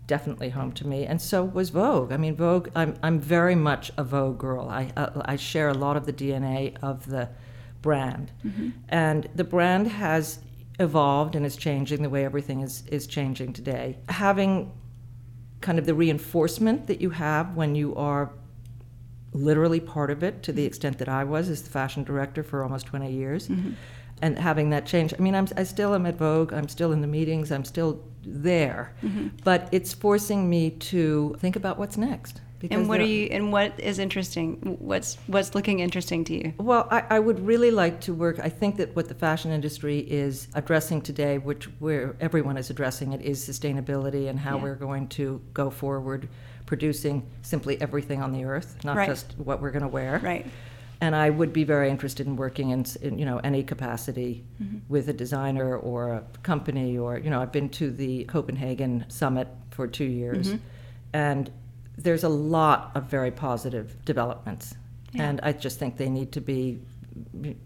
definitely 0.07 0.51
home 0.51 0.73
to 0.73 0.87
me, 0.87 1.07
and 1.07 1.21
so 1.21 1.45
was 1.45 1.71
Vogue. 1.71 2.13
I 2.13 2.17
mean, 2.17 2.35
Vogue. 2.35 2.69
I'm 2.75 2.95
I'm 3.03 3.19
very 3.19 3.55
much 3.55 3.93
a 3.97 4.05
Vogue 4.05 4.39
girl. 4.39 4.69
I 4.69 4.93
uh, 4.97 5.23
I 5.25 5.37
share 5.37 5.69
a 5.69 5.75
lot 5.75 5.97
of 5.97 6.05
the 6.05 6.13
DNA 6.13 6.77
of 6.83 7.07
the 7.07 7.29
brand, 7.81 8.33
mm-hmm. 8.45 8.71
and 8.89 9.29
the 9.35 9.45
brand 9.45 9.87
has 9.89 10.41
evolved 10.79 11.37
and 11.37 11.47
is 11.47 11.57
changing 11.57 12.03
the 12.03 12.11
way 12.11 12.25
everything 12.25 12.61
is 12.61 12.85
is 12.89 13.07
changing 13.07 13.53
today. 13.53 13.99
Having 14.09 14.73
kind 15.61 15.79
of 15.79 15.87
the 15.87 15.95
reinforcement 15.95 16.87
that 16.87 17.01
you 17.01 17.11
have 17.11 17.55
when 17.55 17.75
you 17.75 17.95
are 17.95 18.33
literally 19.33 19.79
part 19.79 20.11
of 20.11 20.23
it 20.23 20.43
to 20.43 20.53
the 20.53 20.63
mm-hmm. 20.63 20.67
extent 20.67 20.99
that 20.99 21.09
I 21.09 21.25
was 21.25 21.49
as 21.49 21.63
the 21.63 21.71
fashion 21.71 22.03
director 22.03 22.43
for 22.43 22.63
almost 22.63 22.87
20 22.87 23.13
years. 23.13 23.49
Mm-hmm. 23.49 23.73
And 24.23 24.39
having 24.39 24.71
that 24.71 24.87
change, 24.87 25.15
I 25.19 25.23
mean, 25.23 25.35
I'm, 25.35 25.49
I 25.57 25.63
still 25.63 25.95
am 25.95 26.07
at 26.07 26.17
Vogue, 26.17 26.53
I'm 26.53 26.69
still 26.69 26.93
in 26.93 27.01
the 27.01 27.07
meetings, 27.07 27.51
I'm 27.51 27.65
still 27.65 28.03
there, 28.23 28.95
mm-hmm. 29.03 29.29
but 29.45 29.69
it's 29.73 29.95
forcing 29.95 30.49
me 30.51 30.71
to 30.71 31.37
think 31.39 31.57
about 31.57 31.79
what's 31.79 31.97
next. 31.97 32.41
And 32.71 32.89
what 32.89 33.01
are 33.01 33.07
you? 33.07 33.27
And 33.31 33.53
what 33.53 33.81
is 33.81 33.99
interesting? 33.99 34.77
What's 34.81 35.17
what's 35.29 35.55
looking 35.55 35.81
interesting 35.81 36.25
to 36.25 36.35
you? 36.35 36.53
Well, 36.59 36.87
I, 36.91 37.05
I 37.09 37.19
would 37.19 37.41
really 37.47 37.71
like 37.71 38.03
to 38.03 38.13
work. 38.13 38.39
I 38.39 38.51
think 38.51 38.77
that 38.77 38.95
what 38.95 39.09
the 39.09 39.15
fashion 39.15 39.51
industry 39.51 40.01
is 40.01 40.49
addressing 40.55 41.01
today, 41.01 41.39
which 41.39 41.65
where 41.79 42.17
everyone 42.21 42.59
is 42.59 42.69
addressing 42.69 43.15
it, 43.15 43.23
is 43.23 43.43
sustainability 43.43 44.29
and 44.29 44.39
how 44.39 44.57
Yeah. 44.59 44.65
we're 44.65 44.75
going 44.75 45.09
to 45.09 45.41
go 45.55 45.71
forward, 45.71 46.29
producing 46.67 47.27
simply 47.41 47.81
everything 47.81 48.23
on 48.23 48.33
the 48.33 48.45
earth, 48.45 48.77
not 48.85 48.97
Right. 48.97 49.09
just 49.09 49.35
what 49.39 49.63
we're 49.63 49.71
going 49.71 49.83
to 49.83 49.89
wear. 49.89 50.21
Right. 50.23 50.47
And 51.03 51.17
I 51.17 51.31
would 51.31 51.53
be 51.53 51.65
very 51.65 51.89
interested 51.89 52.27
in 52.27 52.37
working 52.37 52.71
in, 52.71 52.85
in 53.01 53.19
you 53.19 53.25
know 53.25 53.39
any 53.39 53.63
capacity 53.63 54.45
mm-hmm. 54.63 54.79
with 54.89 55.09
a 55.09 55.13
designer 55.13 55.77
or 55.77 56.13
a 56.13 56.23
company 56.43 56.99
or 56.99 57.19
you 57.19 57.31
know 57.31 57.41
I've 57.41 57.53
been 57.53 57.71
to 57.71 57.91
the 57.91 58.25
Copenhagen 58.25 59.07
summit 59.09 59.49
for 59.71 59.87
two 59.87 60.05
years, 60.05 60.49
mm-hmm. 60.49 60.59
and 61.15 61.51
there's 61.97 62.25
a 62.25 62.29
lot 62.29 62.93
of 62.95 63.05
very 63.05 63.31
positive 63.31 64.05
developments, 64.05 64.75
Yeah. 65.13 65.29
and 65.29 65.41
I 65.43 65.53
just 65.53 65.79
think 65.79 65.97
they 65.97 66.09
need 66.11 66.33
to 66.33 66.41
be 66.41 66.81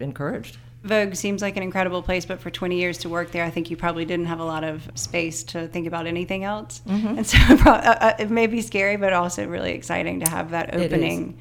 encouraged. 0.01 0.59
Vogue 0.85 1.15
seems 1.15 1.41
like 1.41 1.57
an 1.57 1.63
incredible 1.63 2.03
place, 2.03 2.27
but 2.27 2.41
for 2.41 2.51
20 2.51 2.79
years 2.79 2.99
to 2.99 3.09
work 3.09 3.31
there, 3.31 3.43
I 3.43 3.49
think 3.49 3.71
you 3.71 3.77
probably 3.77 4.05
didn't 4.05 4.27
have 4.27 4.39
a 4.39 4.45
lot 4.45 4.65
of 4.65 4.87
space 4.95 5.43
to 5.45 5.67
think 5.67 5.87
about 5.87 6.07
anything 6.07 6.45
else. 6.45 6.83
Mm-hmm. 6.87 7.19
And 7.19 7.27
so 7.27 7.39
it 7.41 8.21
it 8.21 8.31
may 8.31 8.47
be 8.47 8.61
scary, 8.61 8.97
but 8.97 9.15
also 9.15 9.47
really 9.47 9.73
exciting 9.73 10.21
to 10.21 10.31
have 10.31 10.51
that 10.51 10.75
opening 10.75 11.39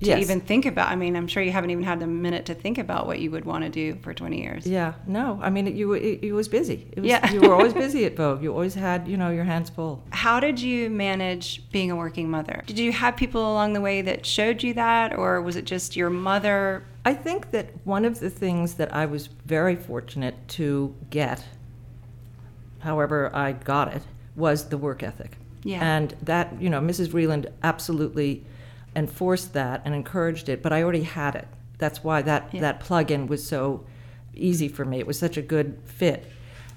to 0.00 0.06
Yes. 0.06 0.20
even 0.22 0.40
think 0.40 0.66
about. 0.66 0.90
I 0.90 0.96
mean, 0.96 1.14
I'm 1.16 1.26
sure 1.28 1.42
you 1.42 1.52
haven't 1.52 1.70
even 1.70 1.84
had 1.84 2.02
a 2.02 2.06
minute 2.06 2.46
to 2.46 2.54
think 2.54 2.78
about 2.78 3.06
what 3.06 3.20
you 3.20 3.30
would 3.30 3.44
want 3.44 3.62
to 3.64 3.70
do 3.70 3.96
for 4.02 4.12
20 4.12 4.40
years. 4.42 4.66
Yeah, 4.66 4.94
no, 5.06 5.38
I 5.40 5.50
mean 5.50 5.66
it, 5.68 5.74
you 5.74 5.92
it, 5.92 6.18
it 6.22 6.32
was 6.32 6.48
busy. 6.48 6.88
It 6.92 7.00
was, 7.00 7.08
Yeah. 7.08 7.30
you 7.32 7.40
were 7.40 7.54
always 7.54 7.72
busy 7.84 8.04
at 8.04 8.16
Vogue. 8.16 8.42
You 8.42 8.52
always 8.52 8.74
had 8.74 9.06
you 9.06 9.16
know 9.16 9.30
your 9.30 9.44
hands 9.44 9.70
full. 9.70 10.02
How 10.10 10.40
did 10.40 10.60
you 10.60 10.90
manage 10.90 11.70
being 11.70 11.90
a 11.90 11.96
working 11.96 12.28
mother? 12.28 12.62
Did 12.66 12.78
you 12.78 12.90
have 12.92 13.16
people 13.16 13.42
along 13.52 13.72
the 13.74 13.80
way 13.80 14.02
that 14.02 14.26
showed 14.26 14.62
you 14.62 14.74
that, 14.74 15.16
or 15.16 15.40
was 15.40 15.54
it 15.56 15.64
just 15.64 15.94
your 15.96 16.10
mother? 16.10 16.82
I 17.04 17.14
think 17.14 17.50
that 17.52 17.68
one 17.84 18.04
of 18.04 18.18
the 18.20 18.30
things 18.30 18.74
that 18.74 18.92
I 18.94 19.06
was 19.06 19.28
very 19.46 19.76
fortunate 19.76 20.34
to 20.48 20.94
get, 21.10 21.44
however 22.80 23.30
I 23.34 23.52
got 23.52 23.94
it, 23.94 24.02
was 24.36 24.68
the 24.68 24.78
work 24.78 25.02
ethic. 25.02 25.36
Yeah. 25.62 25.80
And 25.82 26.14
that, 26.22 26.60
you 26.60 26.68
know, 26.68 26.80
Mrs. 26.80 27.08
Vreeland 27.08 27.46
absolutely 27.62 28.44
enforced 28.96 29.52
that 29.52 29.82
and 29.84 29.94
encouraged 29.94 30.48
it, 30.48 30.62
but 30.62 30.72
I 30.72 30.82
already 30.82 31.02
had 31.02 31.34
it. 31.34 31.48
That's 31.78 32.04
why 32.04 32.22
that, 32.22 32.48
Yeah. 32.52 32.60
that 32.62 32.80
plug-in 32.80 33.26
was 33.26 33.46
so 33.46 33.84
easy 34.34 34.68
for 34.68 34.84
me. 34.84 34.98
It 34.98 35.06
was 35.06 35.18
such 35.18 35.36
a 35.36 35.42
good 35.42 35.78
fit. 35.84 36.26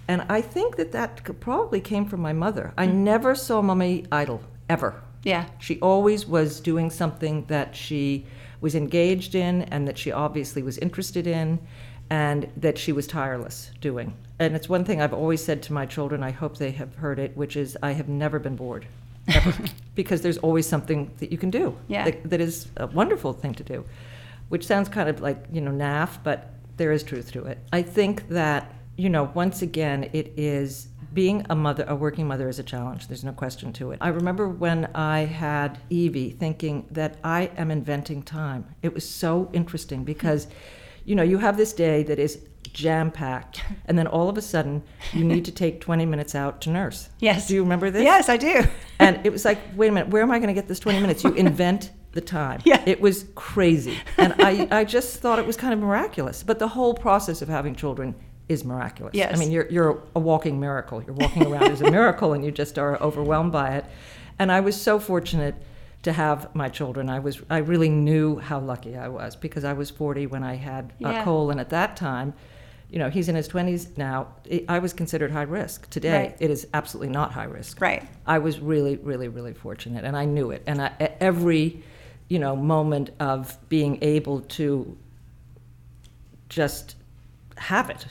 And 0.07 0.23
I 0.29 0.41
think 0.41 0.77
that 0.77 0.91
that 0.93 1.23
probably 1.39 1.81
came 1.81 2.05
from 2.05 2.21
my 2.21 2.33
mother. 2.33 2.73
I 2.77 2.87
mm. 2.87 2.93
never 2.93 3.35
saw 3.35 3.61
mommy 3.61 4.05
idle, 4.11 4.41
ever. 4.69 4.95
Yeah. 5.23 5.45
She 5.59 5.79
always 5.79 6.25
was 6.25 6.59
doing 6.59 6.89
something 6.89 7.45
that 7.47 7.75
she 7.75 8.25
was 8.61 8.73
engaged 8.73 9.35
in 9.35 9.63
and 9.63 9.87
that 9.87 9.97
she 9.97 10.11
obviously 10.11 10.63
was 10.63 10.77
interested 10.77 11.27
in 11.27 11.59
and 12.09 12.49
that 12.55 12.77
she 12.77 12.91
was 12.91 13.05
tireless 13.05 13.71
doing. 13.81 14.13
And 14.39 14.55
it's 14.55 14.69
one 14.69 14.85
thing 14.85 15.01
I've 15.01 15.13
always 15.13 15.43
said 15.43 15.61
to 15.63 15.73
my 15.73 15.85
children, 15.85 16.23
I 16.23 16.31
hope 16.31 16.57
they 16.57 16.71
have 16.71 16.95
heard 16.95 17.19
it, 17.19 17.35
which 17.35 17.57
is 17.57 17.77
I 17.83 17.91
have 17.91 18.07
never 18.07 18.39
been 18.39 18.55
bored. 18.55 18.87
Ever. 19.27 19.53
because 19.95 20.21
there's 20.21 20.37
always 20.37 20.67
something 20.67 21.11
that 21.17 21.31
you 21.31 21.37
can 21.37 21.49
do 21.49 21.75
Yeah. 21.87 22.05
that, 22.05 22.29
that 22.29 22.41
is 22.41 22.67
a 22.77 22.87
wonderful 22.87 23.33
thing 23.33 23.53
to 23.55 23.63
do, 23.63 23.83
which 24.49 24.65
sounds 24.65 24.89
kind 24.89 25.09
of 25.09 25.21
like, 25.21 25.45
you 25.51 25.61
know, 25.61 25.71
naff, 25.71 26.17
but 26.23 26.53
there 26.77 26.91
is 26.91 27.03
truth 27.03 27.31
to 27.33 27.45
it. 27.45 27.57
I 27.73 27.81
think 27.81 28.29
that, 28.29 28.73
you 28.95 29.09
know, 29.09 29.31
once 29.33 29.61
again, 29.61 30.09
it 30.13 30.33
is 30.37 30.87
being 31.13 31.45
a 31.49 31.55
mother, 31.55 31.83
a 31.87 31.95
working 31.95 32.27
mother 32.27 32.47
is 32.47 32.59
a 32.59 32.63
challenge. 32.63 33.07
There's 33.07 33.23
no 33.23 33.31
question 33.33 33.73
to 33.73 33.91
it. 33.91 33.97
I 34.01 34.09
remember 34.09 34.47
when 34.47 34.85
I 34.93 35.21
had 35.21 35.79
Evie 35.89 36.29
thinking 36.29 36.85
that 36.91 37.17
I 37.23 37.49
am 37.57 37.71
inventing 37.71 38.21
time. 38.21 38.65
It 38.83 38.93
was 38.93 39.09
so 39.09 39.49
interesting 39.53 40.03
because, 40.03 40.47
you 41.05 41.15
know, 41.15 41.23
you 41.23 41.39
have 41.39 41.57
this 41.57 41.73
day 41.73 42.03
that 42.03 42.19
is 42.19 42.39
jam 42.77 43.09
packed, 43.09 43.63
and 43.87 43.97
then 43.97 44.05
all 44.05 44.29
of 44.29 44.37
a 44.37 44.41
sudden 44.41 44.83
you 45.11 45.23
need 45.23 45.43
to 45.45 45.51
take 45.51 45.81
20 45.81 46.05
minutes 46.05 46.35
out 46.35 46.61
to 46.61 46.69
nurse. 46.69 47.09
Yes. 47.19 47.47
Do 47.47 47.55
you 47.55 47.63
remember 47.63 47.89
this? 47.89 48.03
Yes, 48.03 48.29
I 48.29 48.37
do. 48.37 48.63
And 48.99 49.25
it 49.25 49.31
was 49.31 49.43
like, 49.45 49.57
wait 49.75 49.87
a 49.87 49.91
minute, 49.91 50.09
where 50.09 50.21
am 50.21 50.29
I 50.29 50.37
going 50.37 50.49
to 50.49 50.53
get 50.53 50.67
this 50.67 50.79
20 50.79 50.99
minutes? 50.99 51.23
You 51.23 51.33
invent 51.47 51.91
the 52.11 52.21
time. 52.21 52.61
Yeah. 52.65 52.83
It 52.85 53.01
was 53.01 53.25
crazy. 53.33 53.97
And 54.17 54.35
I, 54.39 54.67
I 54.71 54.83
just 54.83 55.17
thought 55.17 55.39
it 55.39 55.45
was 55.47 55.57
kind 55.57 55.73
of 55.73 55.79
miraculous. 55.79 56.43
But 56.43 56.59
the 56.59 56.67
whole 56.67 56.93
process 56.93 57.41
of 57.41 57.47
having 57.49 57.73
children 57.75 58.13
is 58.47 58.63
miraculous. 58.63 59.15
Yes. 59.15 59.35
I 59.35 59.39
mean, 59.39 59.51
you're, 59.51 59.67
you're 59.69 60.01
a 60.15 60.19
walking 60.19 60.59
miracle. 60.59 61.01
You're 61.03 61.15
walking 61.15 61.47
around 61.47 61.71
as 61.71 61.81
a 61.81 61.89
miracle 61.91 62.33
and 62.33 62.45
you 62.45 62.51
just 62.51 62.77
are 62.77 63.01
overwhelmed 63.01 63.51
by 63.51 63.75
it. 63.77 63.85
And 64.39 64.51
I 64.51 64.59
was 64.61 64.79
so 64.79 64.99
fortunate 64.99 65.55
to 66.03 66.13
have 66.13 66.53
my 66.55 66.69
children. 66.69 67.09
I 67.09 67.17
was 67.19 67.41
I 67.49 67.57
really 67.57 67.89
knew 67.89 68.37
how 68.37 68.59
lucky 68.59 68.95
I 68.95 69.07
was 69.07 69.35
because 69.35 69.63
I 69.63 69.73
was 69.73 69.89
40 69.89 70.27
when 70.27 70.43
I 70.43 70.55
had 70.55 70.93
uh, 71.03 71.09
Yeah. 71.09 71.23
Cole 71.23 71.49
and 71.49 71.59
at 71.59 71.69
that 71.71 71.97
time, 71.97 72.33
you 72.89 72.99
know, 72.99 73.09
he's 73.09 73.27
in 73.29 73.35
his 73.35 73.47
20s 73.49 73.97
now. 73.97 74.27
I 74.51 74.63
I 74.69 74.79
was 74.79 74.93
considered 74.93 75.31
high 75.31 75.41
risk. 75.43 75.89
Today, 75.89 76.11
Right. 76.17 76.37
it 76.39 76.49
is 76.49 76.67
absolutely 76.73 77.09
not 77.11 77.31
high 77.33 77.43
risk. 77.45 77.81
Right. 77.81 78.07
I 78.25 78.39
was 78.39 78.59
really, 78.59 78.95
really, 78.97 79.27
really 79.27 79.53
fortunate, 79.53 80.05
and 80.05 80.15
I 80.15 80.25
knew 80.25 80.51
it. 80.51 80.63
And 80.67 80.81
I, 80.81 80.91
every, 81.19 81.83
you 82.29 82.39
know, 82.39 82.55
moment 82.55 83.09
of 83.19 83.57
being 83.69 83.99
able 84.01 84.41
to 84.41 84.95
just 86.49 86.95
have 87.57 87.89
it 87.89 88.05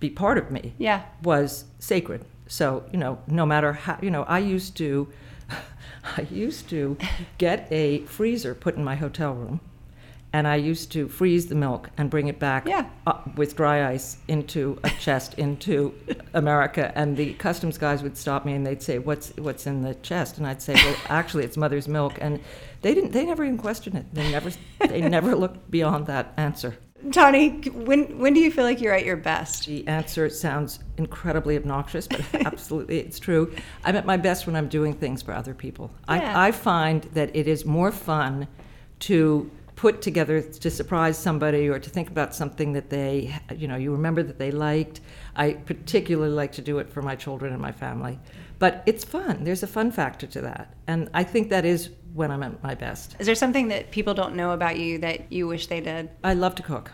be 0.00 0.10
part 0.10 0.36
of 0.38 0.50
me 0.50 0.74
Yeah. 0.78 1.02
was 1.22 1.64
sacred. 1.78 2.24
So, 2.48 2.84
you 2.92 2.98
know, 2.98 3.18
no 3.28 3.46
matter 3.46 3.72
how, 3.72 3.98
you 4.02 4.10
know, 4.10 4.24
I 4.24 4.38
used 4.40 4.76
to, 4.78 5.08
I 6.16 6.26
used 6.30 6.68
to 6.70 6.96
get 7.38 7.66
a 7.70 8.00
freezer 8.06 8.54
put 8.54 8.76
in 8.76 8.84
my 8.84 8.94
hotel 8.96 9.32
room, 9.34 9.60
and 10.36 10.46
I 10.46 10.56
used 10.56 10.92
to 10.92 11.08
freeze 11.08 11.46
the 11.46 11.54
milk 11.54 11.88
and 11.96 12.10
bring 12.10 12.28
it 12.28 12.38
back 12.38 12.66
Yeah. 12.68 12.84
with 13.36 13.56
dry 13.56 13.78
ice 13.94 14.18
into 14.28 14.78
a 14.84 14.90
chest 14.90 15.30
into 15.38 15.94
America. 16.34 16.92
And 16.94 17.16
the 17.16 17.32
customs 17.34 17.78
guys 17.78 18.02
would 18.02 18.16
stop 18.18 18.44
me 18.44 18.52
and 18.52 18.66
they'd 18.66 18.82
say, 18.82 18.98
"What's 18.98 19.28
what's 19.46 19.66
in 19.66 19.82
the 19.82 19.94
chest?" 20.10 20.36
And 20.38 20.46
I'd 20.46 20.60
say, 20.60 20.74
"Well, 20.74 20.96
actually, 21.20 21.44
it's 21.44 21.56
mother's 21.56 21.88
milk." 21.88 22.14
And 22.20 22.40
they 22.82 22.92
didn't. 22.94 23.12
They 23.12 23.24
never 23.24 23.44
even 23.44 23.56
questioned 23.58 23.96
it. 23.96 24.06
They 24.12 24.30
never. 24.30 24.50
They 24.94 25.00
never 25.00 25.34
looked 25.42 25.70
beyond 25.70 26.06
that 26.06 26.32
answer. 26.36 26.76
Tonne, 27.12 27.62
when 27.88 28.18
when 28.18 28.34
do 28.34 28.40
you 28.40 28.50
feel 28.50 28.64
like 28.64 28.80
you're 28.82 28.92
at 29.00 29.04
your 29.06 29.16
best? 29.32 29.66
The 29.66 29.86
answer 29.88 30.28
sounds 30.28 30.80
incredibly 30.98 31.56
obnoxious, 31.56 32.06
but 32.08 32.22
absolutely 32.46 32.98
it's 32.98 33.18
true. 33.18 33.42
I'm 33.84 33.96
at 33.96 34.04
my 34.06 34.16
best 34.28 34.46
when 34.46 34.56
I'm 34.56 34.68
doing 34.68 34.92
things 34.94 35.22
for 35.22 35.32
other 35.32 35.54
people. 35.54 35.90
Yeah. 36.08 36.38
I, 36.38 36.48
I 36.48 36.52
find 36.52 37.02
that 37.14 37.28
it 37.34 37.46
is 37.48 37.64
more 37.64 37.92
fun 37.92 38.48
to 39.08 39.50
put 39.76 40.00
together 40.00 40.40
to 40.40 40.70
surprise 40.70 41.18
somebody 41.18 41.68
or 41.68 41.78
to 41.78 41.90
think 41.90 42.08
about 42.08 42.34
something 42.34 42.72
that 42.72 42.88
they, 42.88 43.38
you 43.54 43.68
know, 43.68 43.76
you 43.76 43.92
remember 43.92 44.22
that 44.22 44.38
they 44.38 44.50
liked. 44.50 45.00
I 45.36 45.52
particularly 45.52 46.32
like 46.32 46.52
to 46.52 46.62
do 46.62 46.78
it 46.78 46.88
for 46.88 47.02
my 47.02 47.14
children 47.14 47.52
and 47.52 47.60
my 47.60 47.72
family. 47.72 48.18
But 48.58 48.82
it's 48.86 49.04
fun. 49.04 49.44
There's 49.44 49.62
a 49.62 49.66
fun 49.66 49.92
factor 49.92 50.26
to 50.26 50.40
that. 50.40 50.74
And 50.86 51.10
I 51.12 51.24
think 51.24 51.50
that 51.50 51.66
is 51.66 51.90
when 52.14 52.30
I'm 52.30 52.42
at 52.42 52.62
my 52.62 52.74
best. 52.74 53.16
Is 53.18 53.26
there 53.26 53.34
something 53.34 53.68
that 53.68 53.90
people 53.90 54.14
don't 54.14 54.34
know 54.34 54.52
about 54.52 54.78
you 54.78 54.98
that 54.98 55.30
you 55.30 55.46
wish 55.46 55.66
they 55.66 55.82
did? 55.82 56.08
I 56.24 56.32
love 56.32 56.54
to 56.54 56.62
cook. 56.62 56.90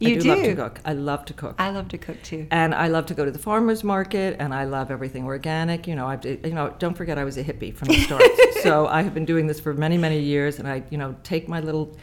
You 0.00 0.16
I 0.16 0.18
do, 0.18 0.28
love 0.28 0.42
to 0.44 0.54
cook. 0.54 0.80
I 0.84 0.92
love 0.92 1.24
to 1.24 1.32
cook. 1.32 1.54
I 1.58 1.70
love 1.70 1.88
to 1.88 1.98
cook 1.98 2.22
too. 2.22 2.46
and 2.50 2.74
I 2.74 2.86
love 2.86 3.06
to 3.06 3.14
go 3.14 3.24
to 3.24 3.30
the 3.30 3.38
farmers 3.38 3.82
market, 3.82 4.36
and 4.38 4.54
I 4.54 4.64
love 4.64 4.90
everything 4.90 5.24
organic. 5.24 5.86
You 5.88 5.96
know, 5.96 6.06
I 6.06 6.18
you 6.24 6.54
know 6.54 6.74
don't 6.78 6.96
forget 6.96 7.18
I 7.18 7.24
was 7.24 7.36
a 7.36 7.44
hippie 7.44 7.74
from 7.74 7.88
the 7.88 7.94
start, 8.04 8.22
so 8.62 8.86
I 8.86 9.02
have 9.02 9.12
been 9.14 9.24
doing 9.24 9.46
this 9.48 9.58
for 9.58 9.74
many 9.74 9.98
many 9.98 10.20
years, 10.20 10.58
and 10.58 10.68
I 10.68 10.84
you 10.90 10.98
know 10.98 11.16
take 11.24 11.48
my 11.48 11.60
little 11.60 11.96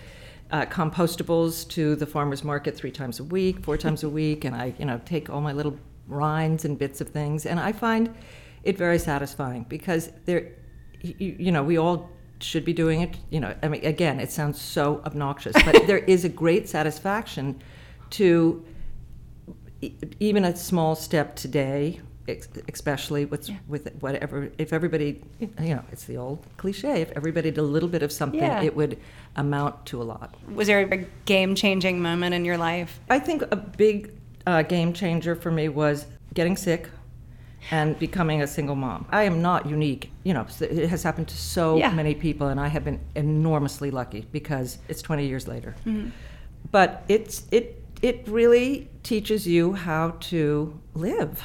uh, 0.52 0.66
compostables 0.66 1.68
to 1.70 1.96
the 1.96 2.06
farmers 2.06 2.44
market 2.44 2.76
three 2.76 2.92
times 2.92 3.20
a 3.20 3.24
week, 3.24 3.64
four 3.64 3.78
times 3.78 4.04
a 4.04 4.10
week, 4.10 4.44
and 4.44 4.56
I 4.56 4.74
you 4.78 4.86
know 4.86 5.00
take 5.06 5.30
all 5.30 5.42
my 5.42 5.54
little 5.54 5.78
rinds 6.08 6.66
and 6.66 6.78
bits 6.78 7.00
of 7.00 7.10
things, 7.10 7.46
and 7.46 7.60
I 7.60 7.72
find 7.72 8.14
it 8.64 8.78
very 8.78 9.00
satisfying 9.00 9.66
because 9.70 10.12
there, 10.26 10.52
you, 11.02 11.36
you 11.40 11.52
know, 11.52 11.64
we 11.64 11.78
all 11.78 12.10
should 12.40 12.66
be 12.66 12.74
doing 12.74 13.02
it. 13.02 13.16
You 13.30 13.40
know, 13.40 13.56
I 13.64 13.70
mean, 13.70 13.86
again, 13.86 14.20
it 14.20 14.32
sounds 14.32 14.60
so 14.60 15.02
obnoxious, 15.06 15.56
but 15.64 15.84
there 15.88 16.00
is 16.00 16.26
a 16.26 16.30
great 16.30 16.68
satisfaction 16.68 17.62
to 18.12 18.64
e- 19.82 19.94
even 20.20 20.46
a 20.46 20.56
small 20.56 20.96
step 20.96 21.36
today, 21.36 22.00
especially 22.68 23.26
with 23.26 23.50
Yeah. 23.50 23.56
with 23.68 23.88
whatever. 24.00 24.50
If 24.58 24.74
everybody, 24.74 25.22
you 25.40 25.50
know, 25.76 25.84
it's 25.92 26.06
the 26.06 26.18
old 26.18 26.40
cliche. 26.58 27.02
If 27.02 27.12
everybody 27.12 27.52
did 27.52 27.60
a 27.60 27.64
little 27.64 27.90
bit 27.90 28.02
of 28.04 28.12
something, 28.12 28.40
Yeah. 28.40 28.64
it 28.64 28.76
would 28.76 28.98
amount 29.36 29.86
to 29.88 30.02
a 30.02 30.04
lot. 30.06 30.34
Was 30.54 30.68
there 30.68 30.80
a 30.82 31.06
game 31.26 31.56
changing 31.56 32.02
moment 32.02 32.34
in 32.34 32.46
your 32.46 32.58
life? 32.58 33.00
I 33.10 33.20
think 33.20 33.44
a 33.52 33.56
big 33.56 34.12
uh, 34.48 34.62
game 34.64 34.94
changer 34.94 35.36
for 35.36 35.52
me 35.52 35.70
was 35.70 36.06
getting 36.34 36.56
sick 36.58 36.90
and 37.72 37.98
becoming 37.98 38.42
a 38.44 38.48
single 38.48 38.76
mom. 38.76 39.08
I 39.12 39.24
am 39.24 39.42
not 39.42 39.66
unique. 39.68 40.12
You 40.24 40.34
know, 40.36 40.46
it 40.62 40.88
has 40.90 41.02
happened 41.04 41.28
to 41.30 41.38
so 41.38 41.78
Yeah. 41.78 41.92
many 41.92 42.14
people, 42.14 42.48
and 42.48 42.60
I 42.60 42.68
have 42.68 42.84
been 42.86 43.00
enormously 43.16 43.90
lucky 43.92 44.28
because 44.32 44.78
it's 44.88 45.02
20 45.02 45.26
years 45.28 45.48
later. 45.48 45.76
Mm-hmm. 45.86 46.10
But 46.72 47.04
it's 47.08 47.44
it 47.52 47.82
it 48.06 48.28
really 48.28 48.88
teaches 49.02 49.48
you 49.48 49.74
how 49.74 50.12
to 50.20 50.80
live. 50.94 51.42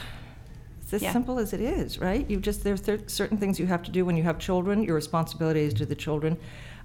It's 0.83 0.93
as 0.93 1.03
Yeah. 1.03 1.13
simple 1.15 1.39
as 1.39 1.55
it 1.55 1.61
is, 1.63 1.99
right? 1.99 2.29
You 2.29 2.39
just 2.39 2.65
there's 2.65 2.83
cer- 2.85 3.09
certain 3.09 3.39
things 3.39 3.59
you 3.59 3.67
have 3.67 3.83
to 3.85 3.91
do 3.91 4.05
when 4.05 4.15
you 4.15 4.25
have 4.25 4.39
children. 4.39 4.83
Your 4.83 4.95
responsibility 4.95 5.61
is 5.61 5.73
to 5.75 5.87
the 5.87 5.95
children. 5.95 6.37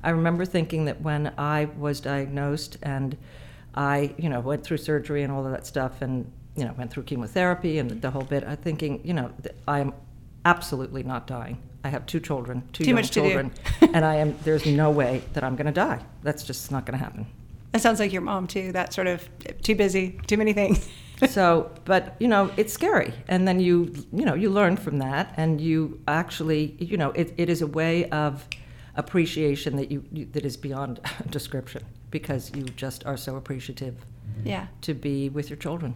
I 0.01 0.11
remember 0.11 0.45
thinking 0.45 0.85
that 0.85 1.01
when 1.01 1.33
I 1.37 1.65
was 1.77 1.99
diagnosed 1.99 2.77
and 2.83 3.17
I, 3.73 4.13
you 4.17 4.29
know, 4.29 4.39
went 4.39 4.63
through 4.63 4.77
surgery 4.77 5.23
and 5.23 5.31
all 5.33 5.45
of 5.45 5.51
that 5.51 5.67
stuff, 5.67 6.01
and 6.01 6.31
you 6.55 6.63
know, 6.63 6.73
went 6.77 6.89
through 6.91 7.03
chemotherapy 7.03 7.77
and 7.77 8.01
the 8.01 8.11
whole 8.11 8.21
bit. 8.23 8.45
I 8.45 8.55
thinking, 8.55 9.01
you 9.03 9.13
know, 9.13 9.29
that 9.41 9.55
I 9.67 9.79
am 9.81 9.91
absolutely 10.45 11.03
not 11.03 11.27
dying. 11.27 11.57
I 11.83 11.89
have 11.89 12.05
two 12.05 12.21
children, 12.21 12.63
two 12.71 12.85
Too 12.85 12.91
young 12.91 13.03
children, 13.03 13.51
and 13.93 14.05
I 14.05 14.15
am. 14.15 14.37
There's 14.45 14.65
no 14.65 14.89
way 14.89 15.21
that 15.33 15.43
I'm 15.43 15.57
going 15.57 15.65
to 15.67 15.73
die. 15.73 15.99
That's 16.23 16.43
just 16.45 16.71
not 16.71 16.85
going 16.85 16.97
to 16.97 17.03
happen. 17.03 17.25
That 17.75 17.81
sounds 17.81 17.99
like 17.99 18.13
your 18.13 18.21
mom 18.21 18.47
too. 18.47 18.71
That 18.71 18.93
sort 18.93 19.07
of 19.07 19.27
too 19.61 19.75
busy, 19.75 20.17
too 20.27 20.37
many 20.37 20.53
things. 20.53 20.87
so 21.29 21.69
but 21.83 22.15
you 22.19 22.27
know 22.29 22.49
it's 22.55 22.71
scary 22.71 23.13
and 23.27 23.45
then 23.45 23.59
you 23.59 23.93
you 24.13 24.23
know 24.23 24.33
you 24.33 24.49
learn 24.49 24.77
from 24.77 24.99
that 24.99 25.33
and 25.35 25.59
you 25.59 25.99
actually 26.07 26.77
you 26.79 26.95
know 26.95 27.11
it, 27.11 27.33
it 27.35 27.49
is 27.49 27.61
a 27.61 27.67
way 27.67 28.09
of 28.11 28.47
appreciation 28.95 29.75
that 29.75 29.91
you, 29.91 30.05
you 30.13 30.25
that 30.31 30.45
is 30.45 30.55
beyond 30.55 31.01
description 31.29 31.83
because 32.11 32.49
you 32.55 32.63
just 32.63 33.05
are 33.05 33.17
so 33.17 33.35
appreciative 33.35 34.05
yeah. 34.45 34.67
to 34.79 34.93
be 34.93 35.27
with 35.27 35.49
your 35.49 35.57
children 35.57 35.95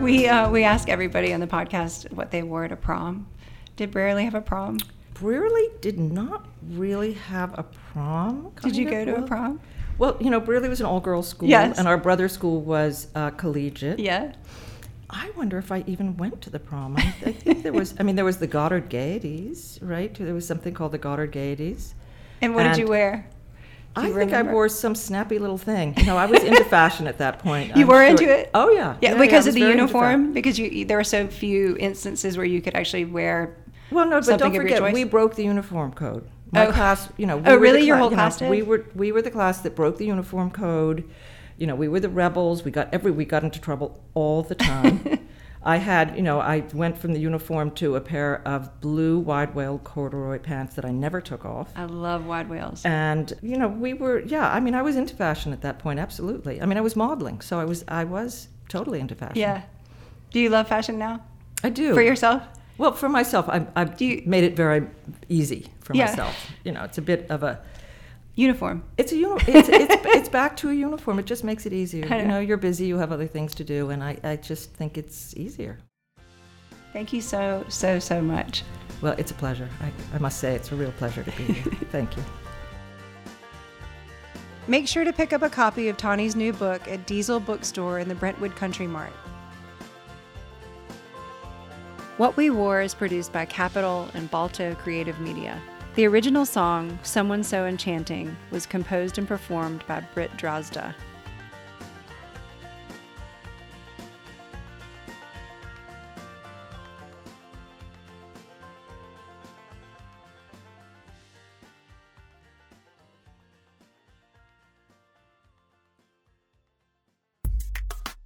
We 0.00 0.28
uh, 0.28 0.48
we 0.48 0.62
ask 0.62 0.88
everybody 0.88 1.32
on 1.32 1.40
the 1.40 1.48
podcast 1.48 2.12
what 2.12 2.30
they 2.30 2.44
wore 2.44 2.68
to 2.68 2.76
prom. 2.76 3.26
Did 3.74 3.90
Brearley 3.90 4.24
have 4.24 4.36
a 4.36 4.40
prom? 4.40 4.78
Brearley 5.20 5.68
did 5.80 5.98
not 5.98 6.46
really 6.70 7.14
have 7.14 7.58
a 7.58 7.62
prom. 7.62 8.52
Did 8.62 8.76
you 8.76 8.88
go 8.90 9.04
to 9.04 9.16
a 9.16 9.22
prom? 9.22 9.60
Well, 9.98 10.16
you 10.20 10.28
know, 10.30 10.40
Brearley 10.40 10.68
was 10.68 10.80
an 10.80 10.86
all-girls 10.86 11.26
school, 11.28 11.48
Yes. 11.48 11.78
and 11.78 11.88
our 11.88 11.96
brother's 11.96 12.32
school 12.32 12.60
was 12.60 13.08
uh, 13.14 13.30
collegiate. 13.30 13.98
Yeah. 13.98 14.32
I 15.08 15.30
wonder 15.36 15.56
if 15.56 15.72
I 15.72 15.84
even 15.86 16.16
went 16.16 16.42
to 16.42 16.50
the 16.50 16.58
prom. 16.58 16.96
I, 16.98 17.14
I 17.24 17.32
think 17.32 17.62
there 17.62 17.72
was. 17.72 17.94
I 17.98 18.02
mean, 18.02 18.16
there 18.16 18.24
was 18.24 18.38
the 18.38 18.46
Goddard 18.48 18.90
Gaieties, 18.90 19.78
right? 19.80 20.12
There 20.12 20.34
was 20.34 20.46
something 20.46 20.74
called 20.74 20.92
the 20.92 20.98
Goddard 20.98 21.30
Gaieties. 21.32 21.94
And 22.42 22.54
what 22.54 22.64
did 22.64 22.76
you 22.76 22.88
wear? 22.88 23.28
I 23.94 24.10
think 24.12 24.34
I 24.34 24.42
wore 24.42 24.68
some 24.68 24.94
snappy 24.94 25.38
little 25.38 25.56
thing. 25.56 25.94
You 25.96 26.04
know, 26.04 26.18
I 26.18 26.26
was 26.26 26.42
into 26.42 26.64
fashion 26.64 27.06
at 27.06 27.16
that 27.18 27.38
point. 27.38 27.74
You 27.76 27.82
I'm 27.82 27.88
were 27.88 27.94
sure- 27.94 28.04
into 28.04 28.24
it? 28.24 28.50
Oh 28.52 28.68
yeah. 28.70 28.96
Yeah, 29.00 29.14
I 29.14 29.18
because 29.18 29.46
was 29.46 29.54
of 29.54 29.54
the 29.54 29.60
uniform. 29.60 30.34
Because 30.34 30.58
you 30.58 30.84
there 30.84 30.98
were 30.98 31.04
so 31.04 31.26
few 31.28 31.76
instances 31.78 32.36
where 32.36 32.44
you 32.44 32.60
could 32.60 32.74
actually 32.74 33.06
wear. 33.06 33.56
Well, 33.90 34.06
no, 34.08 34.20
but 34.20 34.38
don't 34.38 34.54
forget, 34.54 34.92
we 34.92 35.04
broke 35.04 35.34
the 35.36 35.44
uniform 35.44 35.92
code. 35.92 36.28
My 36.52 36.66
Oh. 36.66 36.72
class, 36.72 37.08
you 37.16 37.26
know. 37.26 37.36
We 37.44 37.44
Oh, 37.46 37.56
really? 37.56 37.82
Your 37.86 37.96
whole 37.96 38.10
you 38.10 38.16
know, 38.16 38.22
class 38.22 38.38
did? 38.38 38.50
We 38.50 38.62
were 38.62 38.84
we 38.94 39.12
were 39.12 39.22
the 39.22 39.30
class 39.30 39.60
that 39.60 39.74
broke 39.76 39.98
the 39.98 40.06
uniform 40.06 40.50
code. 40.50 41.04
You 41.58 41.66
know, 41.66 41.74
we 41.74 41.88
were 41.88 42.00
the 42.00 42.08
rebels. 42.08 42.64
We 42.64 42.70
got 42.70 42.92
every 42.92 43.10
we 43.10 43.24
got 43.24 43.42
into 43.44 43.60
trouble 43.60 44.02
all 44.14 44.42
the 44.42 44.54
time. 44.54 45.18
I 45.62 45.78
had, 45.78 46.14
you 46.16 46.22
know, 46.22 46.38
I 46.38 46.60
went 46.74 46.96
from 46.96 47.12
the 47.12 47.18
uniform 47.18 47.72
to 47.72 47.96
a 47.96 48.00
pair 48.00 48.40
of 48.46 48.80
blue 48.80 49.18
wide 49.18 49.52
wale 49.56 49.78
corduroy 49.78 50.38
pants 50.38 50.76
that 50.76 50.84
I 50.84 50.92
never 50.92 51.20
took 51.20 51.44
off. 51.44 51.72
I 51.74 51.86
love 51.86 52.24
wide 52.24 52.48
wheels. 52.48 52.82
and 52.84 53.32
you 53.42 53.56
know 53.58 53.66
we 53.66 53.92
were 53.92 54.20
yeah 54.20 54.48
i 54.52 54.60
mean 54.60 54.74
i 54.76 54.82
was 54.82 54.94
into 54.96 55.16
fashion 55.16 55.52
at 55.52 55.62
that 55.62 55.78
point 55.80 55.98
absolutely 55.98 56.62
i 56.62 56.66
mean 56.66 56.78
i 56.78 56.80
was 56.80 56.94
modeling 56.94 57.40
so 57.40 57.58
i 57.58 57.64
was 57.64 57.84
i 57.88 58.04
was 58.04 58.48
totally 58.68 59.00
into 59.00 59.14
fashion 59.16 59.36
Yeah. 59.38 59.62
Do 60.30 60.38
you 60.40 60.50
love 60.50 60.68
fashion 60.68 60.98
now 60.98 61.20
i 61.64 61.68
do 61.70 61.94
for 61.94 62.02
yourself? 62.02 62.42
Well 62.78 62.92
for 62.92 63.08
myself 63.08 63.48
i 63.48 63.66
i've 63.76 64.00
you- 64.00 64.22
made 64.26 64.44
it 64.44 64.54
very 64.56 64.86
easy 65.28 65.66
for 65.80 65.94
Yeah. 65.94 66.06
myself 66.06 66.50
you 66.64 66.72
know 66.72 66.82
it's 66.84 66.98
a 66.98 67.02
bit 67.02 67.26
of 67.30 67.42
a 67.42 67.60
Uniform. 68.38 68.82
it's 68.98 69.12
a 69.12 69.16
uni- 69.16 69.40
it's, 69.48 69.68
it's 69.70 69.94
it's 70.04 70.28
back 70.28 70.56
to 70.58 70.68
a 70.68 70.74
uniform 70.74 71.18
it 71.18 71.24
just 71.24 71.42
makes 71.42 71.64
it 71.64 71.72
easier 71.72 72.04
I 72.10 72.16
you 72.18 72.22
know. 72.24 72.28
know 72.34 72.40
you're 72.40 72.58
busy 72.58 72.84
you 72.86 72.98
have 72.98 73.10
other 73.10 73.26
things 73.26 73.54
to 73.54 73.64
do 73.64 73.88
and 73.90 74.04
i 74.04 74.18
i 74.22 74.36
just 74.36 74.72
think 74.74 74.98
it's 74.98 75.34
easier 75.36 75.78
Thank 76.92 77.12
you 77.14 77.22
so 77.22 77.64
so 77.68 77.98
so 77.98 78.20
much. 78.20 78.62
well 79.00 79.14
it's 79.16 79.30
a 79.30 79.34
pleasure 79.34 79.68
i, 79.80 79.90
I 80.14 80.18
must 80.18 80.38
say 80.38 80.54
it's 80.54 80.70
a 80.70 80.76
real 80.76 80.92
pleasure 80.92 81.22
to 81.22 81.30
be 81.32 81.44
here 81.54 81.72
thank 81.90 82.14
you 82.16 82.22
Make 84.68 84.88
sure 84.88 85.04
to 85.04 85.12
pick 85.12 85.32
up 85.32 85.42
a 85.42 85.48
copy 85.48 85.88
of 85.88 85.96
Tonne's 85.96 86.34
new 86.34 86.52
book 86.52 86.88
at 86.88 87.06
Diesel 87.06 87.38
Bookstore 87.38 88.00
in 88.00 88.08
the 88.08 88.16
Brentwood 88.16 88.56
Country 88.56 88.88
Mart. 88.88 89.12
What 92.18 92.38
We 92.38 92.48
Wore 92.48 92.80
is 92.80 92.94
produced 92.94 93.30
by 93.30 93.44
Capitol 93.44 94.08
and 94.14 94.30
Balto 94.30 94.74
Creative 94.76 95.20
Media. 95.20 95.60
The 95.96 96.06
original 96.06 96.46
song, 96.46 96.98
Someone 97.02 97.44
So 97.44 97.66
Enchanting, 97.66 98.34
was 98.50 98.64
composed 98.64 99.18
and 99.18 99.28
performed 99.28 99.84
by 99.86 100.00
Britt 100.14 100.34
Drozda. 100.38 100.94